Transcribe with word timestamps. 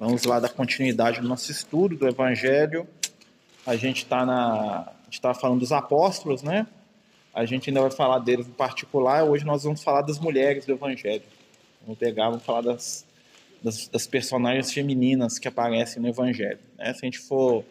Vamos 0.00 0.24
lá 0.24 0.40
dar 0.40 0.48
continuidade 0.48 1.20
no 1.20 1.28
nosso 1.28 1.52
estudo 1.52 1.94
do 1.94 2.08
Evangelho. 2.08 2.88
A 3.66 3.76
gente 3.76 3.98
está 3.98 4.24
na, 4.24 4.78
a 4.78 5.04
gente 5.04 5.20
tá 5.20 5.34
falando 5.34 5.60
dos 5.60 5.72
apóstolos, 5.72 6.42
né? 6.42 6.66
A 7.34 7.44
gente 7.44 7.68
ainda 7.68 7.82
vai 7.82 7.90
falar 7.90 8.18
deles 8.20 8.48
em 8.48 8.52
particular. 8.52 9.24
Hoje 9.24 9.44
nós 9.44 9.62
vamos 9.62 9.82
falar 9.82 10.00
das 10.00 10.18
mulheres 10.18 10.64
do 10.64 10.72
Evangelho. 10.72 11.22
Vamos 11.82 11.98
pegar, 11.98 12.30
vamos 12.30 12.42
falar 12.42 12.62
das, 12.62 13.04
das, 13.62 13.88
das 13.88 14.06
personagens 14.06 14.72
femininas 14.72 15.38
que 15.38 15.46
aparecem 15.46 16.00
no 16.00 16.08
Evangelho. 16.08 16.60
Né? 16.78 16.94
Se 16.94 17.04
a 17.04 17.04
gente 17.04 17.18
for 17.18 17.62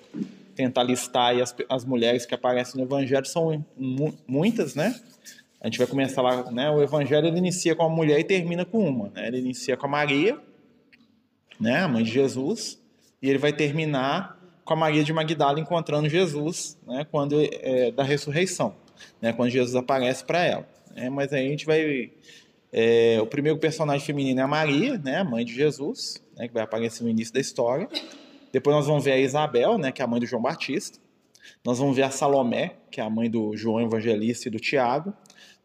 tentar 0.55 0.83
listar 0.83 1.35
as, 1.41 1.55
as 1.67 1.83
mulheres 1.83 2.27
que 2.27 2.35
aparecem 2.35 2.79
no 2.79 2.85
Evangelho, 2.85 3.25
são 3.25 3.65
mu 3.75 4.13
muitas, 4.27 4.75
né? 4.75 4.93
A 5.59 5.65
gente 5.65 5.79
vai 5.79 5.87
começar 5.87 6.21
lá, 6.21 6.51
né? 6.51 6.69
O 6.69 6.79
Evangelho 6.79 7.25
ele 7.25 7.39
inicia 7.39 7.75
com 7.75 7.87
uma 7.87 7.95
mulher 7.95 8.19
e 8.19 8.23
termina 8.23 8.65
com 8.65 8.87
uma. 8.87 9.09
Né? 9.09 9.29
Ele 9.29 9.39
inicia 9.39 9.75
com 9.75 9.87
a 9.87 9.89
Maria, 9.89 10.39
né, 11.59 11.83
a 11.83 11.87
mãe 11.87 12.03
de 12.03 12.11
Jesus, 12.11 12.79
e 13.21 13.29
ele 13.29 13.37
vai 13.37 13.51
terminar 13.51 14.39
com 14.63 14.73
a 14.73 14.77
Maria 14.77 15.03
de 15.03 15.11
Magdala 15.11 15.59
encontrando 15.59 16.07
Jesus, 16.07 16.77
né, 16.85 17.05
quando 17.09 17.35
é, 17.41 17.91
da 17.91 18.03
ressurreição, 18.03 18.75
né, 19.21 19.33
quando 19.33 19.49
Jesus 19.49 19.75
aparece 19.75 20.23
para 20.23 20.43
ela. 20.43 20.69
Né, 20.95 21.09
mas 21.09 21.33
aí 21.33 21.47
a 21.47 21.49
gente 21.49 21.65
vai 21.65 22.11
é, 22.71 23.17
o 23.19 23.25
primeiro 23.25 23.57
personagem 23.57 24.05
feminino 24.05 24.39
é 24.39 24.43
a 24.43 24.47
Maria, 24.47 24.97
né, 24.97 25.17
a 25.17 25.23
mãe 25.23 25.43
de 25.43 25.53
Jesus, 25.53 26.23
né, 26.37 26.47
que 26.47 26.53
vai 26.53 26.63
aparecer 26.63 27.03
no 27.03 27.09
início 27.09 27.33
da 27.33 27.39
história. 27.39 27.89
Depois 28.51 28.75
nós 28.75 28.85
vamos 28.85 29.03
ver 29.03 29.13
a 29.13 29.17
Isabel, 29.17 29.77
né, 29.77 29.91
que 29.91 30.01
é 30.01 30.05
a 30.05 30.07
mãe 30.07 30.19
do 30.19 30.25
João 30.25 30.41
Batista. 30.41 30.99
Nós 31.65 31.79
vamos 31.79 31.95
ver 31.95 32.03
a 32.03 32.11
Salomé, 32.11 32.75
que 32.91 33.01
é 33.01 33.03
a 33.03 33.09
mãe 33.09 33.29
do 33.29 33.55
João 33.57 33.81
Evangelista 33.81 34.47
e 34.47 34.51
do 34.51 34.59
Tiago. 34.59 35.13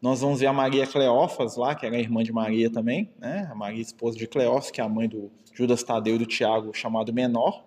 Nós 0.05 0.21
vamos 0.21 0.39
ver 0.39 0.45
a 0.45 0.53
Maria 0.53 0.85
Cleófas 0.85 1.55
lá, 1.55 1.73
que 1.73 1.83
era 1.83 1.97
irmã 1.97 2.21
de 2.21 2.31
Maria 2.31 2.69
também, 2.69 3.11
né? 3.17 3.49
A 3.51 3.55
Maria 3.55 3.81
esposa 3.81 4.15
de 4.15 4.27
Cleófas, 4.27 4.69
que 4.69 4.79
é 4.79 4.83
a 4.83 4.87
mãe 4.87 5.09
do 5.09 5.31
Judas 5.51 5.81
Tadeu 5.81 6.13
e 6.13 6.19
do 6.19 6.27
Tiago, 6.27 6.71
chamado 6.75 7.11
Menor, 7.11 7.65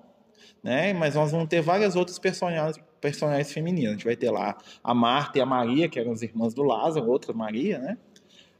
né? 0.63 0.93
Mas 0.93 1.17
nós 1.17 1.33
vamos 1.33 1.49
ter 1.49 1.61
várias 1.61 1.97
outras 1.97 2.17
personagens, 2.17 2.79
personagens 3.01 3.53
femininas. 3.53 3.91
A 3.91 3.95
gente 3.95 4.05
vai 4.05 4.15
ter 4.15 4.31
lá 4.31 4.57
a 4.85 4.95
Marta 4.95 5.39
e 5.39 5.41
a 5.41 5.47
Maria, 5.47 5.89
que 5.89 5.99
eram 5.99 6.13
as 6.13 6.23
irmãs 6.23 6.55
do 6.55 6.63
Lázaro, 6.63 7.11
outra 7.11 7.33
Maria, 7.33 7.81
né? 7.81 7.99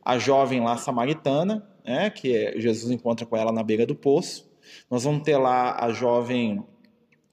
A 0.05 0.19
jovem 0.19 0.61
lá 0.61 0.77
samaritana, 0.77 1.65
né? 1.85 2.11
Que 2.11 2.35
é, 2.35 2.59
Jesus 2.59 2.91
encontra 2.91 3.25
com 3.25 3.37
ela 3.37 3.53
na 3.53 3.63
beira 3.63 3.87
do 3.87 3.95
poço. 3.95 4.51
Nós 4.91 5.05
vamos 5.05 5.23
ter 5.23 5.37
lá 5.37 5.79
a 5.79 5.93
jovem 5.93 6.65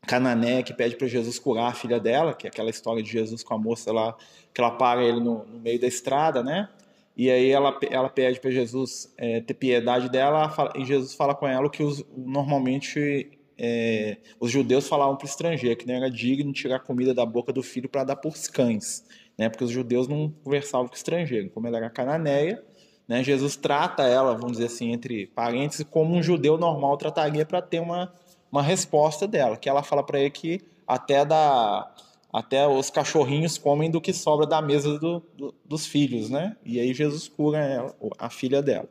Canané 0.05 0.61
que 0.61 0.73
pede 0.73 0.95
para 0.95 1.08
Jesus 1.08 1.39
curar 1.39 1.72
a 1.72 1.73
filha 1.73 2.00
dela, 2.00 2.36
que 2.36 2.45
é 2.45 2.50
aquela 2.50 2.70
história 2.70 3.02
de 3.02 3.09
Jesus 3.09 3.44
com 3.44 3.55
a 3.55 3.58
moça 3.58 3.92
lá, 3.92 4.16
que 4.56 4.61
ela 4.61 4.72
para 4.72 5.03
ele 5.03 5.20
no, 5.20 5.45
no 5.45 5.59
meio 5.59 5.80
da 5.80 5.86
estrada, 5.86 6.42
né? 6.42 6.70
E 7.16 7.30
aí 7.30 7.52
ela, 7.52 7.78
ela 7.92 8.09
pede 8.09 8.39
para 8.39 8.50
Jesus 8.50 9.14
é, 9.17 9.42
ter 9.42 9.53
piedade 9.53 10.09
dela, 10.09 10.52
e 10.75 10.86
Jesus 10.86 11.14
fala 11.14 11.36
com 11.36 11.48
ela 11.48 11.70
que 11.70 11.84
os, 11.84 12.03
normalmente 12.16 13.30
é, 13.58 14.17
os 14.39 14.50
judeus 14.50 14.88
falavam 14.88 15.16
para 15.16 15.26
o 15.26 15.30
estrangeiro 15.30 15.78
que 15.78 15.86
não 15.86 15.95
era 15.95 16.09
digno 16.09 16.52
tirar 16.52 16.80
comida 16.80 17.14
da 17.14 17.26
boca 17.26 17.53
do 17.53 17.61
filho 17.61 17.88
para 17.88 18.06
dar 18.06 18.16
para 18.16 18.30
os 18.30 18.48
cães, 18.48 19.06
né? 19.38 19.50
Porque 19.50 19.66
os 19.66 19.72
judeus 19.72 20.08
não 20.08 20.33
conversavam 20.44 20.88
com 20.88 20.94
o 20.94 20.98
estrangeiro. 20.98 21.50
Como 21.50 21.67
ela 21.67 21.78
era 21.78 21.89
cananeia, 21.89 22.64
né? 23.08 23.23
Jesus 23.23 23.56
trata 23.58 24.03
ela, 24.03 24.33
vamos 24.33 24.53
dizer 24.53 24.67
assim, 24.67 24.94
entre 24.94 25.28
parênteses, 25.28 25.86
como 25.89 26.16
um 26.16 26.23
judeu 26.23 26.58
normal 26.58 26.98
trataria 26.98 27.45
para 27.45 27.61
ter 27.61 27.81
uma 27.81 28.11
uma 28.56 28.64
resposta 28.64 29.28
dela, 29.28 29.58
que 29.58 29.67
ela 29.67 29.83
fala 29.83 30.02
para 30.02 30.17
ele 30.17 30.30
que 30.30 30.61
até 30.88 31.26
da 31.26 31.92
até 32.36 32.67
os 32.67 32.89
cachorrinhos 32.89 33.58
comem 33.58 33.89
do 33.89 34.02
que 34.02 34.11
sobra 34.11 34.45
da 34.45 34.61
mesa 34.61 35.00
do, 35.00 35.23
do, 35.38 35.55
dos 35.64 35.86
filhos, 35.86 36.30
né? 36.30 36.58
E 36.66 36.81
aí 36.81 36.94
Jesus 36.94 37.30
cura 37.30 37.59
ela, 37.59 37.95
a 38.19 38.30
filha 38.30 38.61
dela. 38.61 38.89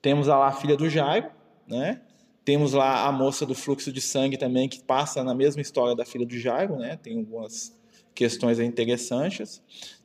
Temos 0.00 0.28
lá 0.28 0.46
a 0.46 0.52
filha 0.52 0.76
do 0.76 0.88
Jairo, 0.88 1.28
né? 1.66 2.00
Temos 2.44 2.74
lá 2.74 3.08
a 3.08 3.10
moça 3.10 3.44
do 3.44 3.56
fluxo 3.56 3.92
de 3.92 4.00
sangue 4.00 4.36
também 4.36 4.68
que 4.68 4.80
passa 4.80 5.24
na 5.24 5.34
mesma 5.34 5.60
história 5.60 5.96
da 5.96 6.04
filha 6.04 6.24
do 6.24 6.38
Jairo, 6.38 6.76
né? 6.76 6.96
Tem 6.96 7.18
algumas 7.18 7.76
questões 8.14 8.60
interessantes. 8.60 9.60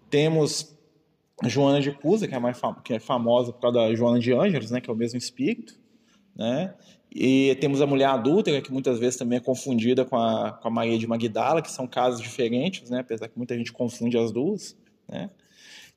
Temos 0.09 0.75
Joana 1.45 1.81
de 1.81 1.91
Cusa, 1.91 2.27
que 2.27 2.33
é 2.33 2.39
mais 2.39 2.57
fam 2.57 2.73
que 2.83 2.95
é 2.95 2.99
famosa 2.99 3.53
por 3.53 3.61
causa 3.61 3.77
da 3.77 3.93
Joana 3.93 4.17
de 4.17 4.33
Ângeles, 4.33 4.71
né? 4.71 4.81
Que 4.81 4.89
é 4.89 4.93
o 4.93 4.97
mesmo 4.97 5.19
espírito, 5.19 5.79
né? 6.35 6.73
E 7.13 7.55
temos 7.59 7.81
a 7.81 7.85
mulher 7.85 8.05
adúltera, 8.05 8.61
que 8.61 8.71
muitas 8.71 8.97
vezes 8.97 9.17
também 9.17 9.37
é 9.37 9.41
confundida 9.41 10.05
com 10.05 10.15
a, 10.15 10.53
com 10.53 10.67
a 10.67 10.71
Maria 10.71 10.97
de 10.97 11.05
Magdala, 11.05 11.61
que 11.61 11.71
são 11.71 11.85
casos 11.85 12.21
diferentes, 12.21 12.89
né? 12.89 12.99
apesar 12.99 13.27
que 13.27 13.37
muita 13.37 13.57
gente 13.57 13.73
confunde 13.73 14.17
as 14.17 14.31
duas. 14.31 14.77
Né? 15.09 15.29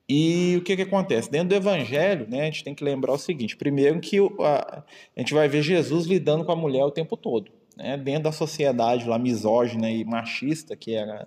E 0.09 0.57
o 0.59 0.63
que, 0.63 0.75
que 0.75 0.83
acontece? 0.83 1.31
Dentro 1.31 1.51
do 1.51 1.55
Evangelho, 1.55 2.29
né, 2.29 2.43
a 2.43 2.45
gente 2.47 2.65
tem 2.65 2.75
que 2.75 2.85
lembrar 2.85 3.13
o 3.13 3.19
seguinte: 3.19 3.57
primeiro, 3.57 4.01
que 4.01 4.19
a, 4.41 4.83
a 5.17 5.21
gente 5.21 5.33
vai 5.33 5.49
ver 5.49 5.63
Jesus 5.63 6.05
lidando 6.05 6.45
com 6.45 6.53
a 6.53 6.57
mulher 6.57 6.85
o 6.85 6.91
tempo 6.91 7.17
todo. 7.17 7.51
Né? 7.77 7.97
Dentro 7.97 8.25
da 8.25 8.33
sociedade 8.33 9.09
lá 9.09 9.19
misógina 9.19 9.91
e 9.91 10.05
machista, 10.05 10.77
que 10.77 10.95
era 10.95 11.27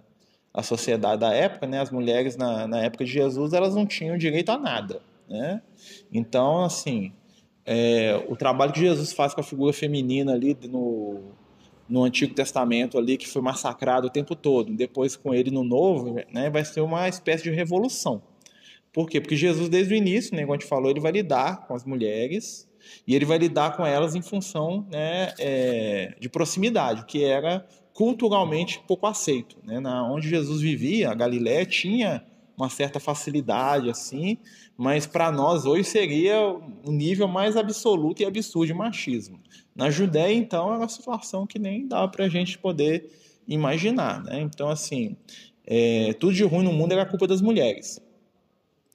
a 0.53 0.61
sociedade 0.63 1.21
da 1.21 1.33
época, 1.33 1.65
né, 1.65 1.79
as 1.79 1.91
mulheres 1.91 2.35
na, 2.35 2.67
na 2.67 2.81
época 2.81 3.05
de 3.05 3.11
Jesus 3.11 3.53
elas 3.53 3.73
não 3.73 3.85
tinham 3.85 4.17
direito 4.17 4.49
a 4.49 4.57
nada. 4.57 5.01
Né? 5.27 5.61
Então, 6.11 6.63
assim, 6.63 7.13
é, 7.69 8.23
o 8.29 8.35
trabalho 8.37 8.71
que 8.71 8.79
Jesus 8.79 9.11
faz 9.11 9.33
com 9.33 9.41
a 9.41 9.43
figura 9.43 9.73
feminina 9.73 10.31
ali 10.31 10.57
no, 10.69 11.19
no 11.87 12.01
Antigo 12.05 12.33
Testamento 12.33 12.97
ali, 12.97 13.17
que 13.17 13.27
foi 13.27 13.41
massacrado 13.41 14.07
o 14.07 14.09
tempo 14.09 14.37
todo, 14.37 14.73
depois 14.73 15.17
com 15.17 15.33
ele 15.33 15.51
no 15.51 15.65
Novo, 15.65 16.15
né, 16.31 16.49
vai 16.49 16.63
ser 16.63 16.79
uma 16.79 17.09
espécie 17.09 17.43
de 17.43 17.49
revolução. 17.51 18.21
Por 18.93 19.09
quê? 19.09 19.19
Porque 19.19 19.35
Jesus, 19.35 19.67
desde 19.67 19.93
o 19.93 19.97
início, 19.97 20.33
né, 20.33 20.43
como 20.43 20.53
a 20.53 20.55
gente 20.55 20.65
falou, 20.65 20.89
ele 20.89 21.01
vai 21.01 21.11
lidar 21.11 21.67
com 21.67 21.75
as 21.75 21.83
mulheres 21.83 22.65
e 23.05 23.13
ele 23.13 23.25
vai 23.25 23.37
lidar 23.37 23.75
com 23.75 23.85
elas 23.85 24.15
em 24.15 24.21
função 24.21 24.87
né, 24.89 25.33
é, 25.37 26.15
de 26.21 26.29
proximidade, 26.29 27.05
que 27.05 27.21
era 27.21 27.67
culturalmente 27.93 28.81
pouco 28.87 29.07
aceito. 29.07 29.57
Né? 29.65 29.81
Na, 29.81 30.09
onde 30.09 30.29
Jesus 30.29 30.61
vivia, 30.61 31.11
a 31.11 31.13
Galiléia 31.13 31.65
tinha 31.65 32.23
uma 32.57 32.69
certa 32.69 32.99
facilidade 32.99 33.89
assim, 33.89 34.37
mas 34.75 35.05
para 35.05 35.31
nós 35.31 35.65
hoje 35.65 35.83
seria 35.83 36.41
o 36.83 36.91
nível 36.91 37.27
mais 37.27 37.55
absoluto 37.55 38.21
e 38.21 38.25
absurdo 38.25 38.65
de 38.67 38.73
machismo. 38.73 39.39
Na 39.75 39.91
Judéia, 39.91 40.33
então, 40.33 40.73
é 40.73 40.77
uma 40.77 40.89
situação 40.89 41.45
que 41.45 41.59
nem 41.59 41.87
dá 41.87 42.07
para 42.07 42.25
a 42.25 42.29
gente 42.29 42.57
poder 42.57 43.11
imaginar. 43.47 44.23
Né? 44.23 44.41
Então, 44.41 44.69
assim, 44.69 45.15
é, 45.65 46.13
tudo 46.13 46.33
de 46.33 46.43
ruim 46.43 46.65
no 46.65 46.73
mundo 46.73 46.93
era 46.93 47.05
culpa 47.05 47.27
das 47.27 47.41
mulheres. 47.41 48.01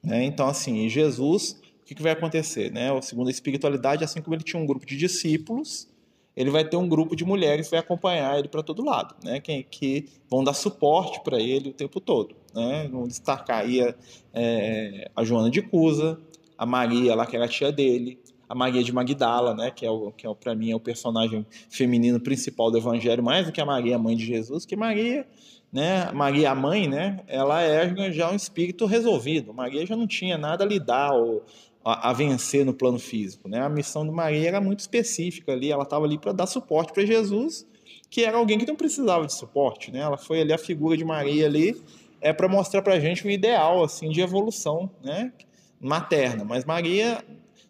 Né? 0.02 0.24
Então, 0.24 0.48
assim, 0.48 0.88
Jesus, 0.88 1.60
o 1.82 1.84
que, 1.84 1.94
que 1.94 2.02
vai 2.02 2.12
acontecer? 2.12 2.72
Né? 2.72 2.88
Segundo 3.00 3.28
a 3.28 3.30
espiritualidade, 3.30 4.02
assim 4.02 4.20
como 4.20 4.34
ele 4.34 4.42
tinha 4.42 4.60
um 4.60 4.66
grupo 4.66 4.84
de 4.84 4.96
discípulos, 4.96 5.88
ele 6.36 6.50
vai 6.50 6.68
ter 6.68 6.76
um 6.76 6.88
grupo 6.88 7.14
de 7.14 7.24
mulheres 7.24 7.66
que 7.66 7.72
vai 7.72 7.80
acompanhar 7.80 8.38
ele 8.38 8.48
para 8.48 8.62
todo 8.62 8.84
lado, 8.84 9.14
né? 9.22 9.40
Que, 9.40 9.62
que 9.64 10.08
vão 10.28 10.42
dar 10.42 10.54
suporte 10.54 11.20
para 11.22 11.38
ele 11.38 11.70
o 11.70 11.72
tempo 11.72 12.00
todo, 12.00 12.34
né? 12.54 12.88
Vamos 12.90 13.08
destacar 13.08 13.60
aí 13.60 13.80
a, 13.80 13.94
é, 14.32 15.10
a 15.14 15.24
Joana 15.24 15.50
de 15.50 15.62
Cusa, 15.62 16.18
a 16.56 16.66
Maria 16.66 17.14
lá 17.14 17.26
que 17.26 17.36
era 17.36 17.46
a 17.46 17.48
tia 17.48 17.72
dele, 17.72 18.18
a 18.48 18.54
Maria 18.54 18.82
de 18.82 18.92
Magdala, 18.92 19.54
né? 19.54 19.70
Que 19.70 19.86
é 19.86 19.90
o 19.90 20.12
que 20.12 20.26
é 20.26 20.34
para 20.34 20.54
mim 20.54 20.70
é 20.70 20.76
o 20.76 20.80
personagem 20.80 21.46
feminino 21.70 22.20
principal 22.20 22.70
do 22.70 22.78
Evangelho, 22.78 23.22
mais 23.22 23.46
do 23.46 23.52
que 23.52 23.60
a 23.60 23.66
Maria, 23.66 23.98
mãe 23.98 24.16
de 24.16 24.24
Jesus, 24.24 24.64
que 24.66 24.76
Maria 24.76 25.26
né, 25.72 26.12
Maria 26.12 26.50
a 26.50 26.54
mãe, 26.54 26.86
né, 26.86 27.20
ela 27.26 27.62
é 27.62 28.12
já 28.12 28.30
um 28.30 28.36
espírito 28.36 28.84
resolvido. 28.84 29.54
Maria 29.54 29.86
já 29.86 29.96
não 29.96 30.06
tinha 30.06 30.36
nada 30.36 30.64
a 30.64 30.66
lidar 30.66 31.12
ou 31.14 31.42
a, 31.82 32.10
a, 32.10 32.12
vencer 32.12 32.64
no 32.64 32.74
plano 32.74 32.98
físico. 32.98 33.48
Né? 33.48 33.60
A 33.60 33.70
missão 33.70 34.04
de 34.04 34.10
Maria 34.10 34.48
era 34.48 34.60
muito 34.60 34.80
específica 34.80 35.52
ali, 35.52 35.72
ela 35.72 35.84
estava 35.84 36.04
ali 36.04 36.18
para 36.18 36.32
dar 36.32 36.46
suporte 36.46 36.92
para 36.92 37.06
Jesus, 37.06 37.66
que 38.10 38.22
era 38.22 38.36
alguém 38.36 38.58
que 38.58 38.66
não 38.66 38.76
precisava 38.76 39.26
de 39.26 39.32
suporte. 39.32 39.90
Né? 39.90 40.00
Ela 40.00 40.18
foi 40.18 40.42
ali 40.42 40.52
a 40.52 40.58
figura 40.58 40.94
de 40.94 41.04
Maria 41.04 41.46
ali 41.46 41.80
é 42.22 42.32
para 42.32 42.48
mostrar 42.48 42.80
para 42.80 42.94
a 42.94 43.00
gente 43.00 43.26
o 43.26 43.30
ideal 43.30 43.82
assim 43.82 44.08
de 44.08 44.20
evolução, 44.20 44.88
né, 45.02 45.32
materna. 45.80 46.44
Mas 46.44 46.64
Maria, 46.64 47.22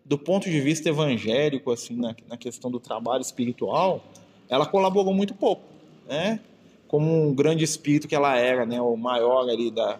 do 0.05 0.19
ponto 0.19 0.49
de 0.49 0.61
vista 0.61 0.89
evangélico, 0.89 1.73
assim, 1.73 1.97
na, 1.97 2.15
na 2.29 2.37
questão 2.37 2.71
do 2.71 2.79
trabalho 2.79 3.23
espiritual, 3.23 4.05
ela 4.49 4.67
colaborou 4.67 5.15
muito 5.15 5.35
pouco, 5.35 5.63
né? 6.07 6.39
Como 6.87 7.29
um 7.29 7.35
grande 7.35 7.65
espírito 7.65 8.07
que 8.07 8.15
ela 8.15 8.37
era, 8.37 8.67
né, 8.67 8.79
o 8.79 8.95
maior 8.97 9.49
ali 9.49 9.71
da, 9.71 9.99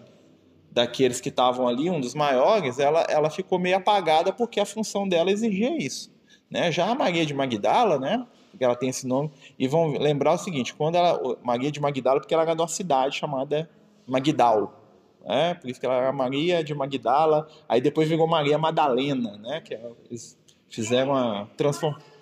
daqueles 0.71 1.19
que 1.19 1.29
estavam 1.29 1.67
ali, 1.67 1.89
um 1.89 1.99
dos 1.99 2.13
maiores, 2.13 2.77
ela, 2.77 3.01
ela 3.09 3.31
ficou 3.31 3.57
meio 3.57 3.77
apagada 3.77 4.31
porque 4.31 4.59
a 4.59 4.65
função 4.65 5.07
dela 5.09 5.31
exigia 5.31 5.75
isso. 5.75 6.13
Né? 6.51 6.71
Já 6.71 6.87
a 6.87 6.93
Maria 6.93 7.25
de 7.25 7.33
Magdala, 7.33 7.97
né? 7.97 8.23
porque 8.51 8.63
ela 8.63 8.75
tem 8.75 8.89
esse 8.89 9.07
nome, 9.07 9.31
e 9.57 9.67
vão 9.67 9.93
lembrar 9.97 10.33
o 10.33 10.37
seguinte, 10.37 10.75
quando 10.75 10.93
ela, 10.93 11.19
Maria 11.43 11.71
de 11.71 11.81
Magdala, 11.81 12.19
porque 12.19 12.35
ela 12.35 12.43
era 12.43 12.53
de 12.53 12.61
uma 12.61 12.67
cidade 12.67 13.17
chamada 13.17 13.67
Magdal, 14.07 14.81
né? 15.25 15.53
por 15.55 15.69
isso 15.69 15.79
que 15.79 15.85
ela 15.85 15.95
era 15.95 16.11
Maria 16.11 16.63
de 16.63 16.73
Magdala, 16.73 17.47
aí 17.67 17.79
depois 17.79 18.07
virou 18.07 18.27
Maria 18.27 18.57
Madalena, 18.57 19.37
né? 19.37 19.61
que 19.61 19.73
é, 19.73 19.91
eles 20.09 20.37
fizeram 20.69 21.15
a 21.15 21.47
transformação, 21.57 22.13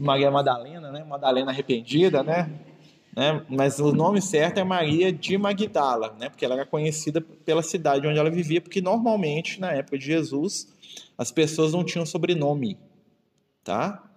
Maria 0.00 0.30
Madalena, 0.30 0.90
né? 0.90 1.04
Madalena 1.04 1.50
arrependida, 1.50 2.22
né? 2.22 2.50
né? 3.14 3.44
Mas 3.50 3.78
o 3.78 3.92
nome 3.92 4.22
certo 4.22 4.58
é 4.58 4.64
Maria 4.64 5.12
de 5.12 5.36
Magdala, 5.36 6.16
né? 6.18 6.30
Porque 6.30 6.42
ela 6.42 6.54
era 6.54 6.64
conhecida 6.64 7.20
pela 7.20 7.62
cidade 7.62 8.06
onde 8.06 8.18
ela 8.18 8.30
vivia, 8.30 8.62
porque 8.62 8.80
normalmente 8.80 9.60
na 9.60 9.72
época 9.72 9.98
de 9.98 10.06
Jesus 10.06 10.72
as 11.18 11.30
pessoas 11.30 11.74
não 11.74 11.84
tinham 11.84 12.06
sobrenome, 12.06 12.78
tá? 13.62 14.09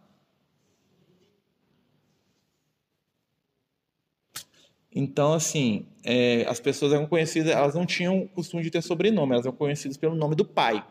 Então, 4.95 5.33
assim, 5.33 5.85
é, 6.03 6.45
as 6.47 6.59
pessoas 6.59 6.93
eram 6.93 7.07
conhecidas, 7.07 7.51
elas 7.51 7.73
não 7.73 7.85
tinham 7.85 8.27
costume 8.27 8.61
de 8.63 8.69
ter 8.69 8.81
sobrenome, 8.81 9.33
elas 9.33 9.45
eram 9.45 9.55
conhecidas 9.55 9.97
pelo 9.97 10.15
nome 10.15 10.35
do 10.35 10.45
pai. 10.45 10.83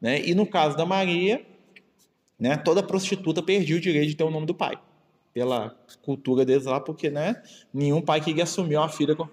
Né? 0.00 0.20
E 0.24 0.34
no 0.34 0.46
caso 0.46 0.76
da 0.76 0.84
Maria, 0.84 1.44
né, 2.38 2.56
toda 2.56 2.82
prostituta 2.82 3.42
perdia 3.42 3.76
o 3.76 3.80
direito 3.80 4.08
de 4.08 4.16
ter 4.16 4.24
o 4.24 4.30
nome 4.30 4.46
do 4.46 4.54
pai, 4.54 4.76
pela 5.32 5.76
cultura 6.02 6.44
deles 6.44 6.64
lá, 6.64 6.80
porque 6.80 7.10
né, 7.10 7.40
nenhum 7.72 8.00
pai 8.00 8.20
queria 8.20 8.42
assumir 8.42 8.76
uma 8.76 8.88
filha 8.88 9.14
com. 9.14 9.28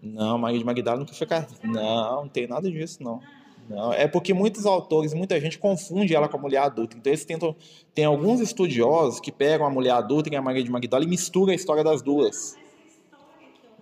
Não, 0.00 0.38
Maria 0.38 0.58
de 0.58 0.64
Magdala 0.64 1.00
nunca 1.00 1.12
foi 1.12 1.26
casada. 1.26 1.54
Não, 1.64 2.22
não 2.22 2.28
tem 2.28 2.46
nada 2.46 2.70
disso, 2.70 3.02
não. 3.02 3.20
Não, 3.68 3.92
é 3.92 4.08
porque 4.08 4.32
muitos 4.32 4.64
autores, 4.64 5.12
muita 5.12 5.38
gente 5.38 5.58
confunde 5.58 6.14
ela 6.14 6.28
com 6.28 6.38
a 6.38 6.40
mulher 6.40 6.62
adulta. 6.62 6.96
Então 6.96 7.10
eles 7.10 7.24
tentam. 7.24 7.54
Tem 7.94 8.04
alguns 8.04 8.40
estudiosos 8.40 9.20
que 9.20 9.30
pegam 9.30 9.66
a 9.66 9.70
mulher 9.70 9.90
adulta 9.90 10.32
e 10.32 10.36
a 10.36 10.40
Maria 10.40 10.64
de 10.64 10.70
Magdala 10.70 11.04
e 11.04 11.06
misturam 11.06 11.52
a 11.52 11.54
história 11.54 11.84
das 11.84 12.00
duas. 12.00 12.56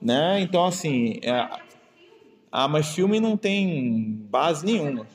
Né? 0.01 0.41
Então, 0.41 0.65
assim. 0.65 1.19
É... 1.23 1.67
Ah, 2.51 2.69
mas 2.69 2.95
filme 2.95 3.21
não 3.21 3.37
tem 3.37 4.13
base 4.31 4.65
nenhuma. 4.65 5.07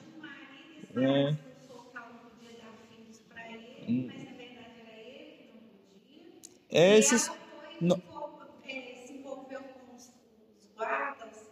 É. 0.95 1.35
É, 6.69 6.97
esses. 6.97 7.31
Não. 7.79 7.97
Se 7.97 9.13
envolveu 9.13 9.61
com 9.61 9.95
os, 9.95 10.13
guardas 10.75 11.49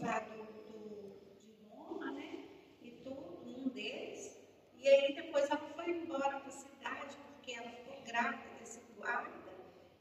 lá 0.00 0.20
do, 0.20 0.44
do, 0.44 1.12
de 1.58 1.68
Roma, 1.70 2.12
né? 2.12 2.44
E 2.82 2.90
tudo, 3.02 3.42
um 3.44 3.68
deles. 3.68 4.38
E 4.78 4.88
aí 4.88 5.14
depois 5.14 5.50
ela 5.50 5.60
foi 5.74 5.90
embora 5.90 6.38
para 6.38 6.48
a 6.48 6.50
cidade, 6.50 7.16
porque 7.34 7.52
ela 7.52 7.68
ficou 7.68 7.96
grávida 8.06 8.44
desse 8.60 8.80
guarda. 8.96 9.30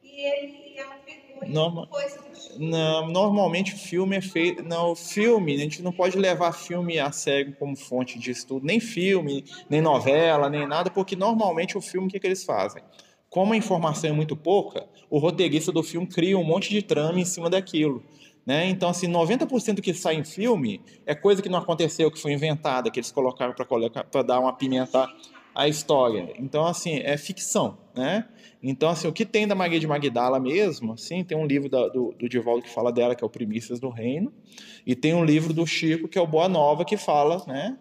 E 0.04 0.22
ele, 0.22 0.78
ela 0.78 0.96
pegou 0.98 1.44
e 1.44 1.50
Norma... 1.50 1.88
coisa 1.88 2.32
não, 2.58 3.08
normalmente 3.32 3.74
o 3.74 3.78
filme 3.78 4.16
é 4.16 4.22
feito. 4.22 4.64
Não, 4.64 4.96
filme, 4.96 5.56
a 5.56 5.58
gente 5.58 5.82
não 5.82 5.92
pode 5.92 6.18
levar 6.18 6.52
filme 6.52 7.00
a 7.00 7.12
sério 7.12 7.56
como 7.58 7.76
fonte 7.76 8.20
de 8.20 8.32
estudo, 8.32 8.66
nem 8.66 8.80
filme, 8.80 9.46
nem 9.70 9.82
novela, 9.82 10.50
nem 10.50 10.68
nada, 10.68 10.90
porque 10.90 11.16
normalmente 11.16 11.78
o 11.78 11.82
filme 11.82 12.08
o 12.08 12.10
que, 12.10 12.20
que 12.20 12.28
eles 12.28 12.44
fazem? 12.44 12.84
Como 13.30 13.54
a 13.54 13.58
informação 13.58 14.10
é 14.10 14.14
muito 14.14 14.36
pouca, 14.36 14.88
o 15.10 15.18
roteirista 15.18 15.72
do 15.72 15.82
filme 15.82 16.06
cria 16.06 16.38
um 16.38 16.44
monte 16.44 16.70
de 16.70 16.82
trama 16.82 17.20
em 17.20 17.26
cima 17.26 17.50
daquilo. 17.50 18.04
Né? 18.46 18.68
Então, 18.70 18.90
assim, 18.90 19.08
90% 19.08 19.76
do 19.76 19.82
que 19.82 19.94
sai 19.94 20.16
em 20.16 20.24
filme 20.24 20.82
é 21.06 21.16
coisa 21.16 21.42
que 21.42 21.50
não 21.50 21.60
aconteceu, 21.60 22.12
que 22.12 22.20
foi 22.20 22.34
inventada, 22.34 22.90
que 22.90 23.00
eles 23.00 23.12
colocaram 23.12 23.54
para 23.54 24.24
dar 24.24 24.40
uma 24.40 24.54
pimenta 24.54 25.08
à 25.54 25.68
história. 25.68 26.34
Então, 26.38 26.66
assim, 26.66 27.00
é 27.00 27.18
ficção, 27.18 27.78
né? 27.96 28.26
Então, 28.64 28.90
assim, 28.90 29.08
o 29.08 29.14
que 29.14 29.26
tem 29.26 29.48
da 29.48 29.56
Maria 29.56 29.80
de 29.80 29.88
Magdala 29.88 30.40
mesmo, 30.40 30.94
assim, 30.94 31.24
tem 31.24 31.38
um 31.38 31.46
livro 31.46 31.68
da, 31.68 31.88
do, 31.88 32.14
do 32.18 32.30
Divaldo 32.30 32.64
que 32.64 32.70
fala 32.70 32.92
dela, 32.92 33.16
que 33.16 33.24
é 33.24 33.28
o 33.28 33.30
Primícias 33.30 33.80
do 33.80 33.90
Reino, 33.90 34.32
e 34.86 34.96
tem 34.96 35.14
um 35.14 35.26
livro 35.26 35.54
do 35.54 35.66
Chico, 35.66 36.08
que 36.08 36.18
é 36.18 36.22
o 36.22 36.28
Boa 36.28 36.48
Nova, 36.48 36.86
que 36.86 36.96
fala, 36.96 37.44
né, 37.48 37.78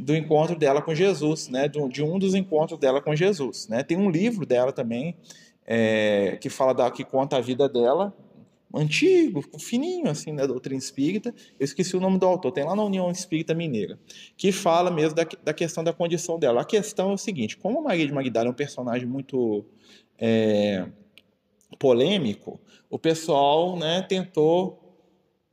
do 0.00 0.14
encontro 0.14 0.56
dela 0.56 0.82
com 0.82 0.94
Jesus, 0.94 1.48
né, 1.48 1.68
de 1.68 2.02
um 2.02 2.18
dos 2.18 2.34
encontros 2.34 2.78
dela 2.78 3.00
com 3.00 3.16
Jesus, 3.16 3.66
né. 3.68 3.82
Tem 3.82 3.96
um 3.96 4.10
livro 4.10 4.44
dela 4.44 4.72
também, 4.72 5.16
é, 5.66 6.36
que 6.40 6.50
fala 6.50 6.74
da, 6.74 6.90
que 6.90 7.02
conta 7.02 7.36
a 7.36 7.40
vida 7.40 7.68
dela, 7.68 8.14
antigo, 8.74 9.42
fininho, 9.58 10.08
assim, 10.08 10.34
da 10.34 10.46
doutrina 10.46 10.78
espírita. 10.78 11.34
Eu 11.58 11.64
esqueci 11.64 11.96
o 11.96 12.00
nome 12.00 12.18
do 12.18 12.26
autor, 12.26 12.52
tem 12.52 12.64
lá 12.64 12.74
na 12.76 12.84
União 12.84 13.10
Espírita 13.10 13.54
Mineira, 13.54 13.98
que 14.36 14.52
fala 14.52 14.90
mesmo 14.90 15.14
da, 15.14 15.26
da 15.42 15.52
questão 15.52 15.82
da 15.82 15.92
condição 15.92 16.38
dela. 16.38 16.62
A 16.62 16.64
questão 16.64 17.10
é 17.10 17.14
o 17.14 17.18
seguinte: 17.18 17.56
como 17.56 17.82
Maria 17.82 18.06
de 18.06 18.12
Magdala 18.12 18.48
é 18.48 18.50
um 18.50 18.54
personagem 18.54 19.06
muito 19.06 19.64
é, 20.18 20.86
polêmico, 21.78 22.60
o 22.88 22.98
pessoal 22.98 23.76
né, 23.76 24.02
tentou 24.02 24.78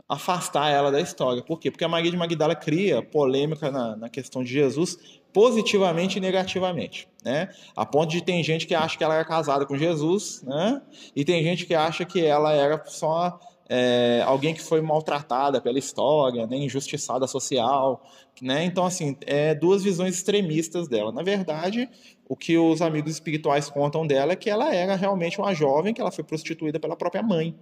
afastar 0.08 0.70
ela 0.70 0.90
da 0.90 1.02
história. 1.02 1.44
Por 1.44 1.60
quê? 1.60 1.70
Porque 1.70 1.84
a 1.84 1.90
Maria 1.90 2.10
de 2.10 2.18
Magdala 2.18 2.56
cria 2.56 3.02
polêmica 3.02 3.70
na, 3.70 3.96
na 3.96 4.10
questão 4.10 4.44
de 4.44 4.52
Jesus 4.52 5.17
positivamente 5.38 6.18
e 6.18 6.20
negativamente, 6.20 7.08
né? 7.24 7.50
A 7.76 7.86
ponto 7.86 8.10
de 8.10 8.24
tem 8.24 8.44
gente 8.44 8.66
que 8.66 8.74
acha 8.74 8.98
que 8.98 9.04
ela 9.04 9.14
era 9.14 9.24
casada 9.24 9.68
com 9.68 9.78
Jesus, 9.78 10.42
né? 10.42 10.82
E 11.16 11.24
tem 11.24 11.44
gente 11.44 11.64
que 11.68 11.76
acha 11.76 12.04
que 12.06 12.26
ela 12.26 12.54
era 12.54 12.84
só 12.88 13.40
é, 13.70 14.24
alguém 14.26 14.56
que 14.56 14.62
foi 14.64 14.82
maltratada 14.82 15.62
pela 15.62 15.78
história, 15.78 16.48
né? 16.48 16.58
injustiçada 16.58 17.28
social, 17.28 18.02
né? 18.42 18.66
Então 18.66 18.84
assim, 18.84 19.16
é 19.28 19.54
duas 19.54 19.84
visões 19.84 20.16
extremistas 20.16 20.88
dela. 20.88 21.12
Na 21.12 21.22
verdade, 21.22 21.88
o 22.28 22.36
que 22.36 22.58
os 22.58 22.82
amigos 22.82 23.12
espirituais 23.12 23.70
contam 23.70 24.08
dela 24.08 24.34
é 24.34 24.36
que 24.36 24.50
ela 24.50 24.74
era 24.74 24.96
realmente 24.96 25.38
uma 25.38 25.54
jovem 25.54 25.94
que 25.94 26.02
ela 26.02 26.12
foi 26.12 26.24
prostituída 26.24 26.80
pela 26.80 26.96
própria 26.96 27.22
mãe. 27.22 27.56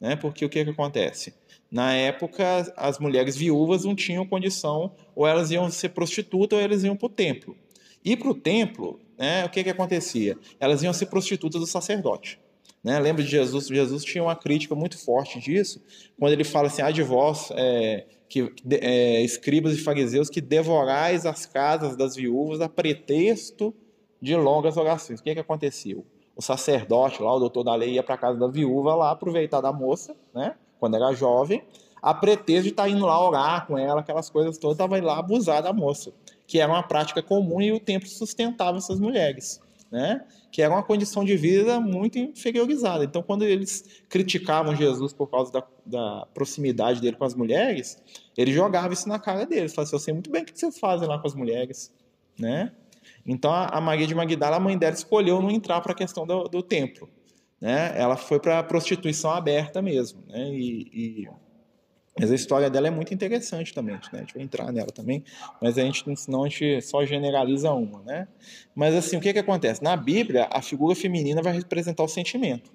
Né? 0.00 0.16
Porque 0.16 0.44
o 0.44 0.48
que, 0.48 0.64
que 0.64 0.70
acontece? 0.70 1.34
Na 1.70 1.92
época, 1.94 2.72
as 2.76 2.98
mulheres 2.98 3.36
viúvas 3.36 3.84
não 3.84 3.94
tinham 3.94 4.26
condição, 4.26 4.92
ou 5.14 5.26
elas 5.26 5.50
iam 5.50 5.70
ser 5.70 5.90
prostitutas 5.90 6.58
ou 6.58 6.64
elas 6.64 6.84
iam 6.84 6.96
para 6.96 7.06
o 7.06 7.10
templo. 7.10 7.56
E 8.04 8.16
para 8.16 8.28
o 8.28 8.34
templo, 8.34 9.00
né, 9.18 9.44
o 9.44 9.50
que, 9.50 9.64
que 9.64 9.70
acontecia? 9.70 10.38
Elas 10.60 10.82
iam 10.82 10.92
ser 10.92 11.06
prostitutas 11.06 11.60
do 11.60 11.66
sacerdote. 11.66 12.38
Né? 12.84 13.00
Lembra 13.00 13.24
de 13.24 13.28
Jesus? 13.28 13.66
Jesus 13.66 14.04
tinha 14.04 14.22
uma 14.22 14.36
crítica 14.36 14.74
muito 14.76 14.96
forte 14.96 15.40
disso, 15.40 15.82
quando 16.18 16.32
ele 16.32 16.44
fala 16.44 16.68
assim: 16.68 16.82
ah, 16.82 16.90
de 16.92 17.02
vós, 17.02 17.48
é, 17.56 18.06
que, 18.28 18.52
é, 18.70 19.22
escribas 19.22 19.74
e 19.74 19.78
fariseus, 19.78 20.30
que 20.30 20.40
devorais 20.40 21.26
as 21.26 21.46
casas 21.46 21.96
das 21.96 22.14
viúvas 22.14 22.60
a 22.60 22.68
pretexto 22.68 23.74
de 24.22 24.36
longas 24.36 24.76
orações. 24.76 25.18
O 25.18 25.22
que, 25.22 25.34
que 25.34 25.40
aconteceu? 25.40 26.06
O 26.36 26.42
sacerdote 26.42 27.22
lá, 27.22 27.34
o 27.34 27.38
doutor 27.38 27.64
da 27.64 27.74
lei, 27.74 27.94
ia 27.94 28.02
para 28.02 28.18
casa 28.18 28.38
da 28.38 28.46
viúva 28.46 28.94
lá, 28.94 29.10
aproveitar 29.10 29.62
da 29.62 29.72
moça, 29.72 30.14
né? 30.34 30.54
Quando 30.78 30.94
era 30.94 31.12
jovem, 31.14 31.62
a 32.02 32.14
pretexto 32.14 32.64
de 32.64 32.68
estar 32.68 32.84
tá 32.84 32.88
indo 32.88 33.04
lá 33.04 33.26
orar 33.26 33.66
com 33.66 33.76
ela, 33.76 34.00
aquelas 34.00 34.30
coisas 34.30 34.58
todas, 34.58 34.76
estava 34.76 35.00
lá 35.00 35.18
abusar 35.18 35.62
da 35.62 35.72
moça, 35.72 36.12
que 36.46 36.60
era 36.60 36.70
uma 36.70 36.82
prática 36.82 37.22
comum 37.22 37.60
e 37.60 37.72
o 37.72 37.80
templo 37.80 38.08
sustentava 38.08 38.78
essas 38.78 39.00
mulheres, 39.00 39.60
né? 39.90 40.24
Que 40.52 40.62
era 40.62 40.72
uma 40.72 40.82
condição 40.82 41.24
de 41.24 41.36
vida 41.36 41.80
muito 41.80 42.18
inferiorizada. 42.18 43.02
Então, 43.02 43.22
quando 43.22 43.44
eles 43.44 44.02
criticavam 44.08 44.76
Jesus 44.76 45.12
por 45.12 45.26
causa 45.28 45.50
da, 45.50 45.64
da 45.84 46.26
proximidade 46.32 47.00
dele 47.00 47.16
com 47.16 47.24
as 47.24 47.34
mulheres, 47.34 48.00
ele 48.36 48.52
jogava 48.52 48.92
isso 48.92 49.08
na 49.08 49.18
cara 49.18 49.44
deles. 49.44 49.74
Falava 49.74 49.88
assim, 49.88 49.96
eu 49.96 50.00
sei 50.00 50.14
muito 50.14 50.30
bem 50.30 50.42
o 50.42 50.44
que 50.44 50.56
vocês 50.56 50.78
fazem 50.78 51.08
lá 51.08 51.18
com 51.18 51.26
as 51.26 51.34
mulheres, 51.34 51.92
né? 52.38 52.72
Então 53.26 53.52
a 53.52 53.80
Maria 53.80 54.06
de 54.06 54.14
Magdala, 54.14 54.56
a 54.56 54.60
mãe 54.60 54.78
dela, 54.78 54.94
escolheu 54.94 55.42
não 55.42 55.50
entrar 55.50 55.80
para 55.80 55.92
a 55.92 55.94
questão 55.94 56.26
do, 56.26 56.44
do, 56.44 56.62
templo. 56.62 57.08
Né? 57.60 57.92
Ela 57.96 58.16
foi 58.16 58.38
para 58.38 58.60
a 58.60 58.62
prostituição 58.62 59.30
aberta 59.30 59.82
mesmo. 59.82 60.22
Né? 60.28 60.50
E, 60.50 60.90
e, 60.92 61.28
Mas 62.18 62.30
a 62.30 62.34
história 62.34 62.70
dela 62.70 62.86
é 62.86 62.90
muito 62.90 63.12
interessante 63.12 63.74
também. 63.74 63.96
Né? 63.96 64.00
A 64.12 64.18
gente 64.18 64.34
vai 64.34 64.42
entrar 64.42 64.72
nela 64.72 64.88
também, 64.88 65.24
mas 65.60 65.76
a 65.76 65.82
gente, 65.82 66.04
senão 66.16 66.44
a 66.44 66.48
gente 66.48 66.80
só 66.82 67.04
generaliza 67.04 67.72
uma. 67.72 68.00
Né? 68.02 68.28
Mas 68.74 68.94
assim, 68.94 69.16
o 69.16 69.20
que, 69.20 69.32
que 69.32 69.38
acontece? 69.38 69.82
Na 69.82 69.96
Bíblia, 69.96 70.48
a 70.52 70.62
figura 70.62 70.94
feminina 70.94 71.42
vai 71.42 71.52
representar 71.52 72.04
o 72.04 72.08
sentimento. 72.08 72.70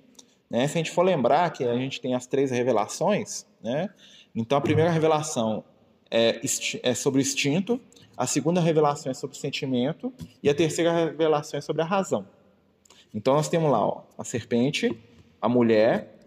Né? 0.50 0.68
Se 0.68 0.78
a 0.78 0.80
gente 0.80 0.92
for 0.92 1.04
lembrar 1.04 1.50
que 1.54 1.64
a 1.64 1.76
gente 1.78 2.02
tem 2.02 2.14
as 2.14 2.28
três 2.28 2.52
revelações, 2.52 3.46
né? 3.64 3.90
então 4.36 4.58
a 4.58 4.62
primeira 4.62 4.92
revelação 4.92 5.64
é, 6.12 6.42
é 6.84 6.94
sobre 6.94 7.22
o 7.22 7.24
instinto, 7.24 7.80
a 8.16 8.28
segunda 8.28 8.62
revelação 8.62 9.12
é 9.12 9.14
sobre 9.14 9.36
o 9.36 9.40
sentimento 9.40 10.14
e 10.44 10.50
a 10.50 10.56
terceira 10.56 10.92
revelação 10.94 11.58
é 11.58 11.62
sobre 11.62 11.82
a 11.82 11.86
razão. 11.86 12.28
Então 13.14 13.34
nós 13.34 13.50
temos 13.50 13.72
lá 13.72 13.86
ó, 13.86 14.04
a 14.18 14.24
serpente, 14.24 14.98
a 15.42 15.50
mulher 15.50 16.20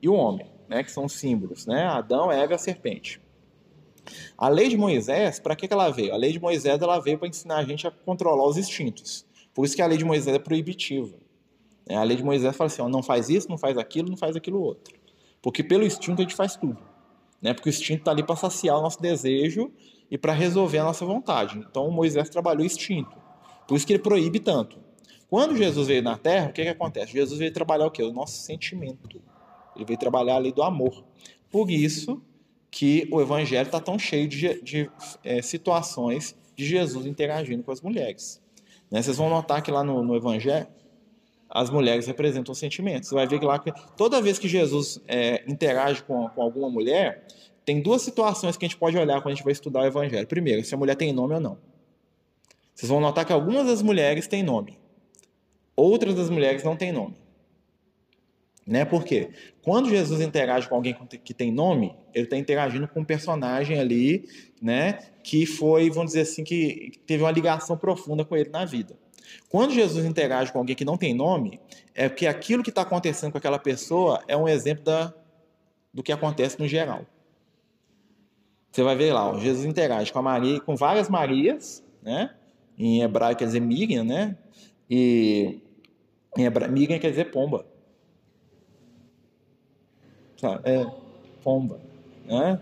e 0.00 0.08
o 0.08 0.14
homem, 0.14 0.46
né, 0.68 0.82
que 0.82 0.90
são 0.90 1.04
os 1.04 1.12
símbolos, 1.12 1.66
né? 1.66 1.84
Adão, 1.84 2.30
Eva 2.30 2.52
e 2.52 2.54
a 2.54 2.58
serpente. 2.58 3.20
A 4.36 4.48
lei 4.48 4.68
de 4.68 4.76
Moisés, 4.76 5.38
para 5.38 5.54
que, 5.56 5.66
que 5.66 5.74
ela 5.74 5.90
veio? 5.90 6.14
A 6.14 6.16
lei 6.16 6.32
de 6.32 6.40
Moisés 6.40 6.80
ela 6.80 6.98
veio 6.98 7.18
para 7.18 7.28
ensinar 7.28 7.56
a 7.56 7.64
gente 7.64 7.86
a 7.86 7.90
controlar 7.90 8.46
os 8.46 8.56
instintos. 8.56 9.26
Por 9.52 9.64
isso 9.64 9.74
que 9.74 9.82
a 9.82 9.86
lei 9.86 9.98
de 9.98 10.04
Moisés 10.04 10.34
é 10.34 10.38
proibitiva. 10.38 11.16
É, 11.88 11.96
a 11.96 12.02
lei 12.02 12.16
de 12.16 12.22
Moisés 12.22 12.54
fala 12.56 12.66
assim: 12.66 12.82
ó, 12.82 12.88
não 12.88 13.02
faz 13.02 13.28
isso, 13.28 13.48
não 13.48 13.58
faz 13.58 13.76
aquilo, 13.76 14.08
não 14.08 14.16
faz 14.16 14.36
aquilo 14.36 14.60
outro. 14.60 14.94
Porque 15.42 15.62
pelo 15.62 15.84
instinto 15.84 16.20
a 16.20 16.22
gente 16.22 16.34
faz 16.34 16.56
tudo. 16.56 16.78
Né? 17.40 17.54
Porque 17.54 17.68
o 17.68 17.70
instinto 17.70 18.00
está 18.00 18.10
ali 18.10 18.22
para 18.22 18.36
saciar 18.36 18.78
o 18.78 18.82
nosso 18.82 19.00
desejo 19.00 19.72
e 20.10 20.16
para 20.16 20.32
resolver 20.32 20.78
a 20.78 20.84
nossa 20.84 21.04
vontade. 21.04 21.58
Então 21.58 21.90
Moisés 21.90 22.28
trabalhou 22.28 22.64
instinto. 22.64 23.16
Por 23.66 23.76
isso 23.76 23.86
que 23.86 23.92
ele 23.92 24.02
proíbe 24.02 24.40
tanto. 24.40 24.78
Quando 25.28 25.56
Jesus 25.56 25.88
veio 25.88 26.02
na 26.02 26.16
Terra, 26.16 26.48
o 26.48 26.52
que, 26.52 26.62
que 26.62 26.68
acontece? 26.68 27.12
Jesus 27.12 27.38
veio 27.38 27.52
trabalhar 27.52 27.86
o 27.86 27.90
quê? 27.90 28.02
O 28.02 28.12
nosso 28.12 28.38
sentimento. 28.38 29.20
Ele 29.76 29.84
veio 29.84 29.98
trabalhar 29.98 30.36
a 30.36 30.38
lei 30.38 30.52
do 30.52 30.62
amor. 30.62 31.04
Por 31.50 31.70
isso 31.70 32.22
que 32.70 33.08
o 33.10 33.20
Evangelho 33.20 33.66
está 33.66 33.80
tão 33.80 33.98
cheio 33.98 34.26
de, 34.26 34.62
de 34.62 34.90
é, 35.22 35.42
situações 35.42 36.34
de 36.56 36.66
Jesus 36.66 37.06
interagindo 37.06 37.62
com 37.62 37.70
as 37.70 37.80
mulheres. 37.80 38.42
Né? 38.90 39.02
Vocês 39.02 39.16
vão 39.16 39.28
notar 39.28 39.62
que 39.62 39.70
lá 39.70 39.84
no, 39.84 40.02
no 40.02 40.16
Evangelho, 40.16 40.66
as 41.48 41.70
mulheres 41.70 42.06
representam 42.06 42.54
sentimentos. 42.54 43.08
Você 43.08 43.14
vai 43.14 43.26
ver 43.26 43.38
que 43.38 43.46
lá, 43.46 43.58
toda 43.96 44.20
vez 44.20 44.38
que 44.38 44.48
Jesus 44.48 45.00
é, 45.06 45.42
interage 45.46 46.02
com, 46.02 46.28
com 46.28 46.42
alguma 46.42 46.68
mulher, 46.68 47.26
tem 47.68 47.82
duas 47.82 48.00
situações 48.00 48.56
que 48.56 48.64
a 48.64 48.68
gente 48.68 48.78
pode 48.78 48.96
olhar 48.96 49.20
quando 49.20 49.32
a 49.32 49.34
gente 49.34 49.44
vai 49.44 49.52
estudar 49.52 49.82
o 49.82 49.84
Evangelho. 49.84 50.26
Primeiro, 50.26 50.64
se 50.64 50.74
a 50.74 50.78
mulher 50.78 50.96
tem 50.96 51.12
nome 51.12 51.34
ou 51.34 51.40
não. 51.40 51.58
Vocês 52.74 52.88
vão 52.88 52.98
notar 52.98 53.26
que 53.26 53.32
algumas 53.32 53.66
das 53.66 53.82
mulheres 53.82 54.26
têm 54.26 54.42
nome, 54.42 54.78
outras 55.76 56.14
das 56.14 56.30
mulheres 56.30 56.64
não 56.64 56.74
têm 56.74 56.92
nome. 56.92 57.18
Né? 58.66 58.86
Por 58.86 59.04
quê? 59.04 59.28
Quando 59.60 59.90
Jesus 59.90 60.22
interage 60.22 60.66
com 60.66 60.76
alguém 60.76 60.96
que 61.22 61.34
tem 61.34 61.52
nome, 61.52 61.94
ele 62.14 62.24
está 62.24 62.38
interagindo 62.38 62.88
com 62.88 63.00
um 63.00 63.04
personagem 63.04 63.78
ali, 63.78 64.26
né, 64.62 65.00
que 65.22 65.44
foi, 65.44 65.90
vamos 65.90 66.12
dizer 66.12 66.22
assim, 66.22 66.44
que 66.44 66.92
teve 67.06 67.22
uma 67.22 67.30
ligação 67.30 67.76
profunda 67.76 68.24
com 68.24 68.34
ele 68.34 68.48
na 68.48 68.64
vida. 68.64 68.96
Quando 69.50 69.74
Jesus 69.74 70.06
interage 70.06 70.50
com 70.50 70.58
alguém 70.58 70.74
que 70.74 70.86
não 70.86 70.96
tem 70.96 71.12
nome, 71.12 71.60
é 71.94 72.08
porque 72.08 72.26
aquilo 72.26 72.62
que 72.62 72.70
está 72.70 72.80
acontecendo 72.80 73.30
com 73.30 73.36
aquela 73.36 73.58
pessoa 73.58 74.24
é 74.26 74.34
um 74.34 74.48
exemplo 74.48 74.84
da, 74.84 75.12
do 75.92 76.02
que 76.02 76.12
acontece 76.12 76.58
no 76.58 76.66
geral. 76.66 77.04
Você 78.70 78.82
vai 78.82 78.96
ver 78.96 79.12
lá, 79.12 79.30
ó, 79.30 79.38
Jesus 79.38 79.64
interage 79.64 80.12
com 80.12 80.18
a 80.18 80.22
Maria, 80.22 80.60
com 80.60 80.76
várias 80.76 81.08
Marias, 81.08 81.82
né? 82.02 82.34
Em 82.78 83.02
hebraico 83.02 83.40
quer 83.40 83.46
dizer 83.46 83.60
Miriam, 83.60 84.04
né? 84.04 84.36
E 84.88 85.60
em 86.36 86.44
hebraico, 86.44 86.72
Miriam 86.72 86.98
quer 86.98 87.10
dizer 87.10 87.30
pomba. 87.30 87.66
É, 90.64 90.86
pomba. 91.42 91.80
Né? 92.24 92.60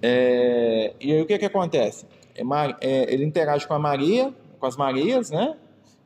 É, 0.00 0.94
e 0.98 1.12
aí 1.12 1.20
o 1.20 1.26
que, 1.26 1.38
que 1.38 1.44
acontece? 1.44 2.06
É, 2.34 2.42
é, 2.80 3.12
ele 3.12 3.24
interage 3.24 3.66
com 3.66 3.74
a 3.74 3.78
Maria, 3.78 4.32
com 4.58 4.66
as 4.66 4.76
Marias, 4.76 5.30
né? 5.30 5.56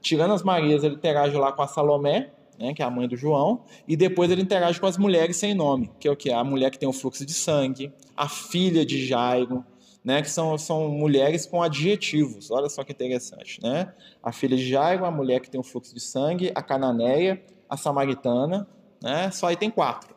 Tirando 0.01 0.35
as 0.35 0.43
Marias, 0.43 0.83
ele 0.83 0.97
interage 0.97 1.37
lá 1.37 1.53
com 1.53 1.63
a 1.63 1.67
Salomé, 1.67 2.31
né, 2.59 2.75
que 2.75 2.83
é 2.83 2.85
a 2.85 2.91
mãe 2.91 3.09
do 3.09 3.17
João, 3.17 3.63
e 3.87 3.97
depois 3.97 4.31
ele 4.31 4.43
interage 4.43 4.79
com 4.79 4.87
as 4.87 4.99
mulheres 4.99 5.37
sem 5.37 5.55
nome, 5.55 5.91
que 5.99 6.07
é 6.07 6.11
o 6.11 6.17
que? 6.17 6.31
A 6.31 6.45
mulher 6.45 6.71
que 6.71 6.79
tem 6.79 6.89
o 6.89 6.93
fluxo 6.93 7.25
de 7.25 7.33
sangue, 7.33 7.93
a 8.17 8.29
filha 8.29 8.85
de 8.85 9.07
Jairo, 9.07 9.65
né, 10.05 10.21
que 10.21 10.31
são, 10.31 10.57
são 10.59 10.89
mulheres 10.89 11.47
com 11.47 11.63
adjetivos. 11.63 12.51
Olha 12.51 12.69
só 12.69 12.85
que 12.85 12.93
interessante, 12.93 13.61
né? 13.63 13.93
A 14.23 14.33
filha 14.33 14.57
de 14.57 14.69
Jairo, 14.69 15.05
a 15.05 15.11
mulher 15.11 15.41
que 15.41 15.51
tem 15.51 15.59
o 15.59 15.65
fluxo 15.65 15.95
de 15.95 16.01
sangue, 16.01 16.53
a 16.55 16.63
cananeia, 16.63 17.43
a 17.69 17.77
samaritana, 17.77 18.69
né? 19.03 19.31
Só 19.31 19.47
aí 19.47 19.57
tem 19.57 19.71
quatro. 19.71 20.15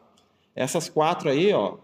Essas 0.55 0.89
quatro 0.89 1.29
aí, 1.29 1.53
ó, 1.53 1.77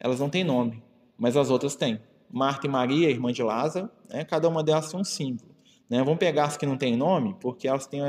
elas 0.00 0.18
não 0.18 0.28
têm 0.28 0.42
nome, 0.42 0.82
mas 1.16 1.36
as 1.36 1.50
outras 1.50 1.76
têm. 1.76 2.00
Marta 2.30 2.66
e 2.66 2.70
Maria, 2.70 3.08
irmã 3.08 3.32
de 3.32 3.42
Lázaro, 3.42 3.88
né? 4.08 4.24
cada 4.24 4.48
uma 4.48 4.62
delas 4.62 4.90
tem 4.90 5.00
um 5.00 5.04
símbolo. 5.04 5.48
Né? 5.88 6.02
Vamos 6.02 6.18
pegar 6.18 6.44
as 6.44 6.56
que 6.56 6.66
não 6.66 6.76
têm 6.76 6.96
nome, 6.96 7.34
porque 7.40 7.66
elas, 7.66 7.86
têm, 7.86 8.00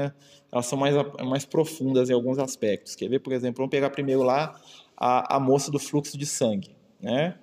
elas 0.52 0.66
são 0.66 0.78
mais, 0.78 0.96
mais 1.26 1.46
profundas 1.46 2.10
em 2.10 2.14
alguns 2.14 2.38
aspectos. 2.38 2.96
Quer 2.96 3.08
ver, 3.10 3.20
por 3.20 3.32
exemplo, 3.32 3.58
vamos 3.58 3.72
pegar 3.72 3.90
primeiro 3.90 4.24
lá 4.24 4.60
a, 4.98 5.38
a 5.38 5.40
moça 5.40 5.72
do 5.72 5.80
fluxo 5.80 6.18
de 6.18 6.26
sangue. 6.26 6.76
Né? 7.00 7.36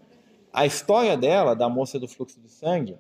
A 0.53 0.67
história 0.67 1.17
dela, 1.17 1.55
da 1.55 1.69
moça 1.69 1.99
do 1.99 2.09
fluxo 2.09 2.41
de 2.41 2.51
sangue, 2.51 2.97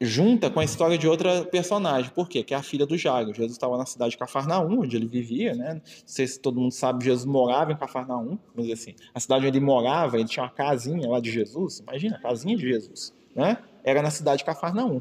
junta 0.00 0.50
com 0.50 0.60
a 0.60 0.64
história 0.64 0.98
de 0.98 1.06
outra 1.06 1.44
personagem. 1.44 2.10
Por 2.10 2.28
quê? 2.28 2.42
Que 2.42 2.54
é 2.54 2.56
a 2.56 2.62
filha 2.62 2.84
do 2.84 2.98
Jairo. 2.98 3.32
Jesus 3.32 3.52
estava 3.52 3.76
na 3.78 3.86
cidade 3.86 4.12
de 4.12 4.18
Cafarnaum, 4.18 4.80
onde 4.80 4.96
ele 4.96 5.06
vivia, 5.06 5.54
né? 5.54 5.74
Não 5.74 5.82
sei 6.04 6.26
se 6.26 6.40
todo 6.40 6.60
mundo 6.60 6.72
sabe, 6.72 7.04
Jesus 7.04 7.24
morava 7.24 7.72
em 7.72 7.76
Cafarnaum, 7.76 8.38
vamos 8.54 8.68
dizer 8.68 8.72
assim. 8.72 8.94
A 9.14 9.20
cidade 9.20 9.46
onde 9.46 9.58
ele 9.58 9.64
morava, 9.64 10.18
ele 10.18 10.28
tinha 10.28 10.44
uma 10.44 10.50
casinha 10.50 11.08
lá 11.08 11.20
de 11.20 11.30
Jesus. 11.30 11.78
Imagina, 11.78 12.16
a 12.16 12.20
casinha 12.20 12.56
de 12.56 12.68
Jesus, 12.68 13.12
né? 13.34 13.58
Era 13.84 14.02
na 14.02 14.10
cidade 14.10 14.38
de 14.38 14.44
Cafarnaum. 14.44 15.00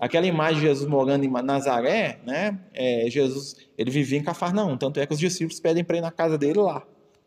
Aquela 0.00 0.26
imagem 0.26 0.60
de 0.60 0.66
Jesus 0.66 0.88
morando 0.88 1.24
em 1.24 1.28
Nazaré, 1.28 2.20
né? 2.24 2.58
É, 2.72 3.10
Jesus, 3.10 3.56
ele 3.76 3.90
vivia 3.90 4.18
em 4.18 4.22
Cafarnaum. 4.22 4.76
Tanto 4.76 5.00
é 5.00 5.06
que 5.06 5.12
os 5.12 5.18
discípulos 5.18 5.58
pedem 5.58 5.82
para 5.82 5.96
ir 5.96 6.00
na 6.00 6.12
casa 6.12 6.38
dele 6.38 6.60
lá. 6.60 6.84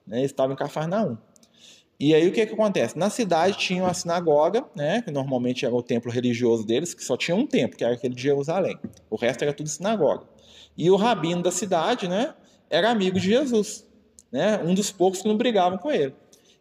Né? 0.08 0.20
Ele 0.20 0.26
estava 0.26 0.54
em 0.54 0.56
Cafarnaum. 0.56 1.18
E 2.02 2.16
aí 2.16 2.28
o 2.28 2.32
que, 2.32 2.44
que 2.48 2.54
acontece? 2.56 2.98
Na 2.98 3.12
cidade 3.12 3.60
tinha 3.60 3.84
uma 3.84 3.94
sinagoga, 3.94 4.66
né, 4.76 5.04
que 5.04 5.12
normalmente 5.12 5.68
era 5.68 5.76
o 5.76 5.84
templo 5.84 6.12
religioso 6.12 6.66
deles, 6.66 6.96
que 6.96 7.04
só 7.04 7.16
tinha 7.16 7.38
um 7.38 7.46
templo, 7.46 7.78
que 7.78 7.84
era 7.84 7.94
aquele 7.94 8.16
de 8.16 8.24
Jerusalém. 8.24 8.76
O 9.08 9.16
resto 9.16 9.44
era 9.44 9.54
tudo 9.54 9.70
sinagoga. 9.70 10.24
E 10.76 10.90
o 10.90 10.96
rabino 10.96 11.44
da 11.44 11.52
cidade, 11.52 12.08
né, 12.08 12.34
era 12.72 12.90
amigo 12.90 13.20
de 13.20 13.28
Jesus, 13.28 13.88
né, 14.32 14.60
um 14.66 14.74
dos 14.74 14.92
poucos 14.92 15.22
que 15.22 15.28
não 15.28 15.38
brigavam 15.38 15.78
com 15.78 15.92
ele. 15.92 16.16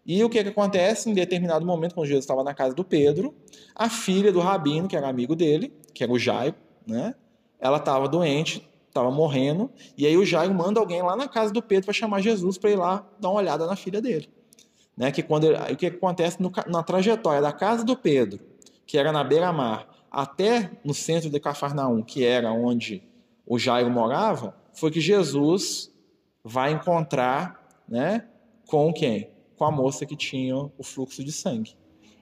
E 0.05 0.23
o 0.23 0.29
que, 0.29 0.43
que 0.43 0.51
acontece? 0.51 1.09
Em 1.09 1.15
determinado 1.15 1.65
momento, 1.65 1.95
quando 1.95 2.07
Jesus 2.07 2.25
estava 2.25 2.45
na 2.45 2.53
casa 2.53 2.75
do 2.75 2.85
Pedro, 2.85 3.35
a 3.75 3.89
filha 3.89 4.31
do 4.31 4.41
rabino, 4.41 4.87
que 4.87 4.95
era 4.95 5.09
amigo 5.09 5.35
dele, 5.35 5.73
que 5.95 6.05
era 6.05 6.13
o 6.13 6.19
Jairo, 6.19 6.55
né, 6.87 7.15
ela 7.59 7.79
estava 7.79 8.07
doente, 8.07 8.69
estava 8.89 9.11
morrendo, 9.11 9.71
e 9.97 10.07
aí 10.07 10.19
o 10.19 10.27
Jairo 10.27 10.53
manda 10.53 10.79
alguém 10.79 11.01
lá 11.01 11.17
na 11.17 11.27
casa 11.27 11.51
do 11.51 11.63
Pedro 11.63 11.87
para 11.87 11.95
chamar 11.95 12.21
Jesus 12.21 12.59
para 12.59 12.71
ir 12.71 12.77
lá 12.77 13.09
dar 13.19 13.31
uma 13.31 13.41
olhada 13.41 13.67
na 13.67 13.75
filha 13.75 14.03
dele 14.03 14.29
né, 15.01 15.11
que 15.11 15.23
quando 15.23 15.47
o 15.47 15.77
que 15.77 15.87
acontece 15.87 16.43
no, 16.43 16.53
na 16.67 16.83
trajetória 16.83 17.41
da 17.41 17.55
casa 17.55 17.83
do 17.83 17.97
Pedro, 17.97 18.39
que 18.87 18.99
era 18.99 19.11
na 19.11 19.25
beira-mar, 19.25 19.89
até 20.11 20.73
no 20.85 20.93
centro 20.93 21.31
de 21.31 21.41
Cafarnaum, 21.41 22.03
que 22.03 22.23
era 22.23 22.53
onde 22.53 23.03
o 23.47 23.59
Jairo 23.59 23.89
morava, 23.89 24.55
foi 24.75 24.91
que 24.91 25.01
Jesus 25.01 25.91
vai 26.45 26.73
encontrar, 26.73 27.83
né, 27.89 28.27
com 28.67 28.93
quem? 28.93 29.31
Com 29.57 29.65
a 29.65 29.71
moça 29.71 30.05
que 30.05 30.15
tinha 30.15 30.55
o 30.55 30.83
fluxo 30.83 31.25
de 31.25 31.33
sangue. 31.33 31.75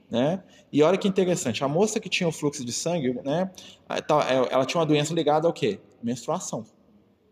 Né? 0.09 0.41
E 0.71 0.81
olha 0.81 0.97
que 0.97 1.07
interessante, 1.07 1.61
a 1.65 1.67
moça 1.67 1.99
que 1.99 2.07
tinha 2.07 2.29
o 2.29 2.31
fluxo 2.31 2.63
de 2.63 2.71
sangue, 2.71 3.11
né, 3.25 3.51
é, 3.89 4.53
ela 4.53 4.65
tinha 4.65 4.79
uma 4.79 4.87
doença 4.87 5.13
ligada 5.13 5.45
ao 5.45 5.51
quê? 5.51 5.81
Menstruação, 6.01 6.65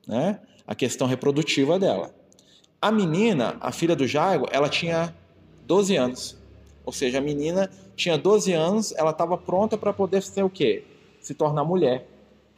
né? 0.05 0.41
A 0.67 0.75
questão 0.75 1.07
reprodutiva 1.07 1.79
dela. 1.79 2.13
A 2.81 2.91
menina, 2.91 3.55
a 3.61 3.71
filha 3.71 3.95
do 3.95 4.05
Jairo, 4.05 4.45
ela 4.51 4.67
tinha 4.67 5.15
12 5.67 5.95
anos. 5.95 6.37
Ou 6.85 6.93
seja, 6.93 7.17
a 7.17 7.21
menina 7.21 7.69
tinha 7.95 8.17
12 8.17 8.53
anos, 8.53 8.93
ela 8.93 9.11
estava 9.11 9.37
pronta 9.37 9.77
para 9.77 9.91
poder 9.91 10.23
ser 10.23 10.43
o 10.43 10.49
quê? 10.49 10.85
Se 11.19 11.33
tornar 11.33 11.65
mulher, 11.65 12.07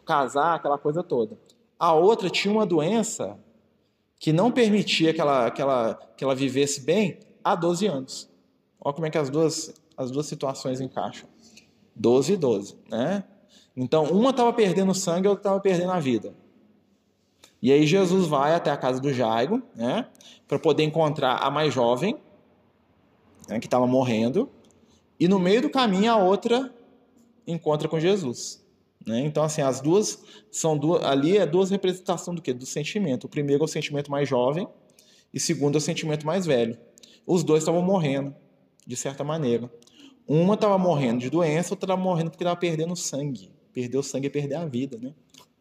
casar, 0.06 0.56
aquela 0.56 0.78
coisa 0.78 1.02
toda. 1.02 1.38
A 1.78 1.94
outra 1.94 2.30
tinha 2.30 2.54
uma 2.54 2.66
doença 2.66 3.38
que 4.20 4.32
não 4.32 4.52
permitia 4.52 5.14
que 5.14 5.20
ela, 5.20 5.50
que 5.50 5.62
ela, 5.62 6.00
que 6.16 6.24
ela 6.24 6.36
vivesse 6.36 6.82
bem 6.82 7.18
há 7.44 7.56
12 7.56 7.88
anos. 7.88 8.30
Olha 8.80 8.94
como 8.94 9.08
é 9.08 9.10
que 9.10 9.18
as 9.18 9.30
duas, 9.30 9.74
as 9.98 10.12
duas 10.12 10.28
situações 10.28 10.80
encaixam. 10.80 11.28
12 11.96 12.34
e 12.34 12.38
12, 12.38 12.78
né? 12.90 13.24
Então, 13.76 14.06
uma 14.06 14.30
estava 14.30 14.54
perdendo 14.54 14.94
sangue, 14.94 15.28
a 15.28 15.32
outra 15.32 15.42
estava 15.42 15.60
perdendo 15.60 15.92
a 15.92 16.00
vida. 16.00 16.34
E 17.62 17.72
aí 17.72 17.86
Jesus 17.86 18.28
vai 18.28 18.54
até 18.54 18.72
a 18.72 18.78
casa 18.78 19.02
do 19.02 19.12
Jairo, 19.14 19.62
né, 19.76 20.06
para 20.48 20.58
poder 20.58 20.84
encontrar 20.84 21.38
a 21.38 21.50
mais 21.50 21.74
jovem, 21.74 22.18
né, 23.50 23.60
que 23.60 23.68
estava 23.68 23.88
morrendo, 23.88 24.50
e 25.20 25.28
no 25.28 25.40
meio 25.40 25.62
do 25.64 25.70
caminho 25.70 26.12
a 26.12 26.18
outra 26.18 26.74
encontra 27.46 27.90
com 27.90 28.00
Jesus. 28.00 28.64
Né? 29.06 29.22
Então, 29.22 29.44
assim, 29.44 29.62
as 29.62 29.82
duas 29.82 30.24
são 30.52 30.78
duas, 30.78 31.04
ali 31.04 31.38
é 31.38 31.46
duas 31.46 31.70
representações 31.70 32.36
do 32.36 32.42
que? 32.42 32.54
Do 32.54 32.66
sentimento. 32.66 33.26
O 33.26 33.30
primeiro 33.30 33.64
é 33.64 33.66
o 33.66 33.68
sentimento 33.68 34.12
mais 34.12 34.30
jovem, 34.30 34.68
e 35.34 35.40
segundo 35.40 35.76
é 35.76 35.78
o 35.78 35.82
sentimento 35.82 36.26
mais 36.26 36.46
velho. 36.46 36.78
Os 37.26 37.44
dois 37.44 37.64
estavam 37.64 37.82
morrendo, 37.82 38.36
de 38.86 38.96
certa 38.96 39.24
maneira. 39.24 39.72
Uma 40.28 40.54
estava 40.54 40.78
morrendo 40.78 41.20
de 41.20 41.30
doença, 41.30 41.74
outra 41.74 41.86
estava 41.88 42.02
morrendo 42.02 42.30
porque 42.30 42.44
estava 42.44 42.60
perdendo 42.60 42.96
sangue. 42.96 43.52
Perder 43.74 43.98
o 43.98 44.04
sangue 44.04 44.28
é 44.28 44.30
perder 44.30 44.56
a 44.56 44.66
vida, 44.66 44.98
né? 44.98 45.14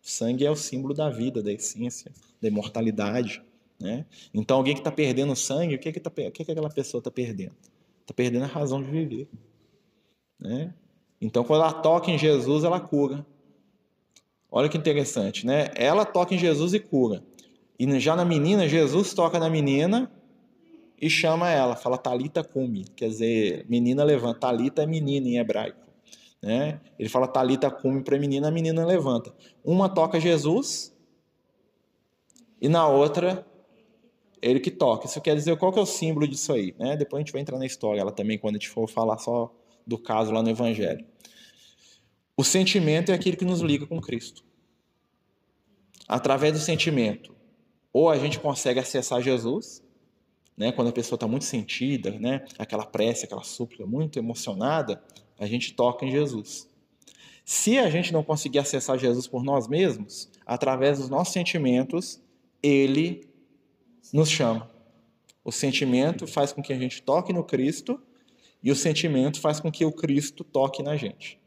O 0.02 0.08
sangue 0.08 0.44
é 0.44 0.50
o 0.50 0.56
símbolo 0.56 0.94
da 0.94 1.10
vida, 1.10 1.42
da 1.42 1.52
essência, 1.52 2.12
da 2.40 2.48
imortalidade. 2.48 3.42
Né? 3.80 4.04
Então, 4.32 4.56
alguém 4.56 4.74
que 4.74 4.80
está 4.80 4.90
perdendo 4.90 5.34
sangue, 5.36 5.74
o 5.74 5.78
que, 5.78 5.92
que, 5.92 6.00
tá, 6.00 6.10
o 6.10 6.30
que, 6.30 6.44
que 6.44 6.50
aquela 6.50 6.70
pessoa 6.70 6.98
está 6.98 7.10
perdendo? 7.10 7.54
Está 8.08 8.14
perdendo 8.14 8.44
a 8.44 8.48
razão 8.48 8.82
de 8.82 8.90
viver. 8.90 9.28
Né? 10.40 10.72
Então, 11.20 11.44
quando 11.44 11.60
ela 11.60 11.74
toca 11.74 12.10
em 12.10 12.16
Jesus, 12.16 12.64
ela 12.64 12.80
cura. 12.80 13.26
Olha 14.50 14.66
que 14.66 14.78
interessante, 14.78 15.44
né? 15.44 15.68
Ela 15.74 16.06
toca 16.06 16.34
em 16.34 16.38
Jesus 16.38 16.72
e 16.72 16.80
cura. 16.80 17.22
E 17.78 18.00
já 18.00 18.16
na 18.16 18.24
menina, 18.24 18.66
Jesus 18.66 19.12
toca 19.12 19.38
na 19.38 19.50
menina 19.50 20.10
e 20.98 21.10
chama 21.10 21.50
ela, 21.50 21.76
fala 21.76 21.98
Talita 21.98 22.42
Kumi, 22.42 22.86
quer 22.96 23.10
dizer, 23.10 23.66
menina 23.68 24.02
levanta. 24.02 24.40
Talita 24.40 24.84
é 24.84 24.86
menina 24.86 25.28
em 25.28 25.36
hebraico, 25.36 25.86
né? 26.40 26.80
Ele 26.98 27.10
fala 27.10 27.28
Talita 27.28 27.70
Kumi 27.70 28.02
para 28.02 28.16
a 28.16 28.18
menina, 28.18 28.48
a 28.48 28.50
menina 28.50 28.86
levanta. 28.86 29.34
Uma 29.62 29.86
toca 29.86 30.18
Jesus 30.18 30.96
e 32.58 32.70
na 32.70 32.88
outra 32.88 33.46
ele 34.42 34.60
que 34.60 34.70
toca. 34.70 35.06
Isso 35.06 35.20
quer 35.20 35.34
dizer 35.34 35.56
qual 35.56 35.72
que 35.72 35.78
é 35.78 35.82
o 35.82 35.86
símbolo 35.86 36.26
disso 36.26 36.52
aí, 36.52 36.74
né? 36.78 36.96
Depois 36.96 37.20
a 37.20 37.24
gente 37.24 37.32
vai 37.32 37.42
entrar 37.42 37.58
na 37.58 37.66
história 37.66 38.00
ela 38.00 38.12
também 38.12 38.38
quando 38.38 38.56
a 38.56 38.58
gente 38.58 38.68
for 38.68 38.88
falar 38.88 39.18
só 39.18 39.54
do 39.86 39.98
caso 39.98 40.32
lá 40.32 40.42
no 40.42 40.50
evangelho. 40.50 41.04
O 42.36 42.44
sentimento 42.44 43.10
é 43.10 43.14
aquilo 43.14 43.36
que 43.36 43.44
nos 43.44 43.60
liga 43.60 43.86
com 43.86 44.00
Cristo. 44.00 44.44
Através 46.06 46.52
do 46.52 46.58
sentimento, 46.58 47.34
ou 47.92 48.08
a 48.08 48.16
gente 48.16 48.38
consegue 48.38 48.80
acessar 48.80 49.20
Jesus, 49.20 49.82
né? 50.56 50.72
Quando 50.72 50.88
a 50.88 50.92
pessoa 50.92 51.16
está 51.16 51.26
muito 51.26 51.44
sentida, 51.44 52.10
né? 52.12 52.44
Aquela 52.58 52.86
prece, 52.86 53.24
aquela 53.24 53.42
súplica 53.42 53.86
muito 53.86 54.18
emocionada, 54.18 55.02
a 55.38 55.46
gente 55.46 55.74
toca 55.74 56.04
em 56.04 56.10
Jesus. 56.10 56.68
Se 57.44 57.78
a 57.78 57.88
gente 57.88 58.12
não 58.12 58.22
conseguir 58.22 58.58
acessar 58.58 58.98
Jesus 58.98 59.26
por 59.26 59.42
nós 59.42 59.66
mesmos, 59.66 60.28
através 60.44 60.98
dos 60.98 61.08
nossos 61.08 61.32
sentimentos, 61.32 62.20
ele 62.62 63.27
nos 64.12 64.30
chama. 64.30 64.70
O 65.44 65.52
sentimento 65.52 66.26
faz 66.26 66.52
com 66.52 66.62
que 66.62 66.72
a 66.72 66.78
gente 66.78 67.02
toque 67.02 67.32
no 67.32 67.44
Cristo 67.44 68.00
e 68.62 68.70
o 68.70 68.76
sentimento 68.76 69.40
faz 69.40 69.60
com 69.60 69.70
que 69.70 69.84
o 69.84 69.92
Cristo 69.92 70.44
toque 70.44 70.82
na 70.82 70.96
gente. 70.96 71.38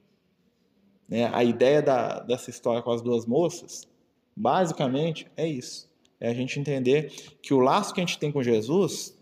Né? 1.07 1.29
A 1.33 1.43
ideia 1.43 1.81
da, 1.81 2.19
dessa 2.19 2.49
história 2.49 2.81
com 2.81 2.91
as 2.91 3.01
duas 3.01 3.25
moças, 3.25 3.87
basicamente, 4.35 5.27
é 5.35 5.45
isso. 5.47 5.89
é 6.19 6.29
a 6.29 6.33
gente 6.33 6.59
entender 6.59 7.11
que 7.41 7.53
o 7.53 7.59
laço 7.59 7.93
que 7.93 7.99
a 7.99 8.05
gente 8.05 8.17
tem 8.17 8.31
com 8.31 8.41
Jesus 8.41 9.17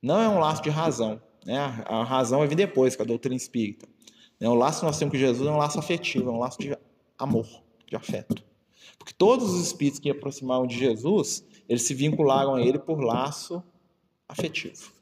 não 0.00 0.20
é 0.20 0.28
um 0.28 0.38
laço 0.38 0.62
de 0.62 0.70
razão. 0.70 1.20
Né? 1.44 1.58
A 1.58 2.04
razão 2.04 2.38
vai 2.38 2.48
vir 2.48 2.54
depois, 2.54 2.94
com 2.94 3.02
a 3.02 3.06
doutrina 3.06 3.34
espírita. 3.34 3.88
Né? 4.38 4.48
O 4.48 4.54
laço 4.54 4.80
que 4.80 4.86
nós 4.86 4.98
temos 4.98 5.12
com 5.12 5.18
Jesus 5.18 5.48
é 5.48 5.50
um 5.50 5.56
laço 5.56 5.78
afetivo, 5.78 6.30
é 6.30 6.32
um 6.32 6.38
laço 6.38 6.58
de 6.60 6.76
amor, 7.18 7.46
de 7.86 7.96
afeto. 7.96 8.42
Porque 8.96 9.12
todos 9.12 9.52
os 9.52 9.66
espíritos 9.66 9.98
que 9.98 10.10
aproximaram 10.10 10.66
de 10.66 10.78
Jesus, 10.78 11.44
eles 11.68 11.82
se 11.82 11.94
vincularam 11.94 12.54
a 12.54 12.62
ele 12.62 12.78
por 12.78 13.00
laço 13.00 13.62
afetivo. 14.28 14.92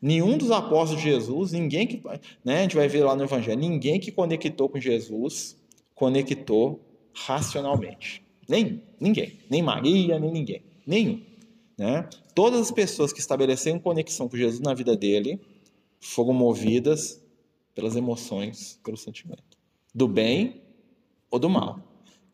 Nenhum 0.00 0.36
dos 0.36 0.50
apóstolos 0.50 1.02
de 1.02 1.10
Jesus, 1.10 1.52
ninguém 1.52 1.86
que, 1.86 2.02
né, 2.44 2.58
a 2.58 2.62
gente 2.62 2.76
vai 2.76 2.88
ver 2.88 3.04
lá 3.04 3.14
no 3.14 3.24
Evangelho, 3.24 3.58
ninguém 3.58 3.98
que 3.98 4.10
conectou 4.10 4.68
com 4.68 4.80
Jesus 4.80 5.56
conectou 5.94 6.80
racionalmente. 7.14 8.22
Nem 8.48 8.82
ninguém, 9.00 9.38
nem 9.50 9.62
Maria, 9.62 10.18
nem 10.18 10.30
ninguém, 10.30 10.62
nenhum. 10.86 11.22
Né? 11.76 12.08
Todas 12.34 12.60
as 12.60 12.70
pessoas 12.70 13.12
que 13.12 13.20
estabeleceram 13.20 13.78
conexão 13.78 14.28
com 14.28 14.36
Jesus 14.36 14.60
na 14.60 14.74
vida 14.74 14.96
dele 14.96 15.40
foram 15.98 16.32
movidas 16.32 17.20
pelas 17.74 17.96
emoções, 17.96 18.78
pelo 18.84 18.96
sentimento, 18.96 19.58
do 19.94 20.06
bem 20.06 20.62
ou 21.30 21.38
do 21.38 21.48
mal. 21.48 21.80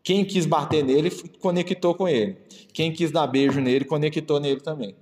Quem 0.03 0.25
quis 0.25 0.47
bater 0.47 0.85
nele 0.85 1.11
conectou 1.39 1.95
com 1.95 2.09
ele. 2.09 2.37
Quem 2.73 2.93
quis 2.93 3.11
dar 3.11 3.27
beijo 3.27 3.61
nele 3.61 3.85
conectou 3.85 4.41
nele 4.41 4.61
também. 4.61 4.97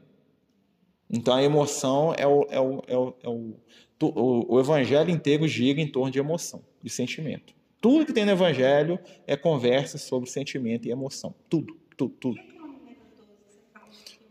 Então 1.09 1.35
a 1.35 1.43
emoção 1.43 2.15
é 2.17 2.27
o, 2.27 2.47
é 2.51 2.61
o, 2.61 2.83
é 2.87 2.97
o, 2.97 3.15
é 3.23 3.29
o, 3.29 3.55
o, 4.03 4.55
o 4.55 4.61
evangelho 4.61 5.11
inteiro 5.11 5.49
gira 5.49 5.81
em 5.81 5.87
torno 5.87 6.11
de 6.11 6.19
emoção, 6.19 6.63
de 6.83 6.91
sentimento. 6.91 7.55
Tudo 7.81 8.05
que 8.05 8.13
tem 8.13 8.27
no 8.27 8.33
evangelho 8.33 8.99
é 9.27 9.37
conversa 9.37 9.97
sobre 9.97 10.29
sentimento 10.29 10.87
e 10.87 10.91
emoção. 10.91 11.35
Tudo, 11.49 11.77
tudo, 11.97 12.15
tudo. 12.21 12.41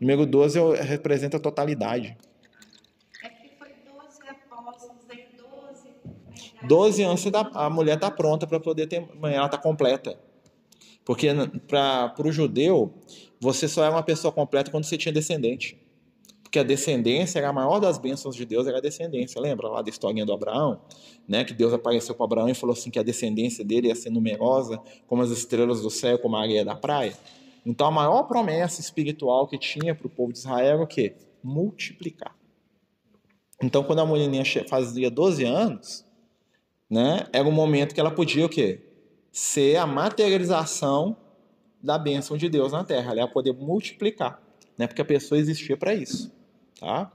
número 0.00 0.24
12 0.24 0.58
representa 0.82 1.36
a 1.36 1.40
totalidade. 1.40 2.16
É 3.22 3.28
porque 3.28 3.50
foi 3.58 3.68
12 3.68 4.20
apóstolos, 4.28 5.02
aí 5.10 5.26
12. 5.36 6.66
12 6.66 7.02
anos 7.02 7.24
a 7.54 7.68
mulher 7.68 7.96
está 7.96 8.10
pronta 8.10 8.46
para 8.46 8.60
poder 8.60 8.86
ter. 8.86 9.06
Ela 9.20 9.46
está 9.46 9.58
completa. 9.58 10.16
Porque 11.10 11.26
para 11.66 12.14
o 12.24 12.30
judeu, 12.30 12.94
você 13.40 13.66
só 13.66 13.82
é 13.82 13.90
uma 13.90 14.04
pessoa 14.04 14.30
completa 14.30 14.70
quando 14.70 14.84
você 14.84 14.96
tinha 14.96 15.12
descendente 15.12 15.76
porque 16.50 16.58
a 16.58 16.64
descendência 16.64 17.38
era 17.38 17.48
a 17.48 17.52
maior 17.52 17.78
das 17.78 17.96
bênçãos 17.96 18.34
de 18.34 18.44
Deus, 18.44 18.66
era 18.66 18.78
a 18.78 18.80
descendência. 18.80 19.40
Lembra 19.40 19.68
lá 19.68 19.82
da 19.82 19.88
historinha 19.88 20.26
do 20.26 20.32
Abraão? 20.32 20.80
Né? 21.28 21.44
Que 21.44 21.54
Deus 21.54 21.72
apareceu 21.72 22.12
para 22.12 22.24
Abraão 22.24 22.48
e 22.48 22.54
falou 22.54 22.72
assim 22.72 22.90
que 22.90 22.98
a 22.98 23.04
descendência 23.04 23.64
dele 23.64 23.86
ia 23.86 23.94
ser 23.94 24.10
numerosa 24.10 24.82
como 25.06 25.22
as 25.22 25.30
estrelas 25.30 25.80
do 25.80 25.88
céu, 25.88 26.18
como 26.18 26.34
a 26.34 26.42
areia 26.42 26.64
da 26.64 26.74
praia. 26.74 27.16
Então 27.64 27.86
a 27.86 27.90
maior 27.92 28.24
promessa 28.24 28.80
espiritual 28.80 29.46
que 29.46 29.56
tinha 29.56 29.94
para 29.94 30.08
o 30.08 30.10
povo 30.10 30.32
de 30.32 30.40
Israel 30.40 30.74
era 30.74 30.82
o 30.82 30.88
quê? 30.88 31.14
Multiplicar. 31.40 32.34
Então 33.62 33.84
quando 33.84 34.00
a 34.00 34.04
mulher 34.04 34.44
fazia 34.68 35.08
12 35.08 35.44
anos, 35.44 36.04
né, 36.90 37.28
era 37.32 37.48
o 37.48 37.52
momento 37.52 37.94
que 37.94 38.00
ela 38.00 38.10
podia 38.10 38.44
o 38.44 38.48
quê? 38.48 38.89
Ser 39.32 39.76
a 39.76 39.86
materialização 39.86 41.16
da 41.82 41.98
bênção 41.98 42.36
de 42.36 42.48
Deus 42.48 42.72
na 42.72 42.84
terra. 42.84 43.12
Ela 43.12 43.20
ia 43.22 43.28
poder 43.28 43.52
multiplicar, 43.52 44.42
né? 44.76 44.86
Porque 44.86 45.02
a 45.02 45.04
pessoa 45.04 45.38
existia 45.38 45.76
para 45.76 45.94
isso. 45.94 46.32
Tá? 46.78 47.12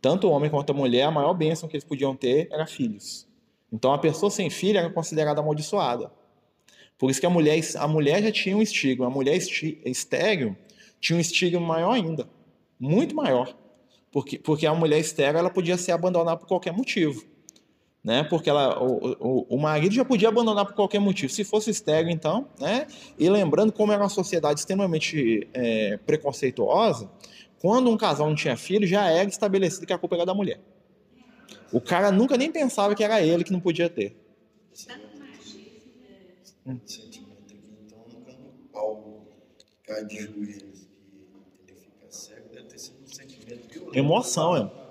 Tanto 0.00 0.26
o 0.26 0.30
homem 0.30 0.50
quanto 0.50 0.70
a 0.70 0.74
mulher, 0.74 1.04
a 1.04 1.10
maior 1.10 1.32
bênção 1.34 1.68
que 1.68 1.76
eles 1.76 1.84
podiam 1.84 2.16
ter 2.16 2.48
era 2.50 2.66
filhos. 2.66 3.26
Então 3.72 3.92
a 3.92 3.98
pessoa 3.98 4.30
sem 4.30 4.50
filho 4.50 4.78
era 4.78 4.90
considerada 4.90 5.40
amaldiçoada. 5.40 6.12
Por 6.98 7.10
isso 7.10 7.20
que 7.20 7.26
a 7.26 7.30
mulher, 7.30 7.58
a 7.76 7.88
mulher 7.88 8.22
já 8.22 8.30
tinha 8.30 8.56
um 8.56 8.62
estigma. 8.62 9.06
A 9.06 9.10
mulher 9.10 9.36
estéreo 9.36 10.56
tinha 11.00 11.16
um 11.16 11.20
estigma 11.20 11.60
maior 11.60 11.92
ainda. 11.92 12.28
Muito 12.78 13.14
maior. 13.14 13.56
Porque, 14.10 14.38
porque 14.38 14.66
a 14.66 14.74
mulher 14.74 14.98
estéreo 14.98 15.38
ela 15.38 15.50
podia 15.50 15.76
ser 15.78 15.92
abandonada 15.92 16.36
por 16.36 16.46
qualquer 16.46 16.72
motivo. 16.72 17.24
Né? 18.04 18.24
Porque 18.24 18.50
ela, 18.50 18.82
o, 18.82 19.16
o, 19.20 19.56
o 19.56 19.58
marido 19.58 19.94
já 19.94 20.04
podia 20.04 20.28
abandonar 20.28 20.66
por 20.66 20.74
qualquer 20.74 20.98
motivo. 20.98 21.32
Se 21.32 21.44
fosse 21.44 21.70
estéreo, 21.70 22.10
então. 22.10 22.48
Né? 22.58 22.86
E 23.18 23.28
lembrando 23.30 23.72
como 23.72 23.92
era 23.92 24.02
uma 24.02 24.08
sociedade 24.08 24.58
extremamente 24.58 25.48
é, 25.54 25.96
preconceituosa, 25.98 27.08
quando 27.60 27.88
um 27.88 27.96
casal 27.96 28.28
não 28.28 28.34
tinha 28.34 28.56
filho, 28.56 28.86
já 28.86 29.08
era 29.08 29.28
estabelecido 29.28 29.86
que 29.86 29.92
a 29.92 29.98
culpa 29.98 30.16
era 30.16 30.26
da 30.26 30.34
mulher. 30.34 30.60
O 31.72 31.80
cara 31.80 32.10
nunca 32.10 32.36
nem 32.36 32.50
pensava 32.50 32.94
que 32.94 33.04
era 33.04 33.22
ele 33.22 33.44
que 33.44 33.52
não 33.52 33.60
podia 33.60 33.88
ter. 33.88 34.16
Hum. 36.66 36.78
Sentimento 36.84 37.54
aqui, 37.54 37.60
então, 37.86 37.98
quando 38.08 38.68
Paulo 38.72 39.26
cai 39.84 40.04
de 40.04 40.22
joelhos 40.22 40.86
e 41.66 41.70
ele 41.70 41.76
fica 41.80 42.06
cego, 42.08 42.48
deve 42.52 42.66
ter 42.66 42.78
sido 42.78 43.02
um 43.02 43.06
sentimento 43.06 43.68
violento. 43.68 43.98
Emoção, 43.98 44.56
é. 44.56 44.81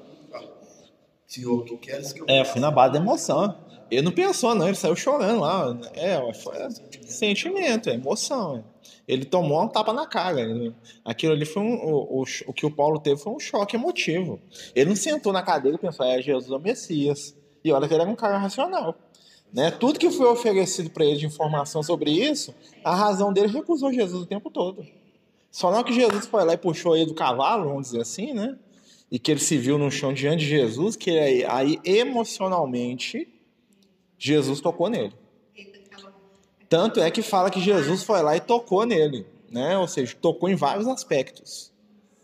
Senhor, 1.32 1.64
que 1.64 1.78
queres 1.78 2.12
que 2.12 2.22
eu 2.22 2.26
É, 2.28 2.44
fui 2.44 2.60
na 2.60 2.70
base 2.70 2.92
da 2.92 3.00
emoção. 3.00 3.58
Ele 3.90 4.02
não 4.02 4.12
pensou, 4.12 4.54
não, 4.54 4.68
ele 4.68 4.76
saiu 4.76 4.98
chorando 4.98 5.40
lá. 5.40 5.80
É, 5.94 6.34
foi 6.34 6.56
sentimento, 7.06 7.90
é 7.90 7.94
emoção. 7.94 8.58
É. 8.58 8.64
Ele 9.08 9.24
tomou 9.24 9.64
um 9.64 9.68
tapa 9.70 9.94
na 9.94 10.06
cara. 10.06 10.42
Aquilo 11.06 11.32
ali 11.32 11.46
foi 11.46 11.64
um. 11.64 11.74
O, 11.74 12.22
o, 12.22 12.24
o, 12.48 12.54
que 12.54 12.66
o 12.66 12.72
Paulo 12.72 13.00
teve 13.00 13.16
foi 13.22 13.32
um 13.32 13.40
choque 13.40 13.78
emotivo. 13.78 14.42
Ele 14.76 14.90
não 14.90 14.96
sentou 14.96 15.32
na 15.32 15.42
cadeira 15.42 15.78
e 15.78 15.80
pensou, 15.80 16.06
é 16.06 16.22
Jesus 16.22 16.52
é 16.52 16.56
o 16.56 16.60
Messias. 16.60 17.34
E 17.64 17.72
olha 17.72 17.88
que 17.88 17.94
ele 17.94 18.02
era 18.02 18.12
um 18.12 18.16
cara 18.16 18.38
racional. 18.38 18.94
Né? 19.54 19.72
Tudo 19.72 20.00
que 20.00 20.12
foi 20.12 20.26
oferecido 20.26 20.90
para 20.90 21.06
ele 21.06 21.18
de 21.18 21.28
informação 21.28 21.82
sobre 21.82 22.12
isso, 22.12 22.54
a 22.84 22.94
razão 22.94 23.32
dele 23.32 23.48
recusou 23.48 23.94
Jesus 23.94 24.24
o 24.24 24.26
tempo 24.26 24.50
todo. 24.50 24.86
Só 25.50 25.72
não 25.72 25.82
que 25.82 25.94
Jesus 25.94 26.26
foi 26.26 26.44
lá 26.44 26.54
e 26.54 26.58
puxou 26.58 26.96
ele 26.96 27.06
do 27.06 27.14
cavalo, 27.14 27.70
vamos 27.70 27.88
dizer 27.88 28.02
assim, 28.02 28.34
né? 28.34 28.58
E 29.12 29.20
que 29.20 29.32
ele 29.32 29.42
se 29.42 29.58
viu 29.58 29.78
no 29.78 29.92
chão 29.92 30.14
diante 30.14 30.46
de 30.46 30.50
Jesus, 30.50 30.96
que 30.96 31.12
aí, 31.12 31.44
aí 31.46 31.80
emocionalmente 31.84 33.28
Jesus 34.18 34.62
tocou 34.62 34.90
nele. 34.90 35.14
Tanto 36.70 37.02
é 37.02 37.12
que 37.12 37.22
fala 37.22 37.50
que 37.50 37.60
Jesus 37.60 38.04
foi 38.04 38.22
lá 38.22 38.38
e 38.38 38.40
tocou 38.40 38.86
nele, 38.86 39.26
né? 39.50 39.78
Ou 39.78 39.88
seja, 39.88 40.16
tocou 40.16 40.48
em 40.48 40.56
vários 40.56 40.88
aspectos, 40.88 41.74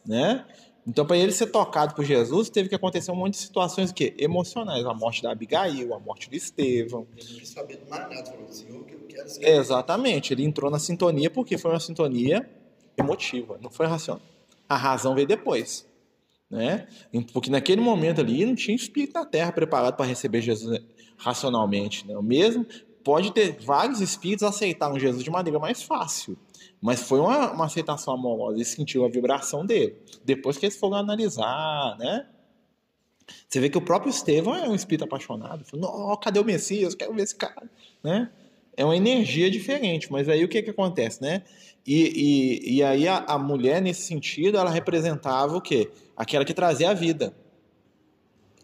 né? 0.06 0.45
Então, 0.88 1.06
para 1.06 1.17
ele 1.17 1.34
ser 1.34 1.47
tocado 1.47 1.93
por 1.93 2.06
Jesus, 2.06 2.50
teve 2.50 2.69
que 2.69 2.76
acontecer 2.76 3.12
um 3.12 3.15
monte 3.15 3.34
de 3.34 3.39
situações 3.39 3.91
que 3.91 4.13
emocionais, 4.17 4.86
a 4.86 4.93
morte 4.93 5.21
da 5.21 5.32
Abigail, 5.34 5.93
a 5.93 6.00
morte 6.00 6.30
de 6.30 6.38
Estevão. 6.38 7.06
Ele 7.17 7.43
não 7.56 7.89
mais 7.89 8.10
nada, 8.10 8.32
falou, 8.32 8.47
Senhor, 8.50 8.86
que 8.86 8.93
eu 8.93 9.00
quero 9.00 9.28
ser. 9.28 9.45
Exatamente, 9.45 10.32
ele 10.34 10.45
entrou 10.45 10.71
na 10.71 10.80
sintonia 10.80 11.30
porque 11.30 11.58
foi 11.58 11.71
uma 11.71 11.80
sintonia 11.82 12.50
emotiva, 12.95 13.60
não 13.62 13.69
foi 13.69 13.86
racional. 13.86 14.21
A 14.69 14.78
razão 14.78 15.13
veio 15.13 15.28
depois, 15.28 15.86
né? 16.49 16.88
Porque 17.33 17.49
naquele 17.49 17.81
momento 17.81 18.21
ali 18.21 18.45
não 18.45 18.55
tinha 18.55 18.75
espírito 18.75 19.13
na 19.13 19.25
Terra 19.25 19.51
preparado 19.51 19.95
para 19.95 20.05
receber 20.05 20.41
Jesus 20.41 20.79
racionalmente, 21.17 22.07
né? 22.07 22.17
O 22.17 22.23
mesmo 22.23 22.65
pode 23.03 23.31
ter 23.31 23.57
vários 23.62 24.01
espíritos 24.01 24.43
aceitaram 24.43 24.99
Jesus 24.99 25.23
de 25.23 25.29
maneira 25.29 25.57
mais 25.60 25.81
fácil, 25.81 26.38
mas 26.81 27.01
foi 27.01 27.19
uma, 27.19 27.51
uma 27.51 27.65
aceitação 27.65 28.13
amorosa 28.13 28.62
e 28.62 28.65
sentiu 28.65 29.05
a 29.05 29.10
vibração 29.10 29.65
dele. 29.65 29.95
Depois 30.25 30.57
que 30.57 30.65
eles 30.65 30.77
foram 30.77 30.97
analisar, 30.97 31.97
né? 31.97 32.27
Você 33.47 33.60
vê 33.60 33.69
que 33.69 33.77
o 33.77 33.81
próprio 33.81 34.10
Estevão 34.10 34.55
é 34.55 34.67
um 34.67 34.75
espírito 34.75 35.05
apaixonado. 35.05 35.65
Falou, 35.65 36.17
cadê 36.17 36.39
o 36.39 36.45
Messias? 36.45 36.95
Quero 36.95 37.13
ver 37.13 37.23
esse 37.23 37.36
cara, 37.36 37.69
né? 38.03 38.29
É 38.75 38.86
uma 38.86 38.95
energia 38.95 39.49
diferente, 39.49 40.12
mas 40.12 40.29
aí 40.29 40.43
o 40.43 40.47
que 40.47 40.62
que 40.62 40.69
acontece, 40.69 41.21
né? 41.21 41.43
E, 41.86 42.62
e, 42.65 42.75
e 42.75 42.83
aí 42.83 43.07
a, 43.07 43.17
a 43.19 43.39
mulher, 43.39 43.81
nesse 43.81 44.03
sentido, 44.03 44.57
ela 44.57 44.69
representava 44.69 45.55
o 45.55 45.62
quê? 45.62 45.89
Aquela 46.17 46.43
que 46.43 46.53
trazia 46.53 46.89
a 46.89 46.93
vida 46.93 47.34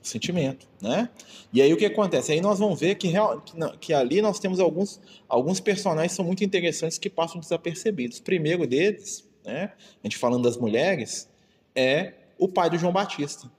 sentimento, 0.08 0.68
né? 0.82 1.10
E 1.52 1.62
aí 1.62 1.74
o 1.74 1.78
que 1.78 1.86
acontece? 1.86 2.32
Aí 2.32 2.42
nós 2.42 2.60
vamos 2.60 2.80
ver 2.80 2.96
que, 2.96 3.08
real, 3.08 3.42
que, 3.42 3.56
que, 3.80 3.94
ali 3.94 4.22
nós 4.22 4.39
temos 4.39 4.60
alguns, 4.60 5.00
alguns 5.28 5.60
personagens 5.60 6.12
que 6.12 6.16
são 6.18 6.26
muito 6.26 6.44
interessantes 6.44 6.98
que 6.98 7.10
passam 7.10 7.39
desapercebidos. 7.39 8.18
O 8.18 8.24
primeiro 8.24 8.68
deles, 8.68 9.28
né, 9.46 9.72
a 10.04 10.08
gente 10.08 10.18
falando 10.18 10.44
das 10.44 10.58
mulheres, 10.58 11.30
é 11.76 12.13
o 12.38 12.48
pai 12.48 12.70
do 12.70 12.78
João 12.78 12.92
Batista, 12.92 13.50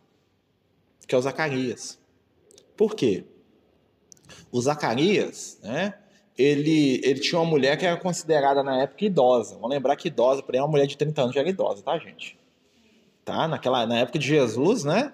que 1.07 1.15
é 1.15 1.19
o 1.19 1.23
Zacarias. 1.23 1.99
Por 2.77 2.95
quê? 2.95 3.25
O 4.53 4.61
Zacarias, 4.61 5.59
né, 5.63 5.95
ele, 6.37 7.01
ele 7.05 7.21
tinha 7.21 7.41
uma 7.41 7.49
mulher 7.49 7.79
que 7.79 7.87
era 7.87 7.97
considerada 7.97 8.63
na 8.63 8.83
época 8.83 9.05
idosa. 9.05 9.55
Vamos 9.55 9.71
lembrar 9.71 9.97
que 9.97 10.09
idosa, 10.09 10.43
para 10.43 10.59
uma 10.59 10.69
mulher 10.69 10.87
de 10.87 10.97
30 10.97 11.23
anos 11.23 11.35
já 11.35 11.41
era 11.41 11.49
idosa, 11.49 11.83
tá, 11.83 11.97
gente? 11.99 12.37
Tá? 13.25 13.49
Naquela, 13.49 13.87
na 13.87 13.99
época 13.99 14.19
de 14.19 14.27
Jesus, 14.27 14.85
né? 14.85 15.13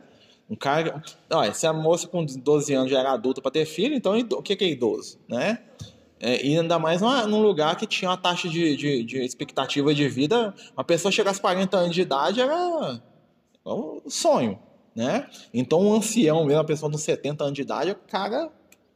Um 0.49 0.57
cara. 0.57 1.01
Olha, 1.31 1.55
se 1.55 1.67
a 1.67 1.73
moça 1.73 2.09
com 2.09 2.25
12 2.25 2.75
anos 2.75 2.91
já 2.91 2.99
era 2.99 3.13
adulta 3.13 3.41
para 3.41 3.53
ter 3.53 3.65
filho, 3.65 3.95
então 3.95 4.19
o 4.19 4.43
que 4.43 4.53
é 4.53 4.69
idoso? 4.69 5.19
Né? 5.29 5.61
É, 6.19 6.45
e 6.45 6.59
ainda 6.59 6.79
mais 6.79 7.01
numa, 7.01 7.27
num 7.27 7.41
lugar 7.41 7.77
que 7.77 7.87
tinha 7.87 8.11
uma 8.11 8.17
taxa 8.17 8.49
de, 8.49 8.77
de, 8.77 9.05
de, 9.05 9.25
expectativa 9.25 9.95
de 9.95 10.09
vida. 10.09 10.53
Uma 10.77 10.85
pessoa 10.85 11.11
chegar 11.11 11.31
aos 11.31 11.39
40 11.39 11.77
anos 11.77 11.95
de 11.95 12.03
idade 12.03 12.41
era 12.41 13.01
um 13.65 14.03
sonho. 14.11 14.59
Né? 14.95 15.27
Então, 15.55 15.81
um 15.81 15.95
ancião 15.95 16.45
mesmo, 16.45 16.59
uma 16.59 16.67
pessoa 16.67 16.91
de 16.91 16.99
70 16.99 17.45
anos 17.45 17.55
de 17.55 17.63
idade, 17.63 17.93
o 17.93 17.95
cara. 17.95 18.51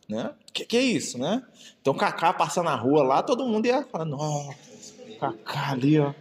Né? 0.07 0.33
Que 0.53 0.67
que 0.67 0.77
é 0.77 0.83
isso, 0.83 1.19
né? 1.19 1.43
Então, 1.81 1.95
Kaká 1.95 2.33
passando 2.35 2.67
na 2.67 2.75
rua 2.75 3.03
lá, 3.03 3.23
todo 3.23 3.47
mundo 3.47 3.65
ia 3.65 3.85
falando, 3.85 4.17
ó, 4.19 4.51
oh, 4.51 5.19
Kaká 5.19 5.71
ali, 5.71 5.99
ó. 5.99 6.13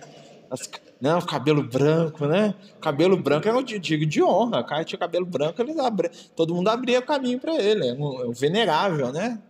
As, 0.50 0.70
Não, 1.00 1.22
cabelo 1.22 1.64
branco, 1.64 2.26
né? 2.26 2.56
Cabelo 2.80 3.18
branco 3.18 3.48
é 3.48 3.54
um 3.54 3.64
digo 3.64 4.06
de 4.06 4.24
honra. 4.24 4.62
O 4.62 4.66
cara 4.66 4.84
tinha 4.84 4.98
cabelo 4.98 5.26
branco, 5.26 5.62
ele 5.62 5.80
abri... 5.80 6.10
todo 6.36 6.56
mundo 6.56 6.70
abria 6.70 7.00
o 7.00 7.06
caminho 7.06 7.40
para 7.40 7.62
ele. 7.62 7.88
É 7.88 7.94
um, 7.94 8.22
é 8.22 8.28
um 8.28 8.32
venerável, 8.32 9.12
né? 9.12 9.42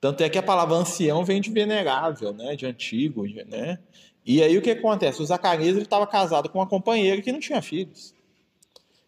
Tanto 0.00 0.22
é 0.22 0.28
que 0.28 0.38
a 0.38 0.42
palavra 0.42 0.76
ancião 0.76 1.24
vem 1.24 1.40
de 1.40 1.50
venerável, 1.50 2.32
né? 2.32 2.56
De 2.56 2.66
antigo, 2.66 3.24
né? 3.46 3.78
E 4.24 4.42
aí 4.42 4.58
o 4.58 4.62
que 4.62 4.70
acontece? 4.70 5.22
O 5.22 5.26
Zacarias 5.26 5.76
estava 5.76 6.06
casado 6.06 6.48
com 6.48 6.58
uma 6.58 6.66
companheira 6.66 7.22
que 7.22 7.32
não 7.32 7.40
tinha 7.40 7.62
filhos. 7.62 8.14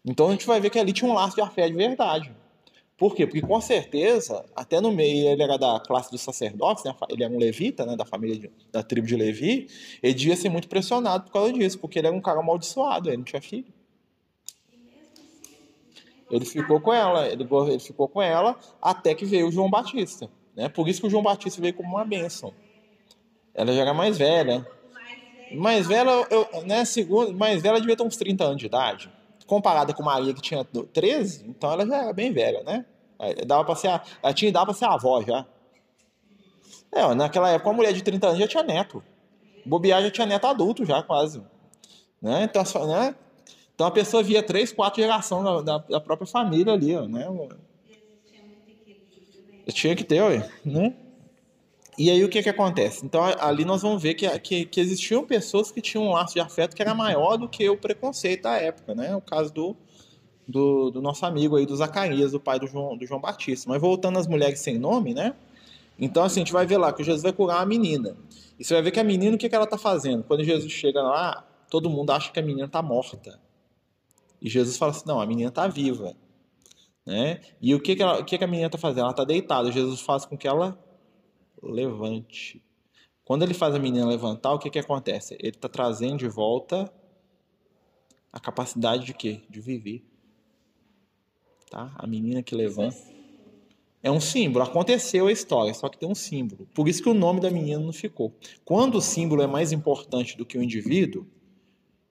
Então 0.04 0.28
a 0.28 0.30
gente 0.32 0.46
vai 0.46 0.60
ver 0.60 0.70
que 0.70 0.78
ali 0.78 0.92
tinha 0.92 1.10
um 1.10 1.14
laço 1.14 1.36
de 1.36 1.42
afé 1.42 1.68
de 1.68 1.74
verdade. 1.74 2.32
Por 3.00 3.14
quê? 3.14 3.26
Porque 3.26 3.40
com 3.40 3.58
certeza, 3.62 4.44
até 4.54 4.78
no 4.78 4.92
meio, 4.92 5.30
ele 5.30 5.42
era 5.42 5.56
da 5.56 5.80
classe 5.80 6.10
dos 6.10 6.20
sacerdotes, 6.20 6.84
né? 6.84 6.94
ele 7.08 7.24
era 7.24 7.32
um 7.32 7.38
levita, 7.38 7.86
né? 7.86 7.96
da 7.96 8.04
família, 8.04 8.38
de, 8.38 8.50
da 8.70 8.82
tribo 8.82 9.06
de 9.06 9.16
Levi, 9.16 9.68
ele 10.02 10.12
devia 10.12 10.36
ser 10.36 10.50
muito 10.50 10.68
pressionado 10.68 11.24
por 11.24 11.32
causa 11.32 11.50
disso, 11.50 11.78
porque 11.78 11.98
ele 11.98 12.08
era 12.08 12.14
um 12.14 12.20
cara 12.20 12.40
amaldiçoado, 12.40 13.08
ele 13.08 13.16
não 13.16 13.24
tinha 13.24 13.40
filho. 13.40 13.72
Ele 16.30 16.44
ficou 16.44 16.78
com 16.78 16.92
ela, 16.92 17.26
ele, 17.26 17.48
ele 17.68 17.78
ficou 17.78 18.06
com 18.06 18.20
ela 18.20 18.54
até 18.82 19.14
que 19.14 19.24
veio 19.24 19.48
o 19.48 19.50
João 19.50 19.70
Batista. 19.70 20.28
Né? 20.54 20.68
Por 20.68 20.86
isso 20.86 21.00
que 21.00 21.06
o 21.06 21.10
João 21.10 21.22
Batista 21.22 21.58
veio 21.58 21.72
como 21.72 21.88
uma 21.88 22.04
bênção. 22.04 22.52
Ela 23.54 23.72
já 23.72 23.80
era 23.80 23.94
mais 23.94 24.18
velha. 24.18 24.68
Mais 25.54 25.86
velha, 25.86 26.10
eu, 26.28 26.46
né, 26.66 26.84
segundo, 26.84 27.32
mais 27.32 27.62
velha 27.62 27.80
devia 27.80 27.96
ter 27.96 28.02
uns 28.02 28.18
30 28.18 28.44
anos 28.44 28.58
de 28.58 28.66
idade 28.66 29.19
comparada 29.50 29.92
com 29.92 30.04
Maria, 30.04 30.32
que 30.32 30.40
tinha 30.40 30.64
13, 30.64 31.44
então 31.48 31.72
ela 31.72 31.84
já 31.84 32.04
era 32.04 32.12
bem 32.12 32.32
velha, 32.32 32.62
né? 32.62 32.86
Dava 33.44 33.64
pra 33.64 33.74
ser 33.74 33.88
a, 33.88 34.00
ela 34.22 34.32
tinha 34.32 34.52
dava 34.52 34.66
pra 34.66 34.74
ser 34.74 34.84
a 34.84 34.94
avó 34.94 35.20
já. 35.22 35.44
É, 36.92 37.14
naquela 37.16 37.50
época, 37.50 37.68
uma 37.68 37.74
mulher 37.74 37.92
de 37.92 38.00
30 38.00 38.28
anos 38.28 38.38
já 38.38 38.46
tinha 38.46 38.62
neto. 38.62 39.02
Bobear 39.66 40.02
já 40.02 40.10
tinha 40.10 40.26
neto 40.26 40.46
adulto, 40.46 40.84
já 40.84 41.02
quase. 41.02 41.42
Né? 42.22 42.44
Então, 42.44 42.62
né? 42.86 43.14
então 43.74 43.88
a 43.88 43.90
pessoa 43.90 44.22
via 44.22 44.40
três, 44.40 44.72
quatro 44.72 45.02
gerações 45.02 45.64
da, 45.64 45.78
da, 45.78 46.00
própria 46.00 46.28
família 46.28 46.72
ali, 46.72 46.94
né? 47.08 47.26
Tinha 49.72 49.96
que 49.96 50.04
ter, 50.04 50.48
né? 50.64 50.94
E 52.00 52.10
aí 52.10 52.24
o 52.24 52.30
que 52.30 52.42
que 52.42 52.48
acontece? 52.48 53.04
Então 53.04 53.22
ali 53.38 53.62
nós 53.62 53.82
vamos 53.82 54.02
ver 54.02 54.14
que, 54.14 54.26
que, 54.38 54.64
que, 54.64 54.80
existiam 54.80 55.22
pessoas 55.22 55.70
que 55.70 55.82
tinham 55.82 56.06
um 56.06 56.12
laço 56.12 56.32
de 56.32 56.40
afeto 56.40 56.74
que 56.74 56.80
era 56.80 56.94
maior 56.94 57.36
do 57.36 57.46
que 57.46 57.68
o 57.68 57.76
preconceito 57.76 58.44
da 58.44 58.56
época, 58.56 58.94
né? 58.94 59.14
O 59.14 59.20
caso 59.20 59.52
do, 59.52 59.76
do, 60.48 60.90
do 60.90 61.02
nosso 61.02 61.26
amigo 61.26 61.56
aí, 61.56 61.66
do 61.66 61.76
Zacarias, 61.76 62.32
do 62.32 62.40
pai 62.40 62.58
do 62.58 62.66
João, 62.66 62.96
do 62.96 63.04
João 63.04 63.20
Batista. 63.20 63.68
Mas 63.68 63.82
voltando 63.82 64.18
às 64.18 64.26
mulheres 64.26 64.60
sem 64.60 64.78
nome, 64.78 65.12
né? 65.12 65.34
Então 65.98 66.24
assim, 66.24 66.40
a 66.40 66.44
gente 66.44 66.54
vai 66.54 66.64
ver 66.64 66.78
lá 66.78 66.90
que 66.90 67.04
Jesus 67.04 67.22
vai 67.22 67.34
curar 67.34 67.60
a 67.60 67.66
menina. 67.66 68.16
E 68.58 68.64
você 68.64 68.72
vai 68.72 68.82
ver 68.82 68.92
que 68.92 69.00
a 69.00 69.04
menina, 69.04 69.36
o 69.36 69.38
que, 69.38 69.46
que 69.46 69.54
ela 69.54 69.64
está 69.64 69.76
fazendo? 69.76 70.24
Quando 70.24 70.42
Jesus 70.42 70.72
chega 70.72 71.02
lá, 71.02 71.46
todo 71.68 71.90
mundo 71.90 72.12
acha 72.12 72.32
que 72.32 72.40
a 72.40 72.42
menina 72.42 72.64
está 72.64 72.80
morta. 72.80 73.38
E 74.40 74.48
Jesus 74.48 74.78
fala 74.78 74.92
assim, 74.92 75.04
não, 75.06 75.20
a 75.20 75.26
menina 75.26 75.50
está 75.50 75.68
viva. 75.68 76.14
Né? 77.04 77.42
E 77.60 77.74
o 77.74 77.78
que, 77.78 77.94
que, 77.94 78.02
ela, 78.02 78.20
o 78.20 78.24
que, 78.24 78.38
que 78.38 78.44
a 78.44 78.46
menina 78.46 78.68
está 78.68 78.78
fazendo? 78.78 79.00
Ela 79.00 79.10
está 79.10 79.24
deitada. 79.24 79.70
Jesus 79.70 80.00
faz 80.00 80.24
com 80.24 80.34
que 80.34 80.48
ela 80.48 80.78
levante. 81.62 82.62
Quando 83.24 83.44
ele 83.44 83.54
faz 83.54 83.74
a 83.74 83.78
menina 83.78 84.06
levantar, 84.06 84.52
o 84.52 84.58
que, 84.58 84.70
que 84.70 84.78
acontece? 84.78 85.36
Ele 85.38 85.50
está 85.50 85.68
trazendo 85.68 86.16
de 86.16 86.28
volta 86.28 86.92
a 88.32 88.40
capacidade 88.40 89.04
de 89.04 89.14
quê? 89.14 89.42
De 89.48 89.60
viver. 89.60 90.04
Tá? 91.70 91.92
A 91.96 92.06
menina 92.06 92.42
que 92.42 92.54
levanta. 92.54 92.96
É 94.02 94.10
um 94.10 94.20
símbolo. 94.20 94.64
Aconteceu 94.64 95.26
a 95.26 95.32
história, 95.32 95.72
só 95.74 95.88
que 95.88 95.98
tem 95.98 96.08
um 96.08 96.14
símbolo. 96.14 96.66
Por 96.74 96.88
isso 96.88 97.02
que 97.02 97.08
o 97.08 97.14
nome 97.14 97.38
da 97.38 97.50
menina 97.50 97.78
não 97.78 97.92
ficou. 97.92 98.34
Quando 98.64 98.96
o 98.96 99.00
símbolo 99.00 99.42
é 99.42 99.46
mais 99.46 99.72
importante 99.72 100.36
do 100.36 100.44
que 100.44 100.58
o 100.58 100.62
indivíduo, 100.62 101.26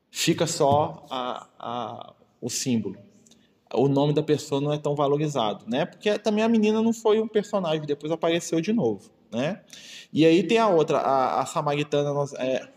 fica 0.10 0.48
só 0.48 1.06
a, 1.10 1.50
a, 1.60 2.16
o 2.40 2.50
símbolo. 2.50 2.98
O 3.74 3.88
nome 3.88 4.14
da 4.14 4.24
pessoa 4.24 4.62
não 4.62 4.72
é 4.72 4.78
tão 4.78 4.96
valorizado, 4.96 5.66
né? 5.68 5.86
Porque 5.86 6.18
também 6.18 6.44
a 6.44 6.50
menina 6.50 6.82
não 6.82 6.94
foi 6.94 7.20
um 7.20 7.28
personagem 7.28 7.86
depois 7.86 8.12
apareceu 8.12 8.62
de 8.62 8.72
novo 8.72 9.19
né? 9.32 9.62
E 10.12 10.26
aí 10.26 10.44
tem 10.44 10.58
a 10.58 10.68
outra, 10.68 10.98
a, 10.98 11.42
a 11.42 11.46
samaritana, 11.46 12.12
é, 12.38 12.68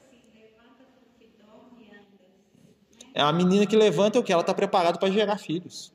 é 3.15 3.21
a 3.23 3.33
menina 3.33 3.67
que 3.67 3.77
levanta 3.77 4.19
o 4.19 4.23
que? 4.23 4.33
Ela 4.33 4.43
está 4.43 4.55
preparada 4.55 4.99
para 4.99 5.11
gerar 5.11 5.39
filhos. 5.39 5.93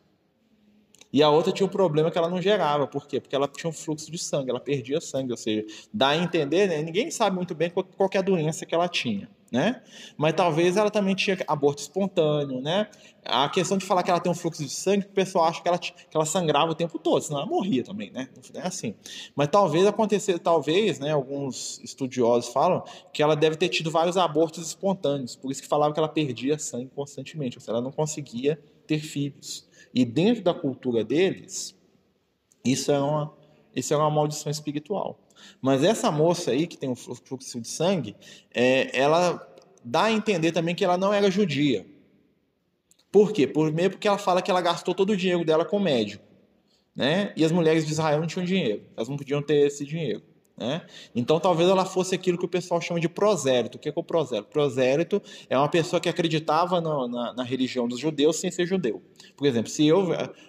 E 1.12 1.24
a 1.24 1.30
outra 1.30 1.54
tinha 1.54 1.66
um 1.66 1.70
problema 1.70 2.12
que 2.12 2.18
ela 2.18 2.30
não 2.30 2.42
gerava. 2.42 2.86
Por 2.86 3.08
quê? 3.08 3.22
Porque 3.22 3.36
ela 3.36 3.48
tinha 3.48 3.70
um 3.70 3.74
fluxo 3.74 4.12
de 4.12 4.18
sangue, 4.18 4.50
ela 4.50 4.60
perdia 4.60 5.00
sangue. 5.00 5.32
Ou 5.32 5.38
seja, 5.38 5.66
dá 5.94 6.10
a 6.10 6.18
entender, 6.18 6.68
né? 6.68 6.82
ninguém 6.82 7.10
sabe 7.10 7.36
muito 7.36 7.56
bem 7.56 7.70
qual, 7.70 7.86
qual 7.86 8.10
é 8.14 8.18
a 8.18 8.22
doença 8.22 8.66
que 8.66 8.76
ela 8.76 8.90
tinha 8.90 9.30
né? 9.52 9.82
Mas 10.18 10.34
talvez 10.34 10.76
ela 10.76 10.92
também 10.92 11.16
tinha 11.16 11.38
aborto 11.48 11.82
espontâneo, 11.82 12.62
né? 12.62 12.90
A 13.24 13.50
questão 13.50 13.78
de 13.78 13.86
falar 13.86 14.04
que 14.04 14.10
ela 14.10 14.20
tem 14.20 14.32
um 14.32 14.36
fluxo 14.36 14.64
de 14.64 14.70
sangue, 14.70 15.06
o 15.06 15.10
pessoal 15.10 15.46
acha 15.46 15.62
que 15.62 15.68
ela, 15.68 15.78
que 15.78 15.94
ela 16.14 16.26
sangrava 16.26 16.72
o 16.72 16.76
tempo 16.76 16.98
todo, 17.00 17.22
senão 17.22 17.40
ela 17.40 17.50
morria 17.50 17.84
também, 17.84 18.12
né? 18.12 18.30
Não 18.54 18.62
é 18.62 18.68
assim. 18.68 18.94
Mas 19.36 19.48
talvez 19.50 19.86
acontecesse, 19.86 20.40
talvez, 20.40 21.00
né? 21.00 21.12
Alguns 21.12 21.80
estudiosos 21.84 22.52
falam 22.52 22.84
que 23.14 23.24
ela 23.24 23.36
deve 23.36 23.56
ter 23.56 23.70
tido 23.70 23.90
vários 23.90 24.18
abortos 24.18 24.66
espontâneos, 24.66 25.36
por 25.36 25.52
isso 25.52 25.62
que 25.62 25.68
falavam 25.68 25.94
que 25.94 26.00
ela 26.00 26.10
perdia 26.10 26.58
sangue 26.60 26.92
constantemente, 26.94 27.58
ou 27.58 27.62
seja, 27.62 27.74
ela 27.74 27.82
não 27.82 27.92
conseguia 27.92 28.60
ter 28.86 29.00
filhos. 29.00 29.68
E 29.94 30.06
dentro 30.06 30.44
da 30.44 30.54
cultura 30.54 31.04
deles, 31.04 31.76
isso 32.64 32.92
é 32.92 33.00
uma, 33.00 33.34
isso 33.76 33.94
é 33.94 33.98
uma 33.98 34.10
maldição 34.10 34.52
espiritual. 34.52 35.20
Mas 35.62 35.84
essa 35.84 36.12
moça 36.12 36.52
aí, 36.52 36.68
que 36.68 36.78
tem 36.78 36.90
um 36.90 36.96
fluxo 36.96 37.60
de 37.60 37.68
sangue, 37.68 38.16
é, 38.54 38.98
ela 38.98 39.46
dá 39.84 40.04
a 40.04 40.12
entender 40.12 40.52
também 40.52 40.76
que 40.76 40.84
ela 40.84 40.98
não 40.98 41.14
era 41.14 41.32
judia. 41.32 41.86
Por 43.12 43.32
quê? 43.32 43.48
Por 43.48 43.72
meio 43.72 43.90
porque 43.90 44.08
ela 44.08 44.18
fala 44.18 44.42
que 44.42 44.52
ela 44.52 44.62
gastou 44.62 44.94
todo 44.94 45.12
o 45.12 45.18
dinheiro 45.18 45.46
dela 45.46 45.66
com 45.66 45.80
médico. 45.80 46.24
Né? 46.96 47.32
E 47.36 47.46
as 47.46 47.52
mulheres 47.52 47.86
de 47.86 47.92
Israel 47.92 48.20
não 48.20 48.28
tinham 48.28 48.46
dinheiro. 48.46 48.84
Elas 48.96 49.08
não 49.08 49.18
podiam 49.18 49.42
ter 49.42 49.68
esse 49.68 49.86
dinheiro. 49.86 50.24
Né? 50.58 50.82
Então 51.16 51.40
talvez 51.40 51.70
ela 51.70 51.86
fosse 51.86 52.16
aquilo 52.16 52.36
que 52.36 52.46
o 52.46 52.50
pessoal 52.50 52.82
chama 52.82 53.00
de 53.00 53.08
prosélito. 53.08 53.78
O 53.78 53.80
que 53.80 53.88
é, 53.88 53.94
o 53.96 54.04
prosélito? 54.04 54.50
Prosélito 54.50 55.22
é 55.48 55.58
uma 55.58 55.70
pessoa 55.70 56.00
que 56.00 56.10
acreditava 56.10 56.82
no, 56.82 57.08
na, 57.08 57.34
na, 57.34 57.44
religião 57.44 57.88
dos 57.88 58.00
judeus 58.00 58.38
sem 58.38 58.50
ser 58.50 58.66
judeu. 58.66 59.02
Por 59.36 59.46
exemplo, 59.46 59.70
se 59.70 59.86
eu, 59.86 60.08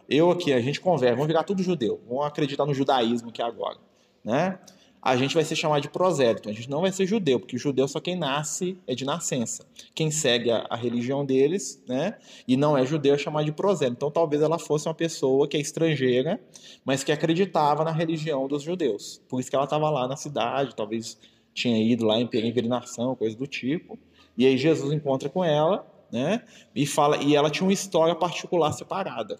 eu 0.08 0.30
aqui, 0.30 0.50
a 0.52 0.60
gente 0.60 0.80
conversa, 0.80 1.14
vamos 1.14 1.26
virar 1.26 1.44
tudo 1.44 1.62
judeu, 1.62 2.00
vamos 2.08 2.24
acreditar 2.24 2.64
no 2.64 2.72
judaísmo 2.72 3.28
aqui 3.28 3.42
agora. 3.42 3.76
Né? 4.24 4.58
A 5.00 5.16
gente 5.16 5.34
vai 5.34 5.44
ser 5.44 5.56
chamado 5.56 5.82
de 5.82 5.88
prosélito. 5.88 6.48
A 6.48 6.52
gente 6.52 6.68
não 6.68 6.80
vai 6.80 6.92
ser 6.92 7.06
judeu, 7.06 7.38
porque 7.38 7.56
o 7.56 7.58
judeu 7.58 7.86
só 7.86 8.00
quem 8.00 8.16
nasce 8.16 8.76
é 8.86 8.94
de 8.94 9.04
nascença. 9.04 9.64
Quem 9.94 10.10
segue 10.10 10.50
a, 10.50 10.66
a, 10.68 10.76
religião 10.76 11.24
deles, 11.24 11.82
né, 11.86 12.16
e 12.46 12.56
não 12.56 12.76
é 12.76 12.84
judeu 12.84 13.14
é 13.14 13.18
chamado 13.18 13.44
de 13.44 13.52
prosélito. 13.52 13.96
Então 13.96 14.10
talvez 14.10 14.42
ela 14.42 14.58
fosse 14.58 14.88
uma 14.88 14.94
pessoa 14.94 15.46
que 15.46 15.56
é 15.56 15.60
estrangeira, 15.60 16.40
mas 16.84 17.04
que 17.04 17.12
acreditava 17.12 17.84
na 17.84 17.92
religião 17.92 18.48
dos 18.48 18.62
judeus. 18.62 19.20
Por 19.28 19.40
isso 19.40 19.48
que 19.48 19.56
ela 19.56 19.64
estava 19.64 19.88
lá 19.90 20.08
na 20.08 20.16
cidade, 20.16 20.74
talvez 20.74 21.18
tinha 21.54 21.80
ido 21.80 22.04
lá 22.04 22.18
em 22.18 22.26
peregrinação, 22.26 23.14
coisa 23.14 23.36
do 23.36 23.46
tipo. 23.46 23.98
E 24.36 24.46
aí 24.46 24.56
Jesus 24.56 24.92
encontra 24.92 25.28
com 25.28 25.44
ela, 25.44 25.86
né, 26.10 26.42
e 26.74 26.86
fala, 26.86 27.18
e 27.22 27.36
ela 27.36 27.50
tinha 27.50 27.66
uma 27.66 27.72
história 27.72 28.14
particular 28.14 28.72
separada, 28.72 29.38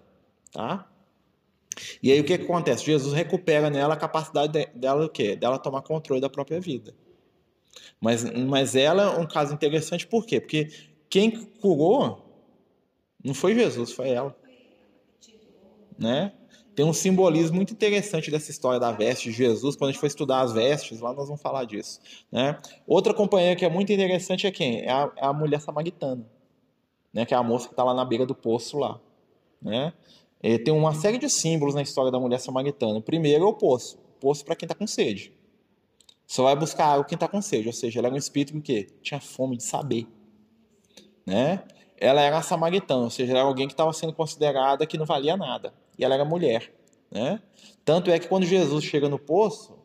tá? 0.52 0.86
E 2.02 2.12
aí 2.12 2.20
o 2.20 2.24
que, 2.24 2.36
que 2.36 2.44
acontece? 2.44 2.84
Jesus 2.84 3.12
recupera 3.12 3.70
nela 3.70 3.94
a 3.94 3.96
capacidade 3.96 4.52
de, 4.52 4.66
dela 4.74 5.04
o 5.04 5.08
quê? 5.08 5.36
Dela 5.36 5.58
tomar 5.58 5.82
controle 5.82 6.20
da 6.20 6.30
própria 6.30 6.60
vida. 6.60 6.94
Mas, 8.00 8.24
mas 8.24 8.74
ela 8.76 9.02
é 9.02 9.18
um 9.18 9.26
caso 9.26 9.54
interessante 9.54 10.06
por 10.06 10.24
quê? 10.26 10.40
Porque 10.40 10.70
quem 11.08 11.30
curou 11.30 12.24
não 13.24 13.34
foi 13.34 13.54
Jesus, 13.54 13.92
foi 13.92 14.10
ela. 14.10 14.36
Né? 15.98 16.32
Tem 16.74 16.86
um 16.86 16.92
simbolismo 16.92 17.56
muito 17.56 17.72
interessante 17.72 18.30
dessa 18.30 18.52
história 18.52 18.78
da 18.78 18.92
veste 18.92 19.30
de 19.30 19.36
Jesus. 19.36 19.74
Quando 19.74 19.88
a 19.88 19.92
gente 19.92 20.00
for 20.00 20.06
estudar 20.06 20.42
as 20.42 20.52
vestes, 20.52 21.00
lá 21.00 21.12
nós 21.12 21.26
vamos 21.26 21.42
falar 21.42 21.64
disso. 21.64 22.00
Né? 22.30 22.56
Outra 22.86 23.12
companheira 23.12 23.56
que 23.56 23.64
é 23.64 23.68
muito 23.68 23.92
interessante 23.92 24.46
é 24.46 24.50
quem? 24.52 24.82
É 24.82 24.90
a, 24.90 25.10
é 25.16 25.26
a 25.26 25.32
mulher 25.32 25.60
samaritana. 25.60 26.24
Né? 27.12 27.26
Que 27.26 27.34
é 27.34 27.36
a 27.36 27.42
moça 27.42 27.66
que 27.66 27.72
está 27.72 27.82
lá 27.82 27.92
na 27.94 28.04
beira 28.04 28.24
do 28.24 28.34
poço 28.34 28.78
lá. 28.78 29.00
Né? 29.60 29.92
É, 30.42 30.58
tem 30.58 30.72
uma 30.72 30.94
série 30.94 31.18
de 31.18 31.28
símbolos 31.28 31.74
na 31.74 31.82
história 31.82 32.10
da 32.10 32.18
mulher 32.18 32.38
samaritana. 32.38 32.98
O 32.98 33.02
primeiro 33.02 33.44
é 33.44 33.46
o 33.46 33.52
poço. 33.52 33.98
O 34.16 34.20
poço 34.20 34.44
para 34.44 34.54
quem 34.54 34.66
está 34.66 34.74
com 34.74 34.86
sede. 34.86 35.32
Só 36.26 36.44
vai 36.44 36.54
buscar 36.54 36.86
água 36.86 37.04
quem 37.04 37.16
está 37.16 37.26
com 37.26 37.40
sede. 37.42 37.66
Ou 37.66 37.72
seja, 37.72 37.98
ela 37.98 38.08
era 38.08 38.14
um 38.14 38.18
espírito 38.18 38.60
que 38.60 38.84
tinha 39.02 39.20
fome 39.20 39.56
de 39.56 39.64
saber. 39.64 40.06
Né? 41.26 41.62
Ela 41.96 42.20
era 42.20 42.40
samaritana, 42.42 43.04
ou 43.04 43.10
seja, 43.10 43.32
ela 43.32 43.40
era 43.40 43.48
alguém 43.48 43.66
que 43.66 43.72
estava 43.72 43.92
sendo 43.92 44.12
considerada 44.12 44.86
que 44.86 44.96
não 44.96 45.04
valia 45.04 45.36
nada. 45.36 45.74
E 45.98 46.04
ela 46.04 46.14
era 46.14 46.24
mulher. 46.24 46.72
Né? 47.10 47.40
Tanto 47.84 48.10
é 48.10 48.18
que 48.18 48.28
quando 48.28 48.44
Jesus 48.44 48.84
chega 48.84 49.08
no 49.08 49.18
poço, 49.18 49.76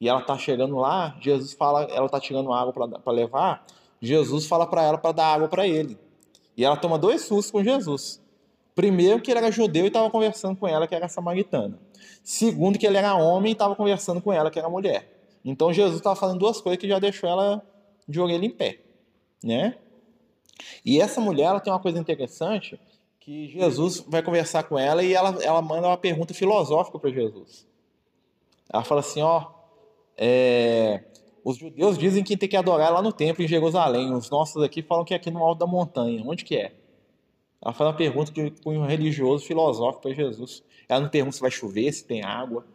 e 0.00 0.08
ela 0.08 0.20
está 0.20 0.36
chegando 0.36 0.76
lá, 0.76 1.16
Jesus 1.20 1.54
fala, 1.54 1.84
ela 1.84 2.06
está 2.06 2.20
tirando 2.20 2.52
água 2.52 2.72
para 2.72 3.12
levar, 3.12 3.64
Jesus 4.00 4.46
fala 4.46 4.66
para 4.66 4.82
ela 4.82 4.98
para 4.98 5.12
dar 5.12 5.34
água 5.34 5.48
para 5.48 5.66
ele. 5.66 5.98
E 6.56 6.64
ela 6.64 6.76
toma 6.76 6.98
dois 6.98 7.22
sustos 7.22 7.50
com 7.50 7.62
Jesus. 7.62 8.20
Primeiro, 8.76 9.22
que 9.22 9.30
ele 9.30 9.38
era 9.38 9.50
judeu 9.50 9.84
e 9.84 9.88
estava 9.88 10.10
conversando 10.10 10.54
com 10.54 10.68
ela, 10.68 10.86
que 10.86 10.94
era 10.94 11.08
samaritana. 11.08 11.80
Segundo, 12.22 12.78
que 12.78 12.86
ele 12.86 12.98
era 12.98 13.14
homem 13.14 13.50
e 13.50 13.52
estava 13.54 13.74
conversando 13.74 14.20
com 14.20 14.30
ela, 14.30 14.50
que 14.50 14.58
era 14.58 14.68
mulher. 14.68 15.10
Então, 15.42 15.72
Jesus 15.72 15.96
estava 15.96 16.14
falando 16.14 16.40
duas 16.40 16.60
coisas 16.60 16.78
que 16.78 16.86
já 16.86 16.98
deixou 16.98 17.26
ela 17.26 17.62
de 18.06 18.20
orelha 18.20 18.44
em 18.44 18.50
pé. 18.50 18.80
Né? 19.42 19.78
E 20.84 21.00
essa 21.00 21.22
mulher 21.22 21.46
ela 21.46 21.60
tem 21.60 21.72
uma 21.72 21.80
coisa 21.80 21.98
interessante 21.98 22.78
que 23.18 23.48
Jesus 23.48 24.04
vai 24.06 24.22
conversar 24.22 24.64
com 24.64 24.78
ela 24.78 25.02
e 25.02 25.14
ela, 25.14 25.42
ela 25.42 25.62
manda 25.62 25.88
uma 25.88 25.96
pergunta 25.96 26.34
filosófica 26.34 26.98
para 26.98 27.10
Jesus. 27.10 27.66
Ela 28.70 28.84
fala 28.84 29.00
assim, 29.00 29.22
ó, 29.22 29.46
é, 30.18 31.02
os 31.42 31.56
judeus 31.56 31.96
dizem 31.96 32.22
que 32.22 32.36
tem 32.36 32.48
que 32.48 32.56
adorar 32.56 32.92
lá 32.92 33.00
no 33.00 33.10
templo 33.10 33.42
em 33.42 33.48
Jerusalém. 33.48 34.12
Os 34.12 34.28
nossos 34.28 34.62
aqui 34.62 34.82
falam 34.82 35.02
que 35.02 35.14
é 35.14 35.16
aqui 35.16 35.30
no 35.30 35.42
alto 35.42 35.60
da 35.60 35.66
montanha. 35.66 36.22
Onde 36.26 36.44
que 36.44 36.56
é? 36.56 36.74
Ela 37.62 37.72
faz 37.72 37.88
uma 37.88 37.96
pergunta 37.96 38.30
de 38.32 38.50
cunho 38.62 38.84
religioso, 38.84 39.44
filosófico 39.44 40.02
para 40.02 40.14
Jesus. 40.14 40.62
Ela 40.88 41.00
não 41.00 41.08
pergunta 41.08 41.36
se 41.36 41.40
vai 41.40 41.50
chover, 41.50 41.92
se 41.92 42.04
tem 42.04 42.22
água, 42.22 42.66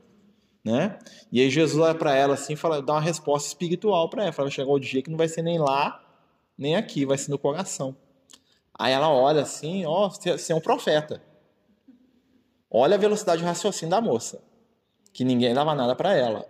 né? 0.63 1.00
E 1.32 1.39
aí 1.39 1.50
Jesus 1.50 1.82
olha 1.82 1.96
para 1.96 2.15
ela 2.15 2.34
assim, 2.34 2.56
fala, 2.56 2.82
dá 2.82 2.94
uma 2.94 3.02
resposta 3.02 3.48
espiritual 3.48 4.10
para 4.10 4.24
ela. 4.24 4.32
Fala, 4.32 4.48
vai 4.48 4.56
chegar 4.56 4.72
o 4.72 4.80
dia 4.80 5.02
que 5.02 5.10
não 5.10 5.17
vai 5.17 5.28
ser 5.28 5.41
nem 5.41 5.58
lá, 5.58 6.04
nem 6.58 6.76
aqui, 6.76 7.06
vai 7.06 7.17
ser 7.17 7.32
no 7.32 7.38
coração. 7.38 7.96
Aí 8.78 8.91
ela 8.91 9.10
olha 9.10 9.41
assim, 9.41 9.86
ó, 9.86 10.10
você 10.10 10.52
é 10.52 10.56
um 10.56 10.62
profeta. 10.62 11.22
Olha 12.70 12.96
a 12.96 13.00
velocidade 13.00 13.41
de 13.41 13.48
raciocínio 13.48 13.91
da 13.91 14.02
moça, 14.02 14.41
que 15.13 15.24
ninguém 15.24 15.54
dava 15.54 15.76
nada 15.76 15.96
para 15.96 16.15
ela, 16.15 16.46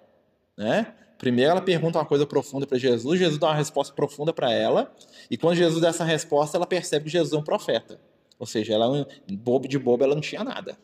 né? 0.55 0.93
Primeiro 1.17 1.51
ela 1.51 1.61
pergunta 1.61 1.99
uma 1.99 2.05
coisa 2.05 2.25
profunda 2.25 2.65
para 2.65 2.77
Jesus, 2.77 3.19
Jesus 3.19 3.39
dá 3.39 3.47
uma 3.47 3.55
resposta 3.55 3.93
profunda 3.93 4.31
para 4.33 4.51
ela, 4.51 4.91
e 5.29 5.37
quando 5.37 5.55
Jesus 5.55 5.81
dá 5.81 5.89
essa 5.89 6.03
resposta, 6.03 6.57
ela 6.57 6.65
percebe 6.65 7.05
que 7.05 7.11
Jesus 7.11 7.33
é 7.33 7.37
um 7.37 7.43
profeta. 7.43 7.99
Ou 8.41 8.47
seja, 8.47 8.73
ela 8.73 9.07
bobo 9.29 9.67
de 9.67 9.77
bobo 9.77 10.03
ela 10.03 10.15
não 10.15 10.21
tinha 10.21 10.43
nada. 10.43 10.75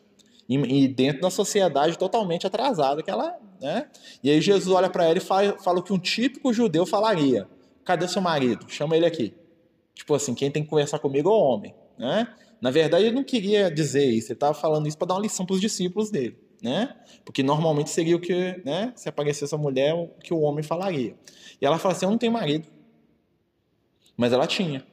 E, 0.47 0.55
e 0.55 0.87
dentro 0.87 1.21
da 1.21 1.31
sociedade 1.31 1.97
totalmente 1.97 2.45
atrasada 2.45 3.01
que 3.01 3.09
ela, 3.09 3.35
né? 3.59 3.89
E 4.23 4.29
aí 4.29 4.39
Jesus 4.39 4.67
olha 4.73 4.91
para 4.91 5.05
ela 5.05 5.17
e 5.17 5.19
fala, 5.19 5.57
fala 5.57 5.79
o 5.79 5.83
que 5.83 5.91
um 5.91 5.97
típico 5.97 6.53
judeu 6.53 6.85
falaria: 6.85 7.49
Cadê 7.83 8.07
seu 8.07 8.21
marido? 8.21 8.69
Chama 8.69 8.95
ele 8.95 9.07
aqui. 9.07 9.33
Tipo 9.95 10.13
assim, 10.13 10.35
quem 10.35 10.51
tem 10.51 10.61
que 10.61 10.69
conversar 10.69 10.99
comigo 10.99 11.29
é 11.29 11.33
o 11.33 11.35
homem, 11.35 11.73
né? 11.97 12.31
Na 12.61 12.69
verdade, 12.69 13.05
ele 13.05 13.15
não 13.15 13.23
queria 13.23 13.71
dizer 13.71 14.05
isso, 14.05 14.27
ele 14.27 14.35
estava 14.35 14.53
falando 14.53 14.87
isso 14.87 14.97
para 14.97 15.07
dar 15.07 15.15
uma 15.15 15.21
lição 15.21 15.43
para 15.43 15.55
os 15.55 15.61
discípulos 15.61 16.11
dele, 16.11 16.37
né? 16.61 16.95
Porque 17.25 17.41
normalmente 17.41 17.89
seria 17.89 18.15
o 18.15 18.19
que, 18.19 18.61
né? 18.63 18.93
Se 18.95 19.09
aparecesse 19.09 19.55
a 19.55 19.57
mulher, 19.57 19.95
o 19.95 20.09
que 20.23 20.31
o 20.31 20.41
homem 20.41 20.61
falaria. 20.61 21.15
E 21.59 21.65
ela 21.65 21.79
fala 21.79 21.95
assim: 21.95 22.05
Eu 22.05 22.11
não 22.11 22.19
tenho 22.19 22.31
marido. 22.31 22.67
Mas 24.15 24.31
ela 24.31 24.45
tinha. 24.45 24.85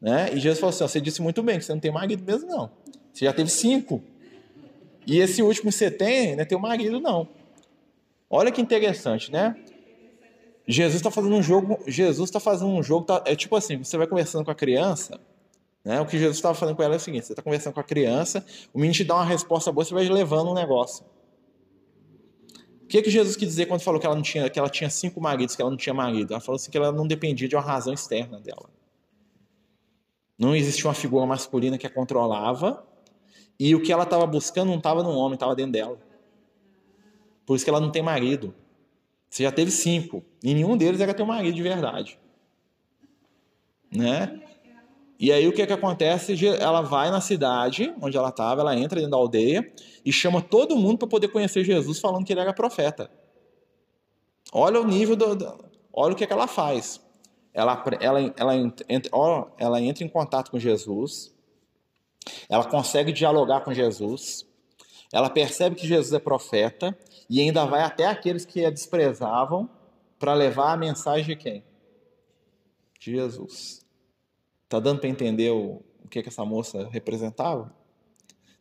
Né? 0.00 0.30
E 0.32 0.38
Jesus 0.38 0.58
falou 0.58 0.70
assim: 0.70 0.86
Você 0.86 1.00
disse 1.00 1.22
muito 1.22 1.42
bem 1.42 1.58
que 1.58 1.64
você 1.64 1.72
não 1.72 1.80
tem 1.80 1.90
marido 1.90 2.22
mesmo, 2.24 2.48
não. 2.48 2.70
Você 3.12 3.24
já 3.24 3.32
teve 3.32 3.50
cinco. 3.50 4.02
E 5.06 5.20
esse 5.20 5.42
último 5.42 5.70
que 5.70 5.76
você 5.76 5.90
tem, 5.90 6.34
não 6.34 6.42
é 6.42 6.44
teu 6.44 6.58
marido, 6.58 7.00
não. 7.00 7.28
Olha 8.28 8.50
que 8.50 8.60
interessante, 8.60 9.30
né? 9.30 9.56
Jesus 10.66 10.96
está 10.96 11.10
fazendo 11.10 11.34
um 11.34 11.42
jogo. 11.42 11.78
Jesus 11.86 12.28
está 12.28 12.40
fazendo 12.40 12.70
um 12.70 12.82
jogo. 12.82 13.06
Tá, 13.06 13.22
é 13.24 13.36
tipo 13.36 13.54
assim: 13.56 13.82
você 13.82 13.96
vai 13.96 14.06
conversando 14.06 14.44
com 14.44 14.50
a 14.50 14.54
criança. 14.54 15.20
Né? 15.84 16.00
O 16.00 16.06
que 16.06 16.18
Jesus 16.18 16.36
estava 16.36 16.54
falando 16.54 16.74
com 16.74 16.82
ela 16.82 16.94
é 16.94 16.96
o 16.96 17.00
seguinte: 17.00 17.26
você 17.26 17.32
está 17.32 17.42
conversando 17.42 17.74
com 17.74 17.80
a 17.80 17.84
criança, 17.84 18.44
o 18.74 18.78
menino 18.78 18.94
te 18.94 19.04
dá 19.04 19.14
uma 19.14 19.24
resposta 19.24 19.70
boa, 19.70 19.84
você 19.84 19.94
vai 19.94 20.08
levando 20.08 20.50
um 20.50 20.54
negócio. 20.54 21.04
O 22.82 22.88
que, 22.88 23.02
que 23.02 23.10
Jesus 23.10 23.36
quis 23.36 23.48
dizer 23.48 23.66
quando 23.66 23.80
falou 23.80 24.00
que 24.00 24.06
ela, 24.06 24.14
não 24.14 24.22
tinha, 24.22 24.48
que 24.48 24.58
ela 24.58 24.68
tinha 24.68 24.88
cinco 24.90 25.20
maridos, 25.20 25.56
que 25.56 25.62
ela 25.62 25.70
não 25.70 25.76
tinha 25.76 25.94
marido? 25.94 26.32
Ela 26.32 26.40
falou 26.40 26.56
assim 26.56 26.70
que 26.70 26.76
ela 26.76 26.92
não 26.92 27.06
dependia 27.06 27.48
de 27.48 27.56
uma 27.56 27.62
razão 27.62 27.92
externa 27.92 28.40
dela. 28.40 28.68
Não 30.38 30.54
existia 30.54 30.86
uma 30.86 30.94
figura 30.94 31.26
masculina 31.26 31.78
que 31.78 31.86
a 31.86 31.90
controlava, 31.90 32.86
e 33.58 33.74
o 33.74 33.82
que 33.82 33.92
ela 33.92 34.04
estava 34.04 34.26
buscando 34.26 34.68
não 34.68 34.78
estava 34.78 35.02
no 35.02 35.10
homem, 35.10 35.34
estava 35.34 35.54
dentro 35.54 35.72
dela. 35.72 35.98
Por 37.46 37.56
isso 37.56 37.64
que 37.64 37.70
ela 37.70 37.80
não 37.80 37.90
tem 37.90 38.02
marido. 38.02 38.54
Você 39.30 39.44
já 39.44 39.52
teve 39.52 39.70
cinco. 39.70 40.22
E 40.42 40.52
nenhum 40.52 40.76
deles 40.76 41.00
era 41.00 41.14
teu 41.14 41.24
marido 41.24 41.54
de 41.54 41.62
verdade. 41.62 42.18
Né? 43.90 44.40
E 45.18 45.32
aí 45.32 45.48
o 45.48 45.52
que, 45.52 45.66
que 45.66 45.72
acontece? 45.72 46.36
Ela 46.46 46.82
vai 46.82 47.10
na 47.10 47.20
cidade 47.20 47.94
onde 48.02 48.16
ela 48.16 48.28
estava, 48.28 48.60
ela 48.60 48.76
entra 48.76 48.96
dentro 48.96 49.12
da 49.12 49.16
aldeia 49.16 49.72
e 50.04 50.12
chama 50.12 50.42
todo 50.42 50.76
mundo 50.76 50.98
para 50.98 51.08
poder 51.08 51.28
conhecer 51.28 51.64
Jesus, 51.64 51.98
falando 51.98 52.24
que 52.24 52.32
ele 52.32 52.40
era 52.40 52.52
profeta. 52.52 53.10
Olha 54.52 54.80
o 54.80 54.86
nível 54.86 55.16
do. 55.16 55.34
do 55.34 55.64
olha 55.92 56.12
o 56.12 56.16
que, 56.16 56.26
que 56.26 56.32
ela 56.32 56.46
faz. 56.46 57.00
Ela, 57.56 57.82
ela, 58.02 58.34
ela, 58.36 58.54
entra, 58.54 58.84
ela 59.56 59.80
entra 59.80 60.04
em 60.04 60.08
contato 60.08 60.50
com 60.50 60.58
Jesus, 60.58 61.34
ela 62.50 62.66
consegue 62.66 63.10
dialogar 63.10 63.62
com 63.62 63.72
Jesus, 63.72 64.46
ela 65.10 65.30
percebe 65.30 65.74
que 65.74 65.86
Jesus 65.86 66.12
é 66.12 66.18
profeta 66.18 66.94
e 67.30 67.40
ainda 67.40 67.64
vai 67.64 67.80
até 67.80 68.04
aqueles 68.04 68.44
que 68.44 68.62
a 68.62 68.68
desprezavam 68.68 69.70
para 70.18 70.34
levar 70.34 70.74
a 70.74 70.76
mensagem 70.76 71.24
de 71.24 71.36
quem? 71.36 71.64
De 73.00 73.12
Jesus. 73.12 73.82
Tá 74.68 74.78
dando 74.78 75.00
para 75.00 75.08
entender 75.08 75.50
o, 75.50 75.82
o 76.04 76.08
que, 76.10 76.22
que 76.22 76.28
essa 76.28 76.44
moça 76.44 76.86
representava? 76.90 77.74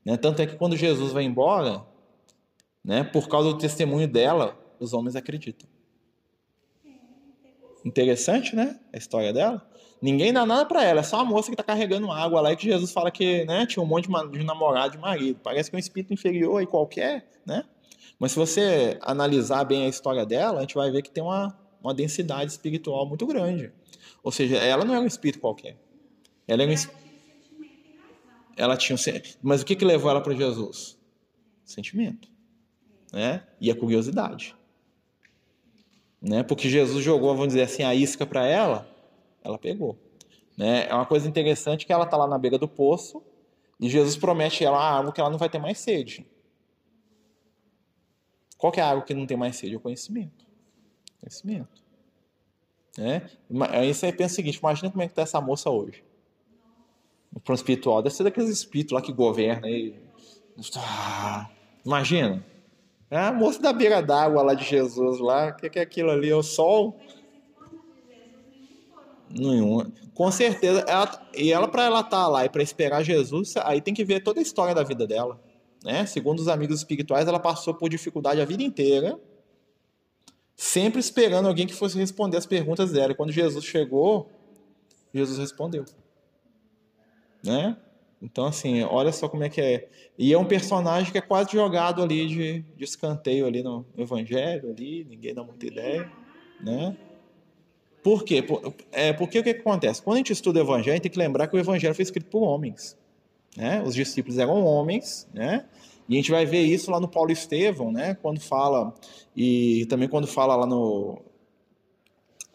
Né? 0.06 0.16
Tanto 0.16 0.42
é 0.42 0.48
que 0.48 0.56
quando 0.56 0.78
Jesus 0.78 1.12
vai 1.12 1.24
embora, 1.24 1.86
né, 2.82 3.04
por 3.04 3.28
causa 3.28 3.50
do 3.50 3.58
testemunho 3.58 4.08
dela, 4.08 4.58
os 4.80 4.94
homens 4.94 5.18
acreditam. 5.18 5.75
Interessante, 7.86 8.56
né? 8.56 8.80
A 8.92 8.98
história 8.98 9.32
dela. 9.32 9.64
Ninguém 10.02 10.34
dá 10.34 10.46
nada 10.46 10.66
para 10.66 10.84
ela, 10.84 11.00
é 11.00 11.04
só 11.04 11.20
a 11.22 11.26
moça 11.26 11.48
que 11.50 11.54
está 11.54 11.64
carregando 11.64 12.12
água 12.12 12.42
lá 12.42 12.52
e 12.52 12.56
que 12.56 12.66
Jesus 12.66 12.92
fala 12.92 13.10
que 13.10 13.46
né, 13.46 13.66
tinha 13.66 13.82
um 13.82 13.86
monte 13.86 14.10
de 14.32 14.44
namorado 14.44 14.92
de 14.92 14.98
marido. 14.98 15.40
Parece 15.42 15.70
que 15.70 15.76
é 15.76 15.78
um 15.78 15.80
espírito 15.80 16.14
inferior 16.14 16.60
aí 16.60 16.68
qualquer, 16.68 17.30
né? 17.46 17.64
Mas 18.20 18.32
se 18.32 18.38
você 18.38 18.98
analisar 19.02 19.64
bem 19.64 19.86
a 19.86 19.88
história 19.88 20.26
dela, 20.26 20.60
a 20.60 20.62
gente 20.62 20.76
vai 20.76 20.92
ver 20.92 21.02
que 21.02 21.10
tem 21.10 21.24
uma, 21.24 21.58
uma 21.82 21.94
densidade 21.94 22.52
espiritual 22.52 23.06
muito 23.06 23.26
grande. 23.26 23.72
Ou 24.24 24.32
seja, 24.32 24.58
ela 24.58 24.84
não 24.84 24.94
é 24.94 25.00
um 25.00 25.06
espírito 25.06 25.40
qualquer. 25.40 25.78
Ela 26.48 26.64
é 26.64 26.68
um 26.68 26.74
ela 28.58 28.78
tinha 28.78 28.96
um 28.96 29.22
mas 29.42 29.62
o 29.62 29.66
que 29.66 29.76
que 29.76 29.84
levou 29.84 30.10
ela 30.10 30.22
para 30.22 30.34
Jesus? 30.34 30.98
Sentimento, 31.64 32.30
né? 33.12 33.44
E 33.60 33.70
a 33.70 33.76
curiosidade, 33.76 34.56
né? 36.26 36.42
Porque 36.42 36.68
Jesus 36.68 37.04
jogou, 37.04 37.30
vamos 37.36 37.50
dizer 37.50 37.62
assim, 37.62 37.84
a 37.84 37.94
isca 37.94 38.26
para 38.26 38.46
ela, 38.46 38.90
ela 39.44 39.60
pegou, 39.60 39.96
né? 40.58 40.88
É 40.88 40.94
uma 40.94 41.06
coisa 41.06 41.28
interessante 41.30 41.86
que 41.86 41.94
ela 41.94 42.06
tá 42.06 42.18
lá 42.18 42.28
na 42.28 42.38
beira 42.38 42.58
do 42.58 42.68
poço 42.68 43.22
e 43.80 43.88
Jesus 43.88 44.18
promete 44.18 44.64
ela 44.64 44.78
a 44.78 44.98
água 44.98 45.12
que 45.12 45.22
ela 45.22 45.30
não 45.30 45.38
vai 45.38 45.50
ter 45.50 45.60
mais 45.60 45.78
sede. 45.78 46.26
Qual 48.58 48.72
que 48.72 48.80
é 48.80 48.84
a 48.84 48.90
água 48.90 49.04
que 49.04 49.14
não 49.14 49.28
tem 49.28 49.38
mais 49.38 49.56
sede? 49.56 49.76
O 49.76 49.80
conhecimento. 49.80 50.46
Conhecimento. 51.20 51.84
Né? 52.98 53.30
Aí 53.70 53.94
você 53.94 54.12
pensa 54.12 54.34
o 54.34 54.36
seguinte: 54.36 54.58
imagina 54.58 54.90
como 54.90 55.04
é 55.04 55.06
que 55.06 55.12
está 55.12 55.22
essa 55.22 55.40
moça 55.40 55.70
hoje. 55.70 56.04
No 57.32 57.40
plano 57.40 57.58
espiritual. 57.58 58.02
Deve 58.02 58.16
ser 58.16 58.24
daqueles 58.24 58.50
espíritos 58.50 58.94
lá 58.94 59.02
que 59.02 59.12
governam 59.12 59.66
aí. 59.66 60.00
Ah, 60.78 61.52
imagina. 61.86 62.44
É 63.10 63.18
a 63.18 63.32
moça 63.32 63.62
da 63.62 63.72
beira 63.72 64.02
d'água 64.02 64.42
lá 64.42 64.54
de 64.54 64.66
Jesus 64.66 65.20
lá. 65.20 65.50
O 65.50 65.56
que, 65.56 65.70
que 65.70 65.80
é 65.80 65.82
aquilo 65.82 66.10
ali? 66.10 66.30
É 66.30 66.36
o 66.36 66.44
sol? 66.44 67.00
Nenhuma. 69.30 69.92
Com 70.14 70.32
certeza. 70.32 70.84
Ela, 70.88 71.30
e 71.36 71.52
ela, 71.52 71.68
para 71.68 71.84
ela 71.84 72.00
estar 72.00 72.24
tá 72.24 72.28
lá 72.28 72.46
e 72.46 72.50
para 72.50 72.64
esperar 72.64 73.04
Jesus, 73.04 73.56
aí 73.58 73.82
tem 73.82 73.94
que 73.94 74.04
ver 74.04 74.22
toda 74.22 74.40
a 74.40 74.44
história 74.44 74.74
da 74.74 74.84
vida 74.84 75.06
dela. 75.06 75.40
Né? 75.84 76.06
Segundo 76.06 76.40
os 76.40 76.48
amigos 76.48 76.78
espirituais, 76.80 77.28
ela 77.28 77.40
passou 77.40 77.74
por 77.74 77.90
dificuldade 77.90 78.42
a 78.42 78.46
vida 78.46 78.64
inteira, 78.64 79.20
sempre 80.56 81.00
esperando 81.00 81.48
alguém 81.48 81.68
que 81.68 81.76
fosse 81.76 81.98
responder 81.98 82.38
as 82.38 82.46
perguntas 82.46 82.92
dela. 82.92 83.12
E 83.12 83.16
quando 83.16 83.32
Jesus 83.32 83.64
chegou, 83.64 84.30
Jesus 85.14 85.38
respondeu. 85.38 85.86
Né? 87.44 87.78
Então, 88.26 88.46
assim, 88.46 88.82
olha 88.82 89.12
só 89.12 89.30
como 89.30 89.44
é 89.44 89.50
que 89.50 89.62
é. 89.62 89.88
E 90.18 90.34
é 90.34 90.38
um 90.38 90.46
personagem 90.46 91.12
que 91.12 91.18
é 91.18 91.22
quase 91.22 91.52
jogado 91.52 92.02
ali 92.02 92.28
de, 92.28 92.66
de 92.76 92.84
escanteio 92.84 93.46
ali 93.46 93.62
no 93.62 93.86
Evangelho, 93.96 94.72
ali, 94.72 95.06
ninguém 95.08 95.34
dá 95.34 95.44
muita 95.44 95.68
ideia, 95.68 96.12
né? 96.60 96.98
Por 98.04 98.24
quê? 98.24 98.42
Por, 98.42 98.74
é, 98.92 99.14
porque 99.14 99.38
o 99.38 99.44
que, 99.44 99.52
acontece? 99.52 100.02
Quando 100.02 100.16
a 100.16 100.18
gente 100.18 100.34
estuda 100.34 100.60
o 100.60 100.64
Evangelho, 100.64 100.92
a 100.92 100.96
gente 100.96 101.04
tem 101.04 101.12
que 101.12 101.20
lembrar 101.20 101.48
que 101.48 101.56
o 101.56 101.60
Evangelho 101.60 101.94
foi 101.94 102.04
escrito 102.04 102.28
por 102.28 102.42
homens. 102.42 102.98
Né? 103.56 103.82
Os 103.86 103.94
discípulos 103.94 104.38
eram 104.38 104.66
homens, 104.66 105.28
né? 105.34 105.66
E 106.10 106.14
a 106.14 106.18
gente 106.18 106.32
vai 106.32 106.46
ver 106.46 106.62
isso 106.62 106.92
lá 106.92 107.00
no 107.00 107.08
Paulo 107.08 107.32
Estevão, 107.32 107.92
né? 107.92 108.16
Quando 108.22 108.40
fala, 108.40 108.94
e 109.36 109.86
também 109.88 110.10
quando 110.10 110.28
fala 110.28 110.56
lá 110.56 110.66
no, 110.66 111.20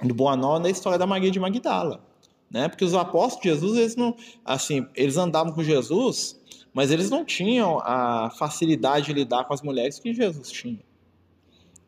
no 0.03 0.15
Boa 0.15 0.37
da 0.59 0.71
história 0.71 0.99
da 0.99 1.07
Maria 1.07 1.31
de 1.31 1.41
Magdala. 1.41 2.10
Né? 2.51 2.69
Porque 2.69 2.85
os 2.85 2.95
apóstolos 2.95 3.43
de 3.43 3.49
Jesus, 3.49 3.79
eles 3.79 3.97
não, 3.97 4.17
assim, 4.45 4.87
eles 4.95 5.17
andavam 5.17 5.53
com 5.53 5.63
Jesus, 5.63 6.41
mas 6.73 6.91
eles 6.91 7.09
não 7.09 7.25
tinham 7.25 7.79
a 7.81 8.31
facilidade 8.31 9.07
de 9.07 9.13
lidar 9.13 9.45
com 9.45 9.55
as 9.55 9.63
mulheres 9.63 9.99
que 9.99 10.13
Jesus 10.13 10.51
tinha. 10.51 10.81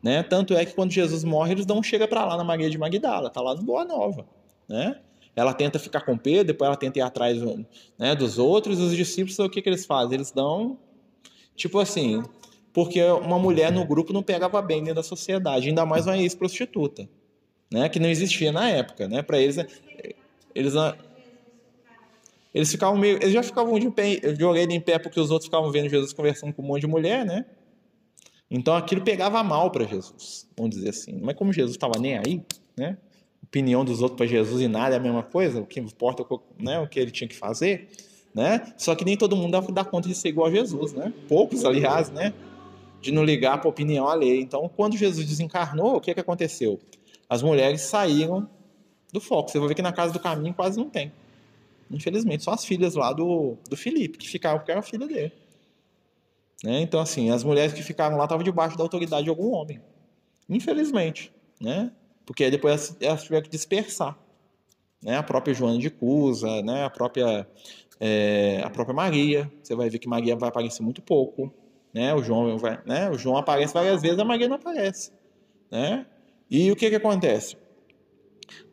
Né? 0.01 0.21
Tanto 0.23 0.53
é 0.53 0.65
que 0.65 0.73
quando 0.73 0.91
Jesus 0.91 1.23
morre, 1.23 1.53
eles 1.53 1.65
não 1.65 1.81
chegam 1.81 2.07
para 2.07 2.25
lá 2.25 2.37
na 2.37 2.43
Maria 2.43 2.69
de 2.69 2.77
Magdala, 2.77 3.29
tá 3.29 3.41
lá 3.41 3.55
no 3.55 3.63
Boa 3.63 3.85
Nova, 3.85 4.25
né? 4.67 4.99
Ela 5.35 5.53
tenta 5.53 5.79
ficar 5.79 6.01
com 6.01 6.15
Pedro, 6.17 6.45
depois 6.45 6.67
ela 6.67 6.77
tenta 6.77 6.99
ir 6.99 7.01
atrás 7.01 7.41
né, 7.97 8.13
dos 8.13 8.37
outros, 8.37 8.79
os 8.79 8.95
discípulos, 8.95 9.39
o 9.39 9.49
que, 9.49 9.61
que 9.61 9.69
eles 9.69 9.83
fazem? 9.83 10.13
Eles 10.13 10.31
dão, 10.31 10.77
tipo 11.55 11.79
assim, 11.79 12.21
porque 12.71 13.01
uma 13.03 13.39
mulher 13.39 13.71
no 13.71 13.83
grupo 13.85 14.13
não 14.13 14.21
pegava 14.21 14.61
bem 14.61 14.79
dentro 14.79 14.95
da 14.95 15.03
sociedade, 15.03 15.69
ainda 15.69 15.85
mais 15.85 16.05
uma 16.05 16.17
ex-prostituta, 16.17 17.09
né, 17.71 17.89
que 17.89 17.99
não 17.99 18.09
existia 18.09 18.51
na 18.51 18.69
época, 18.69 19.07
né, 19.07 19.23
para 19.23 19.39
eles, 19.39 19.57
eles 20.55 20.73
Eles 22.53 22.71
ficavam 22.71 22.97
meio. 22.97 23.17
Eles 23.17 23.31
já 23.31 23.43
ficavam 23.43 23.77
de 23.79 23.89
pé, 23.89 24.15
de 24.15 24.43
orelha 24.43 24.73
em 24.73 24.81
pé 24.81 24.99
porque 24.99 25.19
os 25.19 25.31
outros 25.31 25.47
ficavam 25.47 25.71
vendo 25.71 25.89
Jesus 25.89 26.13
conversando 26.13 26.53
com 26.53 26.61
um 26.61 26.65
monte 26.65 26.81
de 26.81 26.87
mulher, 26.87 27.25
né? 27.25 27.45
Então 28.49 28.75
aquilo 28.75 29.01
pegava 29.01 29.43
mal 29.43 29.71
para 29.71 29.83
Jesus, 29.83 30.47
vamos 30.55 30.75
dizer 30.75 30.89
assim. 30.89 31.19
Mas 31.19 31.35
como 31.35 31.51
Jesus 31.51 31.75
estava 31.75 31.99
nem 31.99 32.17
aí, 32.19 32.43
né? 32.77 32.97
Opinião 33.41 33.83
dos 33.83 34.01
outros 34.01 34.17
para 34.17 34.27
Jesus 34.27 34.61
e 34.61 34.67
nada 34.67 34.95
é 34.95 34.97
a 34.99 35.01
mesma 35.01 35.23
coisa, 35.23 35.59
o 35.59 35.65
que 35.65 35.79
importa 35.79 36.23
né, 36.59 36.79
o 36.79 36.87
que 36.87 36.99
ele 36.99 37.11
tinha 37.11 37.27
que 37.27 37.35
fazer, 37.35 37.89
né? 38.33 38.73
Só 38.77 38.95
que 38.95 39.03
nem 39.03 39.17
todo 39.17 39.35
mundo 39.35 39.59
dá, 39.71 39.83
conta 39.83 40.07
de 40.07 40.15
ser 40.15 40.29
igual 40.29 40.47
a 40.47 40.51
Jesus, 40.51 40.93
né? 40.93 41.11
Poucos, 41.27 41.65
aliás, 41.65 42.11
né? 42.11 42.33
De 43.01 43.11
não 43.11 43.23
ligar 43.23 43.57
para 43.57 43.67
a 43.67 43.71
opinião 43.71 44.07
alheia. 44.07 44.39
Então, 44.39 44.69
quando 44.75 44.95
Jesus 44.97 45.27
desencarnou, 45.27 45.95
o 45.95 46.01
que, 46.01 46.13
que 46.13 46.19
aconteceu? 46.19 46.79
As 47.27 47.41
mulheres 47.41 47.81
saíram 47.81 48.47
do 49.13 49.21
foco. 49.21 49.51
Você 49.51 49.59
vai 49.59 49.67
ver 49.69 49.75
que 49.75 49.81
na 49.81 49.93
casa 49.93 50.11
do 50.11 50.19
caminho 50.19 50.53
quase 50.53 50.77
não 50.77 50.89
tem. 50.89 51.13
Infelizmente, 51.89 52.43
só 52.43 52.51
as 52.51 52.65
filhas 52.65 52.95
lá 52.95 53.13
do, 53.13 53.55
do 53.69 53.77
Felipe, 53.77 54.17
que 54.17 54.27
ficavam 54.27 54.57
porque 54.57 54.71
era 54.71 54.79
a 54.79 54.83
filha 54.83 55.07
dele. 55.07 55.31
Né? 56.63 56.81
Então, 56.81 56.99
assim, 56.99 57.29
as 57.29 57.43
mulheres 57.43 57.73
que 57.73 57.83
ficaram 57.83 58.17
lá 58.17 58.23
estavam 58.23 58.43
debaixo 58.43 58.75
da 58.75 58.83
autoridade 58.83 59.23
de 59.23 59.29
algum 59.29 59.51
homem. 59.51 59.79
Infelizmente. 60.49 61.31
Né? 61.61 61.91
Porque 62.25 62.49
depois 62.49 62.97
elas, 62.99 63.23
tiveram 63.23 63.43
que 63.43 63.49
dispersar. 63.49 64.17
Né? 65.01 65.17
A 65.17 65.23
própria 65.23 65.53
Joana 65.53 65.77
de 65.77 65.91
Cusa, 65.91 66.63
né? 66.63 66.83
a, 66.83 66.89
própria, 66.89 67.47
é, 67.99 68.61
a 68.63 68.69
própria 68.69 68.95
Maria. 68.95 69.51
Você 69.61 69.75
vai 69.75 69.89
ver 69.89 69.99
que 69.99 70.07
Maria 70.07 70.35
vai 70.35 70.49
aparecer 70.49 70.81
muito 70.81 71.01
pouco. 71.01 71.53
Né? 71.93 72.11
O, 72.15 72.23
João 72.23 72.57
vai, 72.57 72.81
né? 72.85 73.09
o 73.11 73.17
João 73.17 73.37
aparece 73.37 73.73
várias 73.73 74.01
vezes, 74.01 74.17
a 74.17 74.25
Maria 74.25 74.47
não 74.47 74.55
aparece. 74.55 75.11
Né? 75.69 76.07
E 76.49 76.71
o 76.71 76.75
que, 76.75 76.89
que 76.89 76.95
acontece? 76.95 77.55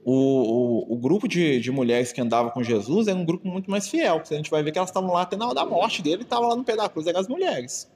O, 0.04 0.12
o, 0.12 0.94
o, 0.94 0.96
grupo 0.96 1.28
de, 1.28 1.60
de 1.60 1.70
mulheres 1.70 2.12
que 2.12 2.20
andava 2.20 2.50
com 2.50 2.62
Jesus 2.62 3.06
era 3.06 3.18
um 3.18 3.24
grupo 3.24 3.46
muito 3.46 3.70
mais 3.70 3.88
fiel. 3.88 4.22
A 4.28 4.34
gente 4.34 4.50
vai 4.50 4.62
ver 4.62 4.72
que 4.72 4.78
elas 4.78 4.90
estavam 4.90 5.12
lá 5.12 5.22
até 5.22 5.36
na 5.36 5.46
hora 5.46 5.54
da 5.54 5.66
morte 5.66 6.02
dele, 6.02 6.22
estavam 6.22 6.48
lá 6.48 6.56
no 6.56 6.64
pé 6.64 6.76
da 6.76 6.88
cruz, 6.88 7.06
eram 7.06 7.20
as 7.20 7.28
mulheres. 7.28 7.90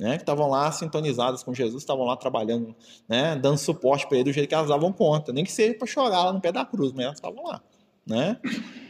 Né, 0.00 0.16
que 0.16 0.22
estavam 0.24 0.50
lá 0.50 0.72
sintonizadas 0.72 1.44
com 1.44 1.54
Jesus, 1.54 1.80
estavam 1.80 2.04
lá 2.04 2.16
trabalhando, 2.16 2.74
né, 3.08 3.36
dando 3.36 3.56
suporte 3.56 4.08
para 4.08 4.16
ele 4.16 4.24
do 4.24 4.32
jeito 4.32 4.48
que 4.48 4.54
elas 4.54 4.66
davam 4.66 4.92
conta, 4.92 5.32
nem 5.32 5.44
que 5.44 5.52
seja 5.52 5.72
para 5.72 5.86
chorar 5.86 6.24
lá 6.24 6.32
no 6.32 6.40
pé 6.40 6.50
da 6.50 6.64
cruz, 6.64 6.92
mas 6.92 7.04
elas 7.04 7.16
estavam 7.18 7.44
lá, 7.44 7.62
né? 8.04 8.36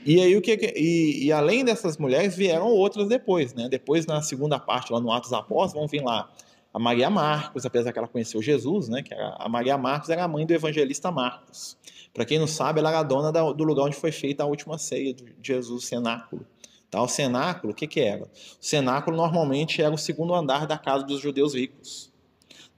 E 0.07 0.19
aí 0.19 0.35
o 0.35 0.41
que 0.41 0.59
e, 0.75 1.27
e, 1.27 1.31
além 1.31 1.63
dessas 1.63 1.99
mulheres 1.99 2.35
vieram 2.35 2.69
outras 2.69 3.07
depois, 3.07 3.53
né? 3.53 3.69
Depois 3.69 4.07
na 4.07 4.23
segunda 4.23 4.59
parte 4.59 4.91
lá 4.95 4.99
no 4.99 5.13
Atos 5.13 5.35
Apóstolos 5.35 5.75
vão 5.75 5.87
vir 5.87 6.03
lá 6.03 6.31
a 6.75 6.79
Maria 6.79 7.09
Marcos, 7.09 7.65
apesar 7.65 7.93
que 7.93 7.99
ela 8.01 8.09
conheceu 8.09 8.43
Jesus, 8.43 8.89
né? 8.89 9.01
Que 9.01 9.15
a 9.15 9.49
Maria 9.49 9.79
Marcos 9.79 10.11
era 10.11 10.25
a 10.25 10.29
mãe 10.29 10.45
do 10.45 10.53
evangelista 10.53 11.09
Marcos. 11.13 11.79
Para 12.15 12.25
quem 12.25 12.39
não 12.39 12.47
sabe, 12.47 12.79
ela 12.79 12.91
era 12.91 13.03
dona 13.03 13.33
do 13.33 13.65
lugar 13.65 13.87
onde 13.87 13.97
foi 13.97 14.13
feita 14.13 14.45
a 14.45 14.47
última 14.47 14.79
ceia 14.79 15.13
de 15.13 15.35
Jesus, 15.43 15.83
o 15.83 15.87
cenáculo. 15.87 16.47
Tá? 16.89 17.03
O 17.03 17.09
cenáculo, 17.09 17.73
o 17.73 17.77
que, 17.77 17.89
que 17.89 17.99
era? 17.99 18.23
O 18.23 18.29
cenáculo 18.61 19.17
normalmente 19.17 19.83
era 19.83 19.93
o 19.93 19.99
segundo 19.99 20.33
andar 20.33 20.65
da 20.65 20.79
casa 20.79 21.05
dos 21.05 21.21
judeus 21.21 21.53
ricos. 21.53 22.13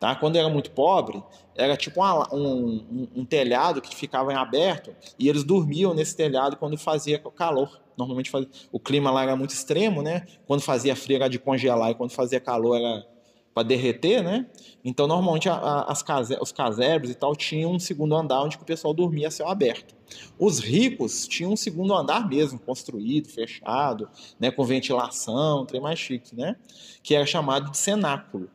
Tá? 0.01 0.15
Quando 0.15 0.37
era 0.37 0.49
muito 0.49 0.71
pobre, 0.71 1.23
era 1.55 1.77
tipo 1.77 2.01
uma, 2.01 2.35
um, 2.35 2.77
um, 2.77 3.09
um, 3.17 3.25
telhado 3.27 3.83
que 3.83 3.95
ficava 3.95 4.33
em 4.33 4.37
aberto 4.37 4.95
e 5.19 5.29
eles 5.29 5.45
dormiam 5.45 5.93
nesse 5.93 6.17
telhado 6.17 6.57
quando 6.57 6.79
fazia 6.79 7.19
calor. 7.19 7.79
Normalmente 7.97 8.31
fazia, 8.31 8.49
o 8.73 8.81
clima 8.81 9.11
lá 9.11 9.23
era 9.23 9.37
muito 9.37 9.51
extremo, 9.51 10.01
né? 10.01 10.27
Quando 10.47 10.63
fazia 10.63 10.97
frio 10.97 11.17
era 11.17 11.29
de 11.29 11.39
congelar 11.39 11.91
e 11.91 11.95
quando 11.95 12.11
fazia 12.11 12.41
calor 12.41 12.77
era 12.77 13.07
para 13.57 13.67
derreter, 13.67 14.23
né? 14.23 14.45
Então, 14.85 15.07
normalmente, 15.07 15.49
a, 15.49 15.55
a, 15.55 15.91
as 15.91 16.03
case, 16.03 16.37
os 16.39 16.53
casebres 16.53 17.11
e 17.11 17.15
tal 17.15 17.35
tinham 17.35 17.73
um 17.73 17.79
segundo 17.79 18.15
andar 18.15 18.43
onde 18.43 18.55
o 18.59 18.65
pessoal 18.67 18.93
dormia 18.93 19.31
céu 19.31 19.49
aberto. 19.49 19.95
Os 20.39 20.59
ricos 20.59 21.27
tinham 21.27 21.53
um 21.53 21.57
segundo 21.57 21.95
andar 21.95 22.29
mesmo, 22.29 22.59
construído, 22.59 23.31
fechado, 23.31 24.11
né, 24.39 24.51
com 24.51 24.63
ventilação, 24.63 25.65
trem 25.65 25.81
mais 25.81 25.99
chique, 25.99 26.37
né? 26.37 26.57
Que 27.03 27.15
era 27.15 27.25
chamado 27.25 27.71
de 27.71 27.79
cenáculo. 27.79 28.51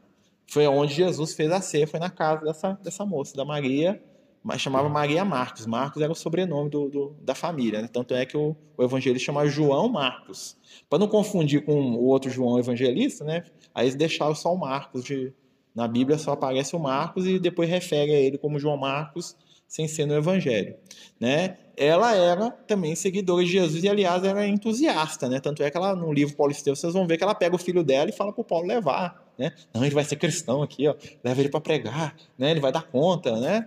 Foi 0.46 0.68
onde 0.68 0.94
Jesus 0.94 1.34
fez 1.34 1.52
a 1.52 1.62
ceia, 1.62 1.88
foi 1.88 2.00
na 2.00 2.12
casa 2.12 2.46
dessa, 2.46 2.74
dessa 2.74 3.04
moça, 3.04 3.36
da 3.36 3.44
Maria, 3.44 4.00
mas 4.44 4.62
chamava 4.62 4.90
Maria 4.90 5.24
Marcos. 5.24 5.66
Marcos 5.66 6.02
era 6.02 6.12
o 6.12 6.16
sobrenome 6.16 6.70
do, 6.70 6.90
do 6.90 7.16
da 7.22 7.36
família, 7.36 7.82
né? 7.82 7.90
tanto 7.92 8.14
é 8.14 8.26
que 8.26 8.36
o, 8.36 8.56
o 8.78 8.84
evangelista 8.84 9.26
chamava 9.26 9.48
João 9.48 9.90
Marcos. 9.90 10.58
Para 10.90 11.00
não 11.00 11.08
confundir 11.08 11.64
com 11.64 11.74
o 11.74 12.06
outro 12.06 12.30
João 12.30 12.58
evangelista, 12.58 13.24
né? 13.24 13.44
Aí 13.74 13.86
eles 13.86 13.96
deixaram 13.96 14.34
só 14.34 14.54
o 14.54 14.58
Marcos 14.58 15.04
de, 15.04 15.34
na 15.74 15.88
Bíblia 15.88 16.18
só 16.18 16.34
aparece 16.34 16.76
o 16.76 16.80
Marcos 16.80 17.26
e 17.26 17.40
depois 17.40 17.70
refere 17.70 18.14
a 18.14 18.20
ele 18.20 18.38
como 18.38 18.60
João 18.60 18.78
Marcos, 18.78 19.36
sem 19.68 19.88
ser 19.88 20.06
no 20.06 20.14
Evangelho, 20.14 20.76
né? 21.18 21.58
Ela 21.78 22.14
era 22.14 22.52
também 22.52 22.94
seguidora 22.94 23.44
de 23.44 23.50
Jesus 23.50 23.82
e, 23.82 23.88
aliás, 23.88 24.22
era 24.24 24.46
entusiasta, 24.46 25.30
né? 25.30 25.40
Tanto 25.40 25.64
é 25.64 25.72
que 25.72 25.78
ela, 25.78 25.96
no 25.96 26.12
livro 26.12 26.36
Paulo 26.36 26.52
Estevão, 26.52 26.76
vocês 26.76 26.94
vão 26.94 27.08
ver 27.08 27.18
que 27.18 27.24
ela 27.24 27.34
pega 27.34 27.56
o 27.56 27.58
filho 27.58 27.82
dela 27.82 28.10
e 28.10 28.14
fala 28.14 28.34
para 28.34 28.42
o 28.42 28.46
Paulo 28.46 28.68
levar, 28.68 29.34
né? 29.38 29.54
Não, 29.74 29.84
ele 29.84 29.96
vai 29.96 30.04
ser 30.04 30.18
cristão 30.18 30.62
aqui, 30.62 30.88
ó, 30.90 30.96
leva 31.24 31.40
ele 31.40 31.50
para 31.50 31.62
pregar, 31.62 32.16
né? 32.38 32.52
Ele 32.52 32.60
vai 32.60 32.72
dar 32.72 32.84
conta, 32.84 33.40
né? 33.40 33.66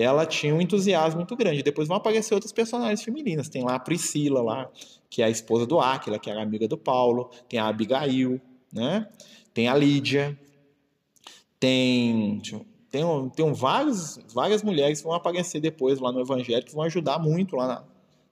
Ela 0.00 0.24
tinha 0.24 0.54
um 0.54 0.60
entusiasmo 0.60 1.18
muito 1.18 1.34
grande. 1.34 1.60
Depois 1.60 1.88
vão 1.88 1.96
aparecer 1.96 2.32
outras 2.32 2.52
personagens 2.52 3.02
femininas. 3.02 3.48
Tem 3.48 3.64
lá 3.64 3.74
a 3.74 3.80
Priscila, 3.80 4.40
lá, 4.40 4.70
que 5.10 5.22
é 5.22 5.24
a 5.24 5.30
esposa 5.30 5.66
do 5.66 5.80
Áquila, 5.80 6.20
que 6.20 6.30
era 6.30 6.40
amiga 6.40 6.68
do 6.68 6.78
Paulo. 6.78 7.30
Tem 7.48 7.58
a 7.58 7.66
Abigail, 7.66 8.40
né? 8.72 9.08
Tem 9.52 9.66
a 9.66 9.74
Lídia, 9.74 10.38
tem, 11.58 12.40
tem, 12.92 13.02
tem 13.34 13.52
vários, 13.52 14.20
várias 14.32 14.62
mulheres 14.62 15.00
que 15.00 15.04
vão 15.04 15.16
aparecer 15.16 15.60
depois 15.60 15.98
lá 15.98 16.12
no 16.12 16.20
Evangelho 16.20 16.64
que 16.64 16.72
vão 16.72 16.84
ajudar 16.84 17.18
muito 17.18 17.56
lá 17.56 17.66
na, 17.66 17.84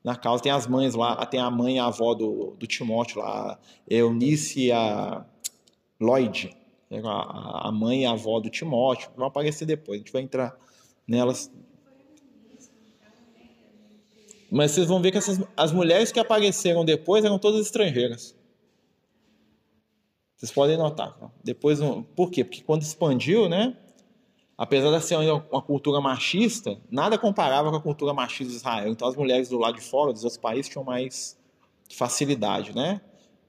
na 0.05 0.17
causa. 0.17 0.45
Tem 0.45 0.53
as 0.53 0.69
mães 0.69 0.95
lá, 0.95 1.27
tem 1.27 1.41
a 1.41 1.51
mãe 1.51 1.77
e 1.77 1.79
a 1.81 1.87
avó 1.87 2.15
do, 2.15 2.55
do 2.57 2.67
Timóteo 2.69 3.21
lá, 3.21 3.59
Eunice 3.91 4.67
e 4.67 4.73
a 4.73 5.25
Lloyd, 6.01 6.57
a, 6.93 7.69
a 7.69 7.73
mãe 7.73 8.03
e 8.03 8.07
a 8.07 8.13
avó 8.13 8.39
do 8.39 8.49
Timóteo, 8.49 9.11
vão 9.17 9.27
aparecer 9.27 9.65
depois. 9.65 9.97
A 9.97 9.99
gente 9.99 10.13
vai 10.13 10.23
entrar 10.23 10.57
nelas. 11.07 11.51
Mas 14.51 14.71
vocês 14.71 14.87
vão 14.87 15.03
ver 15.03 15.11
que 15.11 15.19
essas, 15.19 15.41
as 15.57 15.73
mulheres 15.73 16.13
que 16.13 16.21
apareceram 16.21 16.85
depois 16.85 17.25
eram 17.25 17.39
todas 17.39 17.61
estrangeiras. 17.61 18.35
Vocês 20.37 20.53
podem 20.53 20.77
notar. 20.77 21.17
Depois, 21.43 21.81
por 22.15 22.31
quê? 22.31 22.45
Porque 22.45 22.63
quando 22.63 22.83
expandiu, 22.83 23.49
né? 23.49 23.77
Apesar 24.57 24.97
de 24.97 25.05
ser 25.05 25.17
uma 25.17 25.63
cultura 25.63 26.01
machista, 26.01 26.79
nada 26.91 27.19
comparava 27.19 27.71
com 27.71 27.77
a 27.77 27.81
cultura 27.81 28.15
machista 28.15 28.51
de 28.51 28.57
Israel. 28.57 28.89
Então, 28.89 29.07
as 29.09 29.17
mulheres 29.17 29.49
do 29.49 29.59
lado 29.59 29.75
de 29.75 29.83
fora, 29.83 30.13
dos 30.13 30.25
outros 30.25 30.41
países, 30.41 30.71
tinham 30.71 30.85
mais 30.85 31.39
facilidade, 31.95 32.75
né? 32.75 33.01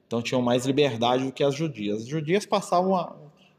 Então, 0.06 0.20
tinham 0.20 0.42
mais 0.42 0.66
liberdade 0.66 1.24
do 1.24 1.32
que 1.32 1.44
as 1.44 1.54
judias. 1.54 2.02
As 2.02 2.08
judias 2.08 2.44
passavam 2.44 2.90
uma, 2.90 3.16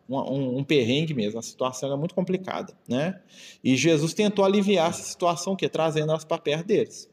um, 0.10 0.58
um, 0.58 0.64
perrengue 0.64 1.14
mesmo, 1.14 1.40
a 1.40 1.42
situação 1.42 1.90
era 1.90 1.98
muito 1.98 2.16
complicada, 2.16 2.74
né? 2.88 3.22
E 3.64 3.76
Jesus 3.76 4.14
tentou 4.14 4.44
aliviar 4.44 4.90
essa 4.90 5.04
situação, 5.04 5.56
que 5.56 5.70
trazendo 5.70 6.12
elas 6.12 6.26
para 6.26 6.38
perto 6.38 6.66
deles. 6.66 7.10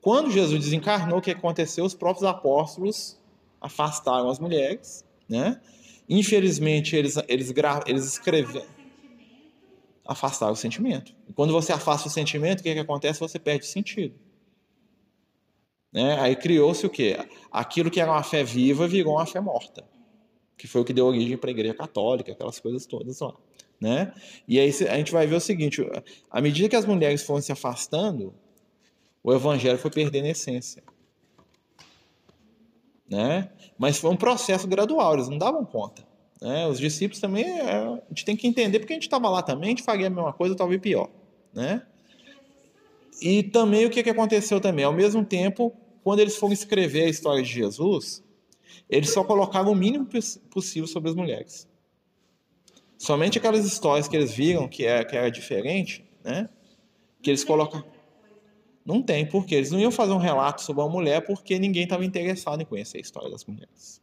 Quando 0.00 0.30
Jesus 0.30 0.60
desencarnou, 0.62 1.18
o 1.18 1.22
que 1.22 1.30
aconteceu? 1.30 1.84
Os 1.84 1.94
próprios 1.94 2.24
apóstolos 2.24 3.18
afastaram 3.60 4.28
as 4.28 4.38
mulheres 4.38 5.04
né? 5.28 5.60
Infelizmente, 6.08 6.94
eles, 6.94 7.16
eles, 7.28 7.52
eles 7.86 8.04
escreveram. 8.04 8.74
Afastar 10.06 10.50
o 10.50 10.56
sentimento. 10.56 11.14
E 11.26 11.32
quando 11.32 11.52
você 11.52 11.72
afasta 11.72 12.08
o 12.08 12.10
sentimento, 12.10 12.60
o 12.60 12.62
que, 12.62 12.74
que 12.74 12.78
acontece? 12.78 13.20
Você 13.20 13.38
perde 13.38 13.66
sentido. 13.66 14.14
Né? 15.90 16.20
Aí 16.20 16.36
criou-se 16.36 16.84
o 16.84 16.90
quê? 16.90 17.16
Aquilo 17.50 17.90
que 17.90 18.00
era 18.00 18.10
uma 18.10 18.22
fé 18.22 18.44
viva 18.44 18.86
virou 18.86 19.14
uma 19.14 19.24
fé 19.24 19.40
morta. 19.40 19.82
Que 20.56 20.66
foi 20.66 20.80
o 20.80 20.84
que 20.84 20.92
deu 20.92 21.06
origem 21.06 21.36
para 21.36 21.50
a 21.50 21.52
Igreja 21.52 21.74
Católica, 21.74 22.32
aquelas 22.32 22.58
coisas 22.58 22.86
todas 22.86 23.20
lá. 23.20 23.34
Né? 23.80 24.14
E 24.46 24.58
aí 24.58 24.70
a 24.88 24.96
gente 24.96 25.12
vai 25.12 25.26
ver 25.26 25.34
o 25.34 25.40
seguinte: 25.40 25.84
à 26.30 26.40
medida 26.40 26.68
que 26.68 26.76
as 26.76 26.86
mulheres 26.86 27.22
foram 27.22 27.42
se 27.42 27.52
afastando, 27.52 28.32
o 29.22 29.32
evangelho 29.32 29.78
foi 29.78 29.90
perdendo 29.90 30.26
essência 30.26 30.82
né? 33.08 33.50
Mas 33.78 33.98
foi 33.98 34.10
um 34.10 34.16
processo 34.16 34.66
gradual, 34.66 35.14
eles 35.14 35.28
não 35.28 35.38
davam 35.38 35.64
conta. 35.64 36.06
Né? 36.40 36.66
Os 36.66 36.78
discípulos 36.78 37.20
também, 37.20 37.44
é, 37.44 37.76
a 37.76 38.00
gente 38.08 38.24
tem 38.24 38.36
que 38.36 38.46
entender, 38.46 38.78
porque 38.78 38.92
a 38.92 38.96
gente 38.96 39.04
estava 39.04 39.28
lá 39.28 39.42
também, 39.42 39.68
a 39.68 39.70
gente 39.70 39.82
faria 39.82 40.06
a 40.06 40.10
mesma 40.10 40.32
coisa, 40.32 40.54
talvez 40.54 40.80
pior, 40.80 41.08
né? 41.52 41.82
E 43.22 43.42
também 43.44 43.86
o 43.86 43.90
que 43.90 44.00
aconteceu 44.00 44.60
também, 44.60 44.84
ao 44.84 44.92
mesmo 44.92 45.24
tempo, 45.24 45.72
quando 46.02 46.18
eles 46.18 46.36
foram 46.36 46.52
escrever 46.52 47.04
a 47.04 47.08
história 47.08 47.42
de 47.42 47.48
Jesus, 47.48 48.22
eles 48.88 49.12
só 49.12 49.24
colocaram 49.24 49.70
o 49.70 49.74
mínimo 49.74 50.06
possível 50.50 50.86
sobre 50.86 51.10
as 51.10 51.16
mulheres. 51.16 51.68
Somente 52.98 53.38
aquelas 53.38 53.64
histórias 53.64 54.08
que 54.08 54.16
eles 54.16 54.32
viram 54.32 54.68
que 54.68 54.84
era, 54.84 55.04
que 55.04 55.16
era 55.16 55.30
diferente, 55.30 56.04
né? 56.22 56.48
Que 57.22 57.30
eles 57.30 57.44
colocam. 57.44 57.84
Não 58.84 59.02
tem, 59.02 59.26
porque 59.26 59.54
eles 59.54 59.70
não 59.70 59.78
iam 59.78 59.90
fazer 59.90 60.12
um 60.12 60.18
relato 60.18 60.62
sobre 60.62 60.82
uma 60.82 60.90
mulher 60.90 61.24
porque 61.24 61.58
ninguém 61.58 61.84
estava 61.84 62.04
interessado 62.04 62.60
em 62.60 62.64
conhecer 62.66 62.98
a 62.98 63.00
história 63.00 63.30
das 63.30 63.44
mulheres. 63.44 64.02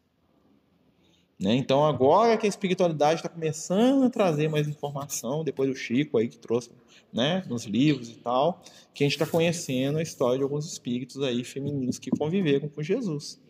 Né? 1.41 1.55
Então, 1.55 1.83
agora 1.83 2.37
que 2.37 2.45
a 2.45 2.49
espiritualidade 2.49 3.15
está 3.15 3.27
começando 3.27 4.03
a 4.03 4.09
trazer 4.11 4.47
mais 4.47 4.67
informação, 4.67 5.43
depois 5.43 5.67
do 5.67 5.75
Chico 5.75 6.19
aí 6.19 6.27
que 6.27 6.37
trouxe 6.37 6.69
né, 7.11 7.43
nos 7.49 7.65
livros 7.65 8.09
e 8.09 8.15
tal, 8.17 8.61
que 8.93 9.03
a 9.03 9.07
gente 9.07 9.13
está 9.13 9.25
conhecendo 9.25 9.97
a 9.97 10.03
história 10.03 10.37
de 10.37 10.43
alguns 10.43 10.71
espíritos 10.71 11.19
aí 11.23 11.43
femininos 11.43 11.97
que 11.97 12.11
conviveram 12.11 12.69
com 12.69 12.83
Jesus. 12.83 13.40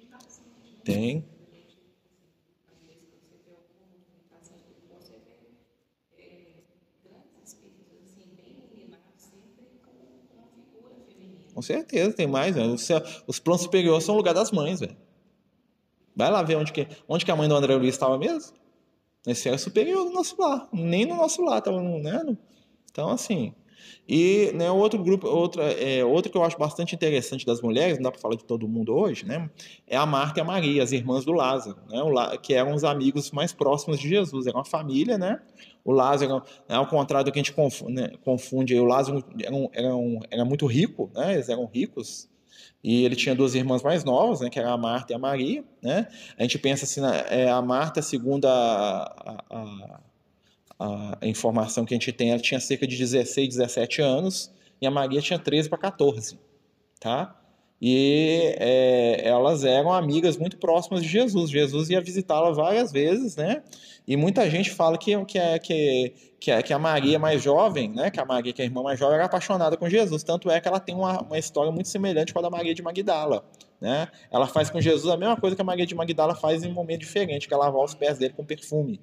Tem. 0.84 1.26
Com 11.54 11.62
certeza, 11.62 12.14
tem 12.14 12.28
mais. 12.28 12.56
Né? 12.56 12.66
Os, 12.66 12.88
os 13.28 13.40
planos 13.40 13.62
superiores 13.62 14.04
são 14.04 14.16
o 14.16 14.18
lugar 14.18 14.34
das 14.34 14.52
mães, 14.52 14.80
velho. 14.80 14.98
Vai 16.16 16.32
lá 16.32 16.42
ver 16.42 16.56
onde 16.56 16.72
que, 16.72 16.88
onde 17.08 17.24
que 17.24 17.32
a 17.32 17.36
mãe 17.36 17.48
do 17.48 17.56
André 17.56 17.76
Luiz 17.76 17.94
estava 17.94 18.18
mesmo. 18.18 18.54
Esse 19.26 19.48
era 19.48 19.58
superior 19.58 20.04
do 20.06 20.12
nosso 20.12 20.36
lar. 20.42 20.68
Nem 20.74 21.06
no 21.06 21.16
nosso 21.16 21.44
lar 21.44 21.60
estava, 21.60 21.82
né? 21.82 22.38
Então, 22.90 23.10
assim, 23.10 23.54
e 24.08 24.52
né, 24.54 24.70
outro 24.72 25.02
grupo, 25.04 25.28
outra, 25.28 25.64
é, 25.64 26.04
outro 26.04 26.32
que 26.32 26.38
eu 26.38 26.44
acho 26.44 26.58
bastante 26.58 26.94
interessante 26.96 27.46
das 27.46 27.62
mulheres, 27.62 27.98
não 27.98 28.04
dá 28.04 28.12
para 28.12 28.20
falar 28.20 28.36
de 28.36 28.44
todo 28.44 28.68
mundo 28.68 28.94
hoje, 28.94 29.26
né? 29.26 29.50
É 29.88 29.96
a 29.96 30.06
Marta 30.06 30.40
e 30.40 30.42
a 30.42 30.44
Maria, 30.44 30.84
as 30.84 30.92
irmãs 30.92 31.24
do 31.24 31.32
Lázaro, 31.32 31.78
né? 31.90 32.02
O, 32.02 32.40
que 32.40 32.54
eram 32.54 32.74
os 32.74 32.84
amigos 32.84 33.32
mais 33.32 33.54
próximos 33.54 34.00
de 34.00 34.10
Jesus, 34.10 34.48
era 34.48 34.58
uma 34.58 34.66
família, 34.66 35.18
né? 35.18 35.40
O 35.84 35.92
Lázaro, 35.92 36.44
né, 36.68 36.76
ao 36.76 36.88
contrário 36.88 37.26
do 37.26 37.32
que 37.32 37.40
a 37.40 37.42
gente 37.42 37.54
confunde, 37.54 37.94
né, 37.94 38.12
confunde 38.24 38.78
o 38.78 38.86
Lázaro 38.86 39.24
era, 39.40 39.56
um, 39.56 39.70
era, 39.74 39.96
um, 39.96 40.20
era 40.30 40.46
muito 40.46 40.66
rico, 40.66 41.10
né? 41.14 41.34
Eles 41.34 41.50
eram 41.50 41.66
ricos, 41.66 42.30
e 42.84 43.06
ele 43.06 43.16
tinha 43.16 43.36
duas 43.36 43.54
irmãs 43.56 43.84
mais 43.84 44.04
novas, 44.04 44.42
né, 44.42 44.50
que 44.50 44.60
era 44.60 44.72
a 44.72 44.78
Marta 44.78 45.14
e 45.14 45.16
a 45.16 45.20
Maria, 45.20 45.64
né? 45.82 46.08
A 46.38 46.44
gente 46.44 46.58
pensa 46.58 46.86
assim, 46.86 47.02
é, 47.30 47.50
a 47.50 47.62
Marta, 47.62 48.02
segundo 48.02 48.46
a, 48.46 49.42
a, 49.50 49.58
a 49.58 50.00
informação 51.22 51.86
que 51.86 51.94
a 51.94 51.96
gente 51.96 52.12
tem, 52.12 52.32
ela 52.32 52.40
tinha 52.40 52.60
cerca 52.60 52.88
de 52.88 52.98
16, 52.98 53.50
17 53.50 54.02
anos 54.02 54.52
e 54.82 54.88
a 54.88 54.92
Maria 54.92 55.22
tinha 55.22 55.38
13 55.38 55.70
para 55.70 55.78
14, 55.78 56.40
tá? 57.00 57.38
E 57.82 58.54
é, 58.60 59.28
elas 59.28 59.64
eram 59.64 59.92
amigas 59.92 60.38
muito 60.38 60.58
próximas 60.58 61.02
de 61.02 61.08
Jesus. 61.08 61.50
Jesus 61.50 61.90
ia 61.90 62.00
visitá-la 62.00 62.52
várias 62.52 62.92
vezes, 62.92 63.36
né? 63.36 63.64
E 64.08 64.16
muita 64.16 64.48
gente 64.50 64.70
fala 64.70 65.00
que, 65.00 65.26
que, 65.26 65.40
é, 65.40 65.58
que, 65.58 66.14
que, 66.40 66.52
é, 66.52 66.62
que 66.62 66.74
a 66.74 66.78
Maria 66.78 67.18
mais 67.18 67.42
jovem, 67.42 67.90
né? 67.90 68.12
Que 68.12 68.20
a 68.20 68.26
Maria, 68.26 68.54
que 68.54 68.62
é 68.62 68.66
a 68.66 68.68
irmã 68.68 68.84
mais 68.84 69.00
jovem, 69.00 69.16
era 69.16 69.26
apaixonada 69.26 69.76
com 69.78 69.90
Jesus. 69.90 70.22
Tanto 70.22 70.52
é 70.52 70.62
que 70.62 70.68
ela 70.68 70.80
tem 70.80 70.94
uma, 70.94 71.22
uma 71.24 71.40
história 71.40 71.72
muito 71.72 71.88
semelhante 71.88 72.32
com 72.32 72.40
a 72.40 72.44
da 72.44 72.52
Maria 72.52 72.76
de 72.76 72.84
Magdala. 72.84 73.44
Né? 73.80 74.08
Ela 74.30 74.46
faz 74.46 74.70
com 74.70 74.80
Jesus 74.80 75.12
a 75.12 75.18
mesma 75.18 75.36
coisa 75.36 75.56
que 75.56 75.62
a 75.62 75.66
Maria 75.66 75.88
de 75.88 75.96
Magdala 75.96 76.36
faz 76.36 76.64
em 76.64 76.70
um 76.70 76.74
momento 76.74 77.00
diferente, 77.00 77.48
que 77.48 77.54
é 77.54 77.58
lavar 77.58 77.84
os 77.84 77.96
pés 77.96 78.20
dele 78.20 78.36
com 78.36 78.46
perfume. 78.46 79.02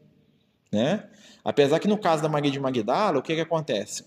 Né? 0.71 1.09
Apesar 1.45 1.79
que 1.79 1.89
no 1.89 1.99
caso 1.99 2.23
da 2.23 2.29
Maria 2.29 2.51
de 2.51 2.61
Magdala, 2.61 3.19
o 3.19 3.23
que, 3.23 3.35
que 3.35 3.41
acontece? 3.41 4.05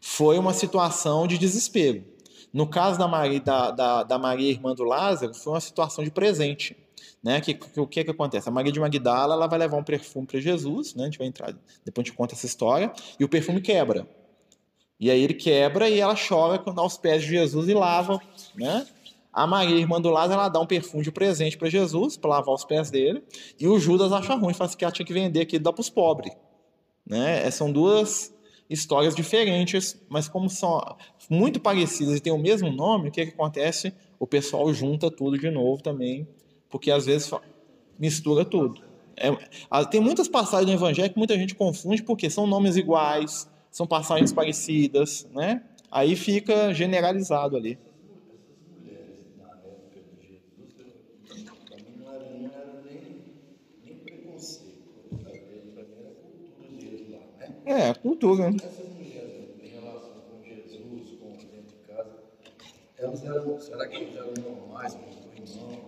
Foi 0.00 0.38
uma 0.38 0.52
situação 0.52 1.26
de 1.26 1.38
desespero. 1.38 2.04
No 2.52 2.66
caso 2.66 2.98
da 2.98 3.08
Maria, 3.08 3.40
da, 3.40 3.70
da, 3.70 4.02
da 4.02 4.18
Maria 4.18 4.50
irmã 4.50 4.74
do 4.74 4.84
Lázaro, 4.84 5.34
foi 5.34 5.54
uma 5.54 5.60
situação 5.60 6.04
de 6.04 6.10
presente. 6.10 6.76
Né? 7.22 7.40
Que, 7.40 7.54
que, 7.54 7.80
o 7.80 7.86
que, 7.86 8.04
que 8.04 8.10
acontece? 8.10 8.48
A 8.48 8.52
Maria 8.52 8.72
de 8.72 8.80
Magdala 8.80 9.34
ela 9.34 9.46
vai 9.46 9.58
levar 9.58 9.76
um 9.76 9.84
perfume 9.84 10.26
para 10.26 10.40
Jesus, 10.40 10.94
né? 10.94 11.04
a 11.04 11.06
gente 11.06 11.18
vai 11.18 11.26
entrar, 11.26 11.54
depois 11.84 12.04
a 12.04 12.08
gente 12.08 12.16
conta 12.16 12.34
essa 12.34 12.46
história, 12.46 12.92
e 13.18 13.24
o 13.24 13.28
perfume 13.28 13.60
quebra. 13.60 14.06
E 14.98 15.10
aí 15.10 15.22
ele 15.22 15.34
quebra 15.34 15.88
e 15.88 15.98
ela 15.98 16.14
chora 16.16 16.62
aos 16.76 16.96
pés 16.96 17.22
de 17.22 17.30
Jesus 17.30 17.68
e 17.68 17.74
lava, 17.74 18.20
né? 18.54 18.86
A 19.32 19.46
Maria, 19.46 19.76
irmã 19.76 20.00
do 20.00 20.10
Lázaro, 20.10 20.40
ela 20.40 20.48
dá 20.48 20.60
um 20.60 20.66
perfume 20.66 21.02
de 21.02 21.10
presente 21.10 21.56
para 21.56 21.70
Jesus, 21.70 22.16
para 22.16 22.30
lavar 22.30 22.54
os 22.54 22.64
pés 22.64 22.90
dele. 22.90 23.22
E 23.58 23.66
o 23.66 23.78
Judas 23.78 24.12
acha 24.12 24.34
ruim, 24.34 24.54
assim 24.58 24.76
que 24.76 24.84
ela 24.84 24.92
tinha 24.92 25.06
que 25.06 25.12
vender 25.12 25.40
aqui 25.40 25.56
e 25.56 25.58
dar 25.58 25.72
para 25.72 25.80
os 25.80 25.88
pobres. 25.88 26.34
Né? 27.06 27.46
É, 27.46 27.50
são 27.50 27.72
duas 27.72 28.34
histórias 28.68 29.14
diferentes, 29.14 30.00
mas 30.08 30.28
como 30.28 30.48
são 30.48 30.80
muito 31.30 31.60
parecidas 31.60 32.16
e 32.16 32.20
têm 32.20 32.32
o 32.32 32.38
mesmo 32.38 32.70
nome, 32.70 33.08
o 33.08 33.12
que, 33.12 33.24
que 33.24 33.32
acontece? 33.32 33.92
O 34.18 34.26
pessoal 34.26 34.72
junta 34.72 35.10
tudo 35.10 35.38
de 35.38 35.50
novo 35.50 35.82
também, 35.82 36.26
porque 36.68 36.90
às 36.90 37.06
vezes 37.06 37.30
mistura 37.98 38.44
tudo. 38.44 38.82
É, 39.16 39.30
tem 39.90 40.00
muitas 40.00 40.28
passagens 40.28 40.68
no 40.68 40.74
Evangelho 40.74 41.10
que 41.10 41.18
muita 41.18 41.36
gente 41.36 41.54
confunde 41.54 42.02
porque 42.02 42.30
são 42.30 42.46
nomes 42.46 42.76
iguais, 42.76 43.48
são 43.70 43.86
passagens 43.86 44.32
parecidas, 44.32 45.26
né? 45.32 45.62
Aí 45.90 46.16
fica 46.16 46.72
generalizado 46.72 47.56
ali. 47.56 47.78
É, 57.72 57.94
cultura. 57.94 58.50
Né? 58.50 58.56
Essas 58.62 58.90
mulheres, 58.90 59.48
em 59.62 59.68
relação 59.68 60.12
com 60.28 60.44
Jesus, 60.44 61.18
com 61.18 61.32
dentro 61.32 61.62
de 61.68 61.74
casa, 61.86 62.22
elas 62.98 63.24
eram, 63.24 63.58
será 63.58 63.88
que 63.88 63.96
elas 63.96 64.14
eram 64.14 64.34
normais, 64.42 64.94
com 64.94 65.00
o 65.06 65.32
irmão, 65.32 65.78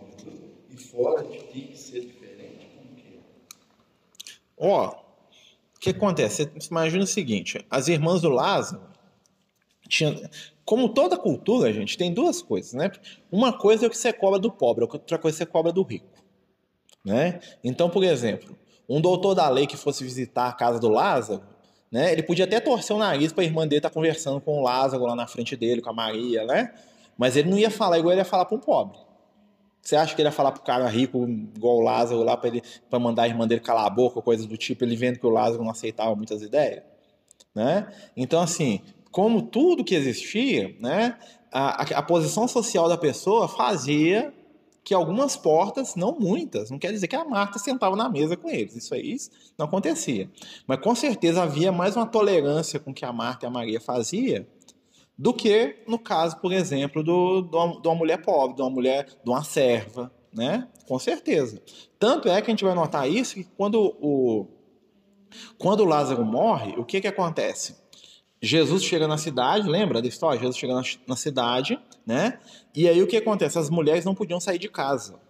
e 0.70 0.76
fora 0.78 1.24
tinha 1.24 1.42
que 1.42 1.76
ser 1.76 2.00
diferente? 2.06 2.70
Como 2.74 2.94
que 2.96 3.16
é? 3.16 3.20
Ó, 4.56 4.92
o 5.76 5.78
que 5.78 5.90
acontece? 5.90 6.50
Você 6.54 6.68
imagina 6.70 7.04
o 7.04 7.06
seguinte, 7.06 7.62
as 7.68 7.88
irmãs 7.88 8.22
do 8.22 8.30
Lázaro 8.30 8.82
tinham, 9.86 10.18
como 10.64 10.88
toda 10.88 11.18
cultura, 11.18 11.70
gente, 11.70 11.98
tem 11.98 12.14
duas 12.14 12.40
coisas, 12.40 12.72
né? 12.72 12.90
Uma 13.30 13.52
coisa 13.52 13.84
é 13.84 13.88
o 13.88 13.90
que 13.90 13.98
você 13.98 14.10
cobra 14.10 14.38
do 14.38 14.50
pobre, 14.50 14.84
outra 14.84 15.18
coisa 15.18 15.36
é 15.36 15.38
você 15.38 15.44
cobra 15.46 15.70
do 15.70 15.82
rico, 15.82 16.24
né? 17.04 17.40
Então, 17.62 17.90
por 17.90 18.02
exemplo, 18.02 18.56
um 18.88 19.02
doutor 19.02 19.34
da 19.34 19.50
lei 19.50 19.66
que 19.66 19.76
fosse 19.76 20.02
visitar 20.02 20.48
a 20.48 20.52
casa 20.54 20.80
do 20.80 20.88
Lázaro, 20.88 21.53
né? 21.94 22.10
Ele 22.10 22.24
podia 22.24 22.44
até 22.44 22.58
torcer 22.58 22.96
o 22.96 22.98
nariz 22.98 23.32
para 23.32 23.44
a 23.44 23.46
irmã 23.46 23.68
dele 23.68 23.78
estar 23.78 23.88
tá 23.88 23.94
conversando 23.94 24.40
com 24.40 24.58
o 24.58 24.62
Lázaro 24.64 25.06
lá 25.06 25.14
na 25.14 25.28
frente 25.28 25.54
dele, 25.54 25.80
com 25.80 25.90
a 25.90 25.92
Maria, 25.92 26.44
né? 26.44 26.74
Mas 27.16 27.36
ele 27.36 27.48
não 27.48 27.56
ia 27.56 27.70
falar 27.70 28.00
igual 28.00 28.10
ele 28.10 28.20
ia 28.20 28.24
falar 28.24 28.46
para 28.46 28.56
um 28.56 28.60
pobre. 28.60 28.98
Você 29.80 29.94
acha 29.94 30.12
que 30.12 30.20
ele 30.20 30.26
ia 30.26 30.32
falar 30.32 30.50
para 30.50 30.60
o 30.60 30.64
cara 30.64 30.88
rico, 30.88 31.24
igual 31.54 31.76
o 31.76 31.80
Lázaro, 31.80 32.24
lá 32.24 32.36
para 32.36 32.98
mandar 32.98 33.22
a 33.22 33.28
irmã 33.28 33.46
dele 33.46 33.60
calar 33.60 33.86
a 33.86 33.90
boca, 33.90 34.20
coisa 34.20 34.44
do 34.44 34.56
tipo, 34.56 34.82
ele 34.82 34.96
vendo 34.96 35.20
que 35.20 35.26
o 35.26 35.30
Lázaro 35.30 35.62
não 35.62 35.70
aceitava 35.70 36.16
muitas 36.16 36.42
ideias? 36.42 36.82
Né? 37.54 37.86
Então, 38.16 38.42
assim, 38.42 38.80
como 39.12 39.42
tudo 39.42 39.84
que 39.84 39.94
existia, 39.94 40.74
né, 40.80 41.16
a, 41.52 41.82
a 41.82 42.02
posição 42.02 42.48
social 42.48 42.88
da 42.88 42.98
pessoa 42.98 43.46
fazia 43.46 44.34
que 44.84 44.92
algumas 44.92 45.34
portas, 45.34 45.96
não 45.96 46.12
muitas, 46.18 46.70
não 46.70 46.78
quer 46.78 46.92
dizer 46.92 47.08
que 47.08 47.16
a 47.16 47.24
Marta 47.24 47.58
sentava 47.58 47.96
na 47.96 48.08
mesa 48.08 48.36
com 48.36 48.50
eles, 48.50 48.76
isso 48.76 48.94
aí 48.94 49.16
não 49.56 49.66
acontecia. 49.66 50.30
Mas 50.66 50.80
com 50.80 50.94
certeza 50.94 51.42
havia 51.42 51.72
mais 51.72 51.96
uma 51.96 52.06
tolerância 52.06 52.78
com 52.78 52.92
que 52.92 53.04
a 53.04 53.12
Marta 53.12 53.46
e 53.46 53.48
a 53.48 53.50
Maria 53.50 53.80
fazia 53.80 54.46
do 55.16 55.32
que 55.32 55.82
no 55.88 55.98
caso, 55.98 56.36
por 56.38 56.52
exemplo, 56.52 57.02
do, 57.02 57.40
do, 57.40 57.80
de 57.80 57.88
uma 57.88 57.94
mulher 57.94 58.22
pobre, 58.22 58.56
de 58.56 58.62
uma 58.62 58.70
mulher, 58.70 59.06
de 59.06 59.30
uma 59.30 59.42
serva, 59.42 60.12
né? 60.32 60.68
Com 60.86 60.98
certeza. 60.98 61.62
Tanto 61.98 62.28
é 62.28 62.42
que 62.42 62.50
a 62.50 62.52
gente 62.52 62.64
vai 62.64 62.74
notar 62.74 63.08
isso 63.08 63.34
que 63.34 63.44
quando 63.44 63.96
o, 64.00 64.46
quando 65.56 65.80
o 65.80 65.86
Lázaro 65.86 66.24
morre, 66.24 66.74
o 66.76 66.84
que 66.84 67.00
que 67.00 67.06
acontece? 67.06 67.76
Jesus 68.42 68.84
chega 68.84 69.08
na 69.08 69.16
cidade, 69.16 69.68
lembra 69.68 70.02
da 70.02 70.08
história? 70.08 70.38
Jesus 70.38 70.58
chega 70.58 70.74
na, 70.74 70.82
na, 71.06 71.16
cidade, 71.16 71.80
né? 72.06 72.38
E 72.74 72.88
aí 72.88 73.02
o 73.02 73.06
que 73.06 73.16
acontece? 73.16 73.58
As 73.58 73.70
mulheres 73.70 74.04
não 74.04 74.14
podiam 74.14 74.40
sair 74.40 74.58
de 74.58 74.68
casa, 74.68 75.20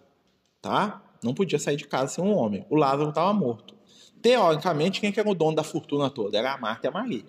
tá? 0.60 1.02
Não 1.22 1.34
podia 1.34 1.58
sair 1.58 1.76
de 1.76 1.86
casa 1.86 2.14
sem 2.14 2.24
um 2.24 2.34
homem. 2.34 2.66
O 2.68 2.76
Lázaro 2.76 3.10
estava 3.10 3.32
morto. 3.32 3.74
Teoricamente, 4.20 5.00
quem 5.00 5.12
que 5.12 5.20
era 5.20 5.28
o 5.28 5.34
dono 5.34 5.56
da 5.56 5.62
fortuna 5.62 6.10
toda? 6.10 6.38
Era 6.38 6.54
a 6.54 6.58
Marta 6.58 6.86
e 6.86 6.88
a 6.88 6.92
Maria, 6.92 7.24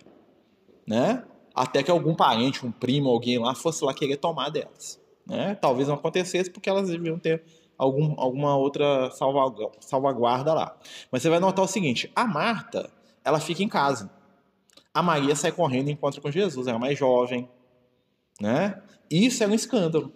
né? 0.87 1.23
Até 1.53 1.83
que 1.83 1.91
algum 1.91 2.15
parente, 2.15 2.65
um 2.65 2.71
primo, 2.71 3.09
alguém 3.09 3.37
lá 3.37 3.53
fosse 3.55 3.83
lá 3.83 3.93
querer 3.93 4.17
tomar 4.17 4.49
delas, 4.49 4.99
né? 5.25 5.55
Talvez 5.55 5.87
não 5.87 5.95
acontecesse 5.95 6.49
porque 6.49 6.69
elas 6.69 6.89
deviam 6.89 7.19
ter 7.19 7.43
algum, 7.77 8.13
alguma 8.17 8.57
outra 8.57 9.09
salvaguarda 9.79 10.53
lá. 10.53 10.77
Mas 11.11 11.21
você 11.21 11.29
vai 11.29 11.39
notar 11.39 11.63
o 11.63 11.67
seguinte: 11.67 12.11
a 12.15 12.25
Marta, 12.25 12.89
ela 13.23 13.39
fica 13.39 13.63
em 13.63 13.69
casa 13.69 14.09
a 14.95 15.03
Maria 15.03 15.35
sai 15.35 15.51
correndo 15.51 15.89
e 15.89 15.91
encontra 15.91 16.21
com 16.21 16.31
Jesus, 16.31 16.67
ela 16.67 16.77
é 16.77 16.79
mais 16.79 16.97
jovem, 16.97 17.49
né? 18.39 18.81
Isso 19.09 19.43
é 19.43 19.47
um 19.47 19.53
escândalo. 19.53 20.11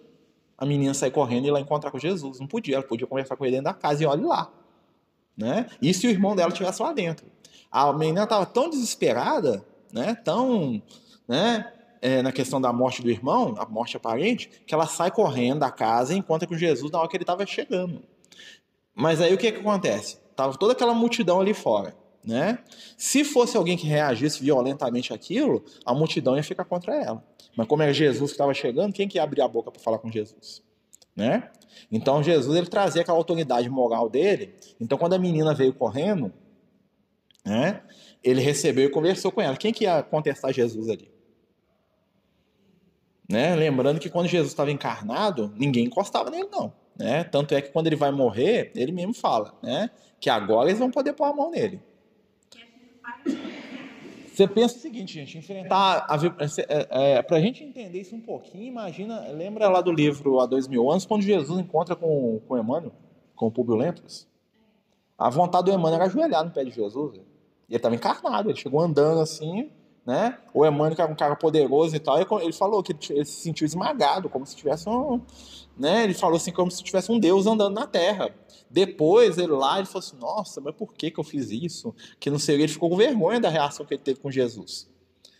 A 0.56 0.66
menina 0.66 0.92
sai 0.92 1.10
correndo 1.10 1.46
e 1.46 1.48
ela 1.48 1.60
encontrar 1.60 1.90
com 1.90 1.98
Jesus. 1.98 2.38
Não 2.38 2.46
podia, 2.46 2.76
ela 2.76 2.84
podia 2.84 3.06
conversar 3.06 3.36
com 3.36 3.44
ele 3.44 3.56
dentro 3.56 3.72
da 3.72 3.74
casa 3.74 4.02
e 4.02 4.06
olhe 4.06 4.22
lá. 4.22 4.52
Né? 5.36 5.66
E 5.80 5.94
se 5.94 6.06
o 6.06 6.10
irmão 6.10 6.36
dela 6.36 6.50
estivesse 6.50 6.82
lá 6.82 6.92
dentro? 6.92 7.26
A 7.70 7.92
menina 7.92 8.24
estava 8.24 8.44
tão 8.44 8.68
desesperada, 8.68 9.64
né? 9.92 10.14
tão 10.14 10.82
né? 11.26 11.72
É, 12.02 12.22
na 12.22 12.32
questão 12.32 12.60
da 12.60 12.72
morte 12.72 13.02
do 13.02 13.10
irmão, 13.10 13.54
a 13.58 13.66
morte 13.66 13.96
aparente, 13.96 14.50
que 14.66 14.74
ela 14.74 14.86
sai 14.86 15.10
correndo 15.10 15.60
da 15.60 15.70
casa 15.70 16.14
e 16.14 16.16
encontra 16.16 16.48
com 16.48 16.56
Jesus 16.56 16.90
na 16.90 16.98
hora 16.98 17.08
que 17.08 17.16
ele 17.16 17.22
estava 17.22 17.46
chegando. 17.46 18.02
Mas 18.94 19.20
aí 19.20 19.32
o 19.32 19.38
que, 19.38 19.52
que 19.52 19.60
acontece? 19.60 20.18
Tava 20.34 20.56
toda 20.56 20.72
aquela 20.72 20.94
multidão 20.94 21.40
ali 21.40 21.54
fora. 21.54 21.94
Né? 22.24 22.58
Se 22.98 23.24
fosse 23.24 23.56
alguém 23.56 23.76
que 23.76 23.86
reagisse 23.86 24.42
violentamente 24.42 25.12
àquilo, 25.12 25.64
a 25.84 25.94
multidão 25.94 26.36
ia 26.36 26.42
ficar 26.42 26.64
contra 26.64 26.94
ela. 26.94 27.24
Mas 27.56 27.66
como 27.66 27.82
é 27.82 27.92
Jesus 27.92 28.30
que 28.30 28.34
estava 28.34 28.52
chegando, 28.54 28.92
quem 28.92 29.08
que 29.08 29.18
ia 29.18 29.22
abrir 29.22 29.42
a 29.42 29.48
boca 29.48 29.70
para 29.70 29.80
falar 29.80 29.98
com 29.98 30.10
Jesus? 30.10 30.62
Né? 31.16 31.50
Então 31.90 32.22
Jesus 32.22 32.56
ele 32.56 32.66
trazia 32.66 33.02
aquela 33.02 33.16
autoridade 33.16 33.68
moral 33.68 34.08
dele. 34.08 34.54
Então 34.80 34.98
quando 34.98 35.14
a 35.14 35.18
menina 35.18 35.54
veio 35.54 35.72
correndo, 35.72 36.32
né, 37.44 37.82
ele 38.22 38.40
recebeu 38.40 38.84
e 38.84 38.90
conversou 38.90 39.32
com 39.32 39.40
ela. 39.40 39.56
Quem 39.56 39.72
que 39.72 39.84
ia 39.84 40.02
contestar 40.02 40.52
Jesus 40.52 40.88
ali? 40.88 41.10
Né? 43.28 43.54
Lembrando 43.54 44.00
que 44.00 44.10
quando 44.10 44.26
Jesus 44.26 44.52
estava 44.52 44.70
encarnado, 44.70 45.52
ninguém 45.56 45.86
encostava 45.86 46.30
nele 46.30 46.48
não. 46.50 46.72
Né? 46.96 47.24
Tanto 47.24 47.54
é 47.54 47.62
que 47.62 47.70
quando 47.70 47.86
ele 47.86 47.96
vai 47.96 48.10
morrer, 48.10 48.72
ele 48.74 48.92
mesmo 48.92 49.14
fala 49.14 49.56
né? 49.62 49.90
que 50.20 50.28
agora 50.28 50.68
eles 50.68 50.78
vão 50.78 50.90
poder 50.90 51.14
pôr 51.14 51.24
a 51.24 51.32
mão 51.32 51.50
nele. 51.50 51.80
Você 54.32 54.48
pensa 54.48 54.76
o 54.76 54.78
seguinte, 54.78 55.12
gente, 55.12 55.36
enfrentar 55.36 56.06
a, 56.08 56.16
é, 56.16 57.16
é, 57.18 57.22
para 57.22 57.36
a 57.36 57.40
gente 57.40 57.62
entender 57.62 58.00
isso 58.00 58.14
um 58.14 58.20
pouquinho, 58.20 58.64
imagina, 58.64 59.28
lembra 59.32 59.68
lá 59.68 59.80
do 59.80 59.92
livro 59.92 60.40
há 60.40 60.46
dois 60.46 60.66
mil 60.66 60.90
anos, 60.90 61.04
quando 61.04 61.22
Jesus 61.22 61.58
encontra 61.58 61.94
com, 61.94 62.40
com 62.48 62.56
Emmanuel, 62.56 62.92
com 63.34 63.48
o 63.48 63.50
Públio 63.50 63.76
Lentulus? 63.76 64.26
A 65.18 65.28
vontade 65.28 65.66
do 65.66 65.72
Emmanuel 65.72 65.96
era 65.96 66.04
ajoelhar 66.04 66.44
no 66.44 66.50
pé 66.50 66.64
de 66.64 66.70
Jesus. 66.70 67.16
Ele 67.68 67.76
estava 67.76 67.94
encarnado, 67.94 68.48
ele 68.48 68.58
chegou 68.58 68.80
andando 68.80 69.20
assim, 69.20 69.70
né? 70.10 70.38
O 70.52 70.66
Emmanuel, 70.66 70.96
que 70.96 71.00
era 71.00 71.12
um 71.12 71.14
cara 71.14 71.36
poderoso 71.36 71.94
e 71.94 72.00
tal, 72.00 72.18
ele 72.18 72.52
falou 72.52 72.82
que 72.82 72.92
ele 73.10 73.24
se 73.24 73.42
sentiu 73.42 73.64
esmagado, 73.64 74.28
como 74.28 74.44
se 74.44 74.56
tivesse 74.56 74.88
um, 74.88 75.20
né? 75.78 76.02
Ele 76.02 76.14
falou 76.14 76.36
assim, 76.36 76.50
como 76.50 76.68
se 76.68 76.82
tivesse 76.82 77.12
um 77.12 77.18
Deus 77.20 77.46
andando 77.46 77.76
na 77.76 77.86
Terra. 77.86 78.34
Depois, 78.68 79.38
ele 79.38 79.52
lá, 79.52 79.78
ele 79.78 79.86
falou 79.86 80.00
assim, 80.00 80.16
nossa, 80.16 80.60
mas 80.60 80.74
por 80.74 80.92
que, 80.94 81.12
que 81.12 81.20
eu 81.20 81.22
fiz 81.22 81.52
isso? 81.52 81.94
Que 82.18 82.28
não 82.28 82.40
sei, 82.40 82.56
ele 82.56 82.66
ficou 82.66 82.90
com 82.90 82.96
vergonha 82.96 83.38
da 83.38 83.48
reação 83.48 83.86
que 83.86 83.94
ele 83.94 84.02
teve 84.02 84.18
com 84.18 84.32
Jesus. 84.32 84.90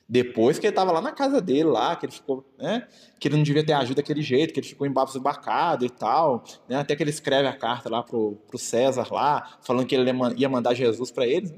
Depois 0.08 0.58
que 0.58 0.66
ele 0.66 0.72
estava 0.72 0.92
lá 0.92 1.00
na 1.00 1.10
casa 1.10 1.40
dele, 1.40 1.64
lá, 1.64 1.96
que 1.96 2.06
ele 2.06 2.12
ficou, 2.12 2.44
né? 2.56 2.86
Que 3.18 3.26
ele 3.26 3.36
não 3.36 3.42
devia 3.42 3.66
ter 3.66 3.72
ajuda 3.72 3.96
daquele 3.96 4.22
jeito, 4.22 4.54
que 4.54 4.60
ele 4.60 4.66
ficou 4.68 4.86
embasbacado 4.86 5.84
e 5.84 5.90
tal, 5.90 6.44
né? 6.68 6.76
Até 6.76 6.94
que 6.94 7.02
ele 7.02 7.10
escreve 7.10 7.48
a 7.48 7.56
carta 7.56 7.88
lá 7.88 8.04
pro, 8.04 8.36
pro 8.46 8.58
César 8.58 9.06
lá, 9.10 9.58
falando 9.62 9.84
que 9.86 9.96
ele 9.96 10.10
ia 10.36 10.48
mandar 10.48 10.74
Jesus 10.74 11.10
para 11.10 11.26
eles. 11.26 11.52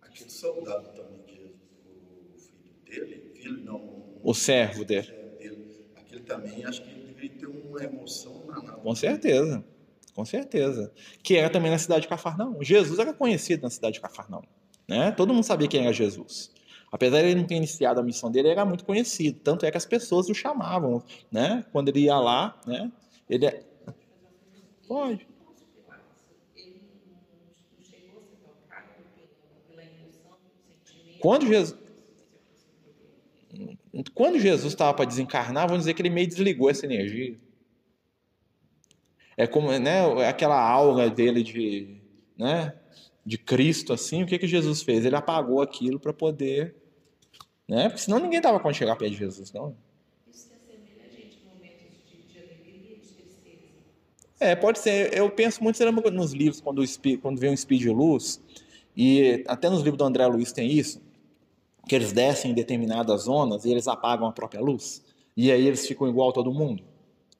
Aquele 0.00 0.30
soldado 0.30 0.88
também, 0.90 1.24
Jesus, 1.26 2.52
o 2.86 2.90
filho 2.90 3.06
dele, 3.06 3.32
filho 3.34 3.41
não... 3.58 4.02
O 4.22 4.34
servo 4.34 4.84
dele. 4.84 5.12
dele. 5.38 5.86
Aquele 5.96 6.22
também, 6.22 6.64
acho 6.64 6.82
que 6.82 6.90
ele 6.90 7.02
deveria 7.06 7.30
ter 7.38 7.46
uma 7.46 7.82
emoção 7.82 8.44
na 8.46 8.60
Com 8.60 8.94
certeza. 8.94 9.64
Com 10.14 10.24
certeza. 10.24 10.92
Que 11.22 11.36
era 11.36 11.50
também 11.50 11.70
na 11.70 11.78
cidade 11.78 12.02
de 12.02 12.08
Cafarnaum. 12.08 12.62
Jesus 12.62 12.98
era 12.98 13.12
conhecido 13.12 13.62
na 13.62 13.70
cidade 13.70 13.94
de 13.94 14.00
Cafarnaum. 14.00 14.42
Né? 14.86 15.10
Todo 15.12 15.32
mundo 15.32 15.44
sabia 15.44 15.68
quem 15.68 15.82
era 15.82 15.92
Jesus. 15.92 16.50
Apesar 16.90 17.22
de 17.22 17.28
ele 17.28 17.40
não 17.40 17.46
ter 17.46 17.54
iniciado 17.54 17.98
a 17.98 18.02
missão 18.02 18.30
dele, 18.30 18.48
ele 18.48 18.52
era 18.52 18.64
muito 18.66 18.84
conhecido. 18.84 19.40
Tanto 19.40 19.64
é 19.64 19.70
que 19.70 19.78
as 19.78 19.86
pessoas 19.86 20.28
o 20.28 20.34
chamavam. 20.34 21.02
Né? 21.30 21.64
Quando 21.72 21.88
ele 21.88 22.00
ia 22.00 22.18
lá, 22.18 22.60
né? 22.66 22.92
ele 23.28 23.46
é... 23.46 23.64
Pode. 24.86 25.26
Quando 31.18 31.46
Jesus, 31.46 31.78
quando 34.14 34.38
Jesus 34.38 34.72
estava 34.72 34.94
para 34.94 35.04
desencarnar, 35.04 35.66
vamos 35.66 35.82
dizer 35.82 35.94
que 35.94 36.00
ele 36.00 36.10
meio 36.10 36.26
desligou 36.26 36.70
essa 36.70 36.86
energia. 36.86 37.36
É 39.36 39.46
como, 39.46 39.70
né, 39.78 40.26
aquela 40.26 40.58
aura 40.60 41.10
dele 41.10 41.42
de, 41.42 41.96
né, 42.36 42.74
de 43.24 43.38
Cristo 43.38 43.92
assim, 43.92 44.22
o 44.22 44.26
que 44.26 44.38
que 44.38 44.46
Jesus 44.46 44.82
fez? 44.82 45.04
Ele 45.04 45.16
apagou 45.16 45.60
aquilo 45.60 46.00
para 46.00 46.12
poder, 46.12 46.74
né? 47.68 47.88
Porque 47.88 48.02
senão 48.02 48.18
ninguém 48.18 48.40
tava 48.40 48.60
quando 48.60 48.74
chegar 48.74 48.96
perto 48.96 49.12
de 49.12 49.18
Jesus, 49.18 49.52
não. 49.52 49.76
Isso 50.30 50.48
se 50.48 50.52
assemelha 50.54 51.04
a 51.04 51.14
gente 51.14 51.38
momentos 51.44 51.86
de, 52.10 52.32
de 52.32 52.38
alegria 52.38 52.96
e 52.96 53.00
de 53.00 53.08
tristeza. 53.08 53.62
É, 54.40 54.54
pode 54.54 54.78
ser. 54.78 55.16
Eu 55.16 55.30
penso 55.30 55.62
muito 55.62 55.82
nos 56.10 56.32
livros 56.32 56.60
quando 56.60 56.82
o 56.82 57.18
quando 57.20 57.38
vem 57.38 57.50
um 57.50 57.56
speed 57.56 57.82
de 57.82 57.90
luz 57.90 58.42
e 58.96 59.44
até 59.46 59.70
nos 59.70 59.82
livros 59.82 59.98
do 59.98 60.04
André 60.04 60.26
Luiz 60.26 60.52
tem 60.52 60.70
isso, 60.70 61.00
que 61.88 61.94
eles 61.94 62.12
descem 62.12 62.50
em 62.50 62.54
determinadas 62.54 63.22
zonas 63.22 63.64
e 63.64 63.70
eles 63.70 63.88
apagam 63.88 64.26
a 64.26 64.32
própria 64.32 64.60
luz. 64.60 65.02
E 65.36 65.50
aí 65.50 65.66
eles 65.66 65.86
ficam 65.86 66.08
igual 66.08 66.30
a 66.30 66.32
todo 66.32 66.52
mundo. 66.52 66.82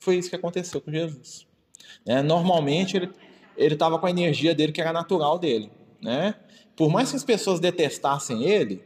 Foi 0.00 0.16
isso 0.16 0.30
que 0.30 0.36
aconteceu 0.36 0.80
com 0.80 0.90
Jesus. 0.90 1.46
Né? 2.06 2.22
Normalmente 2.22 2.96
ele 3.56 3.74
estava 3.74 3.98
com 3.98 4.06
a 4.06 4.10
energia 4.10 4.54
dele 4.54 4.72
que 4.72 4.80
era 4.80 4.92
natural 4.92 5.38
dele, 5.38 5.70
né? 6.00 6.34
Por 6.74 6.90
mais 6.90 7.10
que 7.10 7.16
as 7.16 7.24
pessoas 7.24 7.60
detestassem 7.60 8.44
ele, 8.44 8.82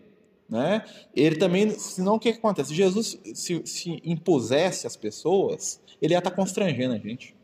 né? 0.49 0.85
Ele 1.15 1.37
também, 1.37 1.71
senão 1.71 2.17
o 2.17 2.19
que, 2.19 2.33
que 2.33 2.39
acontece? 2.39 2.75
Jesus 2.75 3.19
se, 3.35 3.63
se 3.65 4.01
impusesse 4.05 4.87
às 4.87 4.97
pessoas, 4.97 5.81
ele 6.03 6.15
ia 6.15 6.19
estar 6.19 6.31
tá 6.31 6.37
constrangendo 6.37 6.95
a 6.95 6.99
gente. 6.99 7.36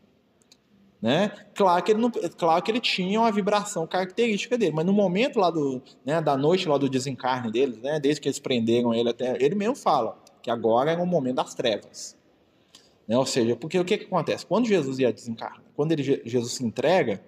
Né? 1.03 1.33
Claro 1.53 1.83
que 1.83 1.91
ele 1.91 1.99
não, 1.99 2.09
claro 2.09 2.63
que 2.63 2.71
ele 2.71 2.79
tinha 2.79 3.19
uma 3.19 3.29
vibração 3.29 3.85
característica 3.85 4.57
dele, 4.57 4.71
mas 4.73 4.85
no 4.85 4.93
momento 4.93 5.37
lá 5.37 5.51
do, 5.51 5.81
né, 6.05 6.21
da 6.21 6.37
noite 6.37 6.65
lá 6.65 6.77
do 6.77 6.87
desencarne 6.87 7.51
deles, 7.51 7.77
né, 7.79 7.99
desde 7.99 8.21
que 8.21 8.29
eles 8.29 8.39
prenderam 8.39 8.93
ele 8.93 9.09
até, 9.09 9.35
ele 9.43 9.53
mesmo 9.53 9.75
fala 9.75 10.17
que 10.41 10.49
agora 10.49 10.93
é 10.93 10.97
o 10.97 11.05
momento 11.05 11.35
das 11.35 11.53
trevas. 11.53 12.15
Né? 13.05 13.17
Ou 13.17 13.25
seja, 13.25 13.53
porque 13.53 13.77
o 13.77 13.83
que, 13.83 13.97
que 13.97 14.05
acontece? 14.05 14.45
Quando 14.45 14.65
Jesus 14.65 14.97
ia 14.97 15.11
desencarnar, 15.11 15.61
quando 15.75 15.91
ele, 15.91 16.21
Jesus 16.23 16.53
se 16.53 16.63
entrega, 16.63 17.21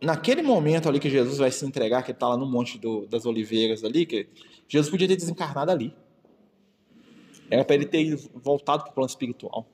naquele 0.00 0.40
momento 0.40 0.88
ali 0.88 0.98
que 0.98 1.10
Jesus 1.10 1.36
vai 1.36 1.50
se 1.50 1.62
entregar, 1.66 2.02
que 2.02 2.12
ele 2.12 2.16
está 2.16 2.26
lá 2.26 2.38
no 2.38 2.46
Monte 2.46 2.78
do, 2.78 3.06
das 3.06 3.26
Oliveiras 3.26 3.84
ali, 3.84 4.06
que 4.06 4.28
Jesus 4.66 4.90
podia 4.90 5.06
ter 5.06 5.16
desencarnado 5.16 5.70
ali. 5.70 5.94
Era 7.50 7.66
para 7.66 7.74
ele 7.76 7.84
ter 7.84 8.16
voltado 8.34 8.84
para 8.84 8.92
o 8.92 8.94
plano 8.94 9.10
espiritual. 9.10 9.66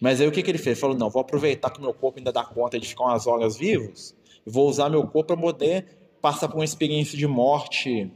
Mas 0.00 0.20
aí 0.20 0.26
o 0.26 0.32
que, 0.32 0.42
que 0.42 0.50
ele 0.50 0.58
fez? 0.58 0.76
Ele 0.76 0.80
falou: 0.80 0.96
não, 0.96 1.10
vou 1.10 1.20
aproveitar 1.20 1.70
que 1.70 1.80
meu 1.80 1.92
corpo 1.92 2.18
ainda 2.18 2.32
dá 2.32 2.44
conta 2.44 2.78
de 2.78 2.86
ficar 2.86 3.04
umas 3.04 3.26
horas 3.26 3.56
vivos, 3.56 4.14
vou 4.46 4.68
usar 4.68 4.88
meu 4.88 5.02
corpo 5.02 5.24
para 5.24 5.36
poder 5.36 5.86
passar 6.20 6.48
por 6.48 6.56
uma 6.56 6.64
experiência 6.64 7.16
de 7.16 7.26
morte, 7.26 8.10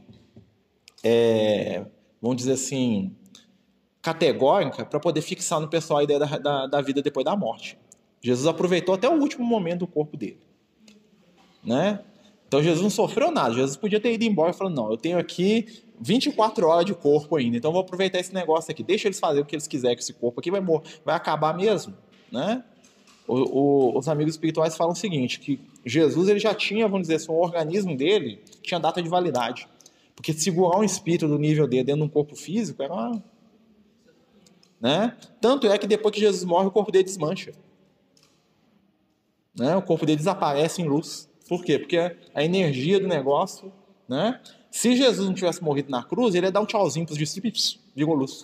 é, 1.03 1.85
vamos 2.21 2.37
dizer 2.37 2.53
assim, 2.53 3.15
categórica 4.01 4.85
para 4.85 4.99
poder 4.99 5.21
fixar 5.21 5.59
no 5.59 5.67
pessoal 5.67 5.99
a 5.99 6.03
ideia 6.03 6.19
da, 6.19 6.37
da, 6.37 6.67
da, 6.67 6.81
vida 6.81 7.01
depois 7.01 7.25
da 7.25 7.35
morte. 7.35 7.77
Jesus 8.21 8.47
aproveitou 8.47 8.95
até 8.95 9.07
o 9.07 9.19
último 9.19 9.45
momento 9.45 9.79
do 9.79 9.87
corpo 9.87 10.17
dele. 10.17 10.39
Né? 11.63 11.99
Então 12.47 12.61
Jesus 12.61 12.81
não 12.81 12.89
sofreu 12.89 13.31
nada. 13.31 13.53
Jesus 13.53 13.77
podia 13.77 13.99
ter 13.99 14.13
ido 14.13 14.23
embora 14.23 14.51
e 14.51 14.53
falou: 14.53 14.71
Não, 14.71 14.91
eu 14.91 14.97
tenho 14.97 15.17
aqui 15.17 15.83
24 15.99 16.67
horas 16.67 16.85
de 16.85 16.93
corpo 16.93 17.35
ainda, 17.35 17.57
então 17.57 17.71
vou 17.71 17.81
aproveitar 17.81 18.19
esse 18.19 18.33
negócio 18.33 18.71
aqui. 18.71 18.83
Deixa 18.83 19.07
eles 19.07 19.19
fazerem 19.19 19.43
o 19.43 19.45
que 19.45 19.55
eles 19.55 19.67
quiserem 19.67 19.95
com 19.95 20.01
esse 20.01 20.13
corpo 20.13 20.39
aqui, 20.39 20.51
vai, 20.51 20.61
vai 20.61 21.15
acabar 21.15 21.55
mesmo. 21.55 21.95
Né? 22.31 22.63
O, 23.27 23.35
o, 23.35 23.97
os 23.97 24.07
amigos 24.07 24.33
espirituais 24.33 24.75
falam 24.75 24.93
o 24.93 24.95
seguinte: 24.95 25.39
que 25.39 25.59
Jesus 25.85 26.27
ele 26.27 26.39
já 26.39 26.53
tinha, 26.53 26.87
vamos 26.87 27.03
dizer 27.03 27.15
assim, 27.15 27.31
o 27.31 27.35
organismo 27.35 27.95
dele 27.95 28.41
tinha 28.61 28.79
data 28.79 29.01
de 29.01 29.09
validade. 29.09 29.67
Porque 30.15 30.33
segurar 30.33 30.77
um 30.79 30.83
espírito 30.83 31.27
do 31.27 31.39
nível 31.39 31.67
dele 31.67 31.83
dentro 31.83 32.01
de 32.01 32.07
um 32.07 32.09
corpo 32.09 32.35
físico 32.35 32.83
era 32.83 32.93
uma, 32.93 33.23
né? 34.83 35.15
Tanto 35.39 35.65
é 35.67 35.77
que 35.77 35.87
depois 35.87 36.13
que 36.13 36.19
Jesus 36.19 36.43
morre, 36.43 36.67
o 36.67 36.71
corpo 36.71 36.91
dele 36.91 37.05
desmancha. 37.05 37.53
Né? 39.57 39.73
O 39.77 39.81
corpo 39.81 40.05
dele 40.05 40.17
desaparece 40.17 40.81
em 40.81 40.85
luz. 40.85 41.29
Por 41.47 41.63
quê? 41.63 41.79
Porque 41.79 41.97
a 42.35 42.43
energia 42.43 42.99
do 42.99 43.07
negócio. 43.07 43.71
Né? 44.09 44.41
Se 44.73 44.95
Jesus 44.95 45.27
não 45.27 45.35
tivesse 45.35 45.63
morrido 45.63 45.91
na 45.91 46.03
cruz, 46.03 46.33
ele 46.33 46.47
ia 46.47 46.51
dar 46.51 46.61
um 46.61 46.65
tchauzinho 46.65 47.05
para 47.05 47.13
os 47.13 47.19
discípulos 47.19 47.79
virou 47.95 48.15
luz. 48.15 48.41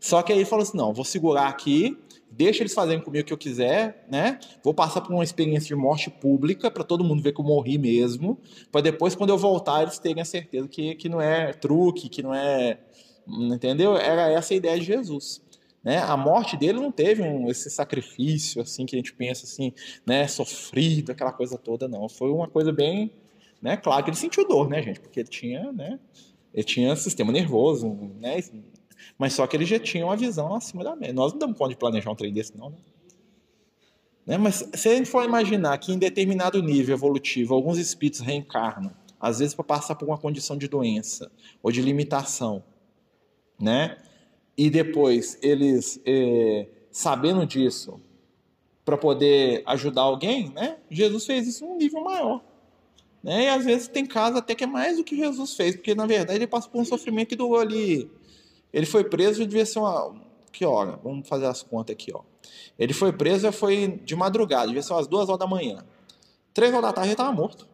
Só 0.00 0.20
que 0.20 0.32
aí 0.32 0.38
ele 0.38 0.44
falou 0.44 0.64
assim: 0.64 0.76
não, 0.76 0.92
vou 0.92 1.04
segurar 1.04 1.46
aqui, 1.46 1.96
deixa 2.28 2.62
eles 2.62 2.74
fazerem 2.74 3.00
comigo 3.00 3.22
o 3.22 3.26
que 3.26 3.32
eu 3.32 3.38
quiser, 3.38 4.04
né? 4.10 4.40
Vou 4.64 4.74
passar 4.74 5.00
por 5.00 5.12
uma 5.12 5.22
experiência 5.22 5.68
de 5.68 5.76
morte 5.76 6.10
pública 6.10 6.70
para 6.72 6.82
todo 6.82 7.04
mundo 7.04 7.22
ver 7.22 7.32
que 7.32 7.40
eu 7.40 7.44
morri 7.44 7.78
mesmo, 7.78 8.36
para 8.72 8.80
depois, 8.80 9.14
quando 9.14 9.30
eu 9.30 9.38
voltar, 9.38 9.82
eles 9.82 9.98
terem 9.98 10.20
a 10.20 10.24
certeza 10.24 10.66
que, 10.66 10.96
que 10.96 11.08
não 11.08 11.20
é 11.20 11.52
truque, 11.52 12.08
que 12.08 12.20
não 12.20 12.34
é 12.34 12.80
Entendeu? 13.28 13.96
Era 13.96 14.28
essa 14.28 14.54
a 14.54 14.56
ideia 14.56 14.78
de 14.78 14.84
Jesus. 14.84 15.40
Né? 15.84 15.98
A 15.98 16.16
morte 16.16 16.56
dele 16.56 16.80
não 16.80 16.90
teve 16.90 17.22
um, 17.22 17.48
esse 17.48 17.70
sacrifício 17.70 18.60
assim 18.60 18.84
que 18.84 18.96
a 18.96 18.98
gente 18.98 19.14
pensa 19.14 19.46
assim, 19.46 19.72
né, 20.04 20.26
sofrido, 20.28 21.12
aquela 21.12 21.32
coisa 21.32 21.56
toda, 21.56 21.88
não. 21.88 22.08
Foi 22.08 22.30
uma 22.30 22.48
coisa 22.48 22.72
bem, 22.72 23.10
né? 23.60 23.76
Claro 23.76 24.02
que 24.02 24.10
ele 24.10 24.16
sentiu 24.16 24.46
dor, 24.46 24.68
né, 24.68 24.82
gente? 24.82 25.00
Porque 25.00 25.20
ele 25.20 25.28
tinha, 25.28 25.72
né? 25.72 25.98
Ele 26.52 26.64
tinha 26.64 26.96
sistema 26.96 27.32
nervoso, 27.32 27.88
né? 28.18 28.40
Mas 29.18 29.34
só 29.34 29.46
que 29.46 29.56
ele 29.56 29.64
já 29.64 29.78
tinha 29.78 30.04
uma 30.04 30.16
visão 30.16 30.54
acima 30.54 30.82
da 30.82 30.96
média. 30.96 31.14
Nós 31.14 31.32
não 31.32 31.38
damos 31.38 31.56
conta 31.56 31.70
de 31.70 31.76
planejar 31.76 32.10
um 32.10 32.14
trem 32.14 32.32
desse, 32.32 32.56
não, 32.56 32.70
né? 32.70 32.76
né? 34.26 34.38
Mas 34.38 34.68
se 34.74 34.88
a 34.88 34.94
gente 34.96 35.08
for 35.08 35.24
imaginar 35.24 35.76
que 35.78 35.92
em 35.92 35.98
determinado 35.98 36.62
nível 36.62 36.94
evolutivo 36.94 37.54
alguns 37.54 37.78
espíritos 37.78 38.20
reencarnam, 38.20 38.92
às 39.20 39.38
vezes 39.38 39.54
para 39.54 39.64
passar 39.64 39.94
por 39.94 40.08
uma 40.08 40.18
condição 40.18 40.56
de 40.56 40.66
doença 40.66 41.30
ou 41.62 41.70
de 41.70 41.82
limitação, 41.82 42.64
né? 43.60 43.98
E 44.56 44.70
depois 44.70 45.38
eles, 45.42 46.00
é, 46.04 46.66
sabendo 46.90 47.46
disso, 47.46 48.00
para 48.84 48.96
poder 48.96 49.62
ajudar 49.66 50.02
alguém, 50.02 50.50
né? 50.50 50.78
Jesus 50.90 51.26
fez 51.26 51.46
isso 51.46 51.64
num 51.64 51.76
nível 51.76 52.02
maior. 52.02 52.42
Né? 53.22 53.44
E 53.44 53.48
às 53.48 53.64
vezes 53.64 53.88
tem 53.88 54.06
casos 54.06 54.38
até 54.38 54.54
que 54.54 54.64
é 54.64 54.66
mais 54.66 54.96
do 54.96 55.04
que 55.04 55.16
Jesus 55.16 55.54
fez, 55.54 55.76
porque 55.76 55.94
na 55.94 56.06
verdade 56.06 56.38
ele 56.38 56.46
passou 56.46 56.70
por 56.70 56.80
um 56.80 56.84
sofrimento 56.84 57.28
que 57.28 57.36
durou 57.36 57.58
ali. 57.58 58.10
Ele 58.72 58.86
foi 58.86 59.04
preso, 59.04 59.46
devia 59.46 59.66
ser 59.66 59.78
uma. 59.78 60.14
Que 60.52 60.64
hora? 60.64 60.98
Vamos 61.02 61.28
fazer 61.28 61.46
as 61.46 61.62
contas 61.62 61.92
aqui, 61.92 62.12
ó. 62.14 62.22
Ele 62.78 62.92
foi 62.92 63.12
preso 63.12 63.46
e 63.46 63.52
foi 63.52 64.00
de 64.04 64.16
madrugada, 64.16 64.66
devia 64.66 64.82
ser 64.82 64.92
umas 64.92 65.06
duas 65.06 65.28
horas 65.28 65.38
da 65.38 65.46
manhã. 65.46 65.84
Três 66.54 66.72
horas 66.72 66.86
da 66.86 66.92
tarde 66.92 67.08
ele 67.08 67.14
estava 67.14 67.32
morto. 67.32 67.68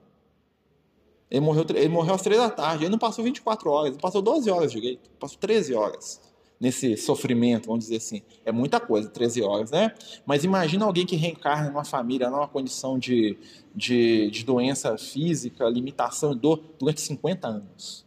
Ele 1.31 1.41
morreu, 1.41 1.65
ele 1.75 1.89
morreu 1.89 2.15
às 2.15 2.23
três 2.23 2.41
da 2.41 2.51
tarde. 2.51 2.85
Ele 2.85 2.91
não 2.91 2.99
passou 2.99 3.25
24 3.25 3.71
horas, 3.71 3.91
ele 3.91 4.01
passou 4.01 4.23
12 4.23 4.51
horas 4.51 4.73
direito. 4.73 5.11
Passou 5.19 5.39
13 5.39 5.75
horas. 5.75 6.21
Nesse 6.61 6.97
sofrimento, 6.97 7.67
vamos 7.67 7.85
dizer 7.85 7.97
assim. 7.97 8.23
É 8.45 8.51
muita 8.51 8.81
coisa, 8.81 9.09
13 9.09 9.43
horas, 9.43 9.71
né? 9.71 9.93
Mas 10.25 10.45
imagina 10.45 10.85
alguém 10.85 11.07
que 11.07 11.17
reencarna 11.17 11.69
numa 11.69 11.85
família, 11.85 12.31
numa 12.31 12.49
condição 12.49 12.99
de, 12.99 13.37
de, 13.75 14.31
de 14.31 14.45
doença 14.45 14.97
física, 14.97 15.69
limitação 15.69 16.33
e 16.33 16.37
dor 16.37 16.63
durante 16.79 17.01
50 17.01 17.47
anos 17.47 18.07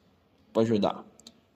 para 0.52 0.64
ajudar. 0.64 1.06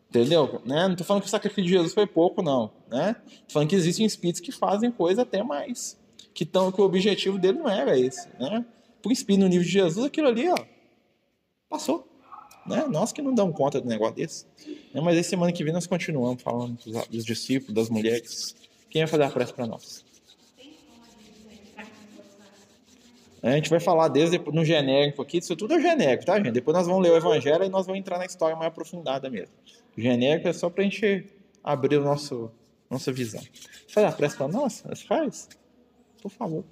Entendeu? 0.10 0.62
Né? 0.64 0.84
Não 0.84 0.92
estou 0.92 1.06
falando 1.06 1.24
que 1.24 1.28
o 1.28 1.32
sacrifício 1.32 1.64
de 1.64 1.70
Jesus 1.70 1.94
foi 1.94 2.06
pouco, 2.06 2.44
não. 2.44 2.72
Né? 2.88 3.16
Tô 3.48 3.54
falando 3.54 3.70
que 3.70 3.76
existem 3.76 4.06
espíritos 4.06 4.42
que 4.42 4.52
fazem 4.52 4.92
coisa 4.92 5.24
até 5.24 5.42
mais. 5.42 5.98
Que, 6.36 6.46
tão, 6.46 6.72
que 6.72 6.80
o 6.80 6.84
objetivo 6.84 7.40
dele 7.40 7.58
não 7.58 7.68
era 7.68 7.98
esse. 7.98 8.30
Né? 8.40 8.64
Por 9.02 9.12
espírito 9.12 9.42
no 9.42 9.48
nível 9.48 9.66
de 9.66 9.72
Jesus, 9.72 10.06
aquilo 10.06 10.28
ali, 10.28 10.48
ó, 10.50 10.56
passou. 11.68 12.08
Né? 12.66 12.86
Nós 12.88 13.12
que 13.12 13.24
não 13.24 13.34
damos 13.34 13.56
conta 13.56 13.82
do 13.82 13.88
negócio 13.88 14.16
desse. 14.16 14.46
Né? 14.94 15.02
Mas 15.02 15.18
aí 15.18 15.24
semana 15.24 15.52
que 15.52 15.64
vem 15.64 15.74
nós 15.74 15.88
continuamos 15.88 16.42
falando 16.42 16.78
dos, 16.86 17.08
dos 17.08 17.26
discípulos, 17.26 17.74
das 17.74 17.90
mulheres. 17.90 18.56
Quem 18.90 19.02
vai 19.02 19.08
fazer 19.08 19.24
a 19.24 19.30
prece 19.30 19.54
para 19.54 19.66
nós? 19.66 20.06
É, 23.42 23.50
a 23.50 23.56
gente 23.56 23.70
vai 23.70 23.80
falar 23.82 24.08
desde 24.08 24.40
no 24.40 24.64
genérico 24.64 25.22
aqui, 25.22 25.40
isso 25.40 25.54
tudo 25.56 25.74
é 25.74 25.82
genérico, 25.82 26.26
tá, 26.26 26.38
gente? 26.38 26.52
Depois 26.52 26.78
nós 26.78 26.88
vamos 26.88 27.04
ler 27.04 27.12
o 27.12 27.18
evangelho 27.18 27.66
e 27.66 27.70
nós 27.70 27.86
vamos 27.86 28.00
entrar 28.00 28.18
na 28.18 28.26
história 28.26 28.56
mais 28.56 28.68
aprofundada 28.68 29.30
mesmo. 29.30 29.54
O 29.98 30.02
genérico 30.02 30.48
é 30.48 30.54
só 30.54 30.70
para 30.70 30.82
a 30.82 30.86
gente 30.86 31.26
abrir 31.62 31.98
o 31.98 32.04
nosso, 32.04 32.50
nossa 32.90 33.12
visão. 33.12 33.42
Faz 33.90 34.08
a 34.08 34.12
prece 34.14 34.38
para 34.38 34.48
nós? 34.48 34.82
Faz? 35.06 35.50
Por 36.22 36.32
favor. 36.32 36.64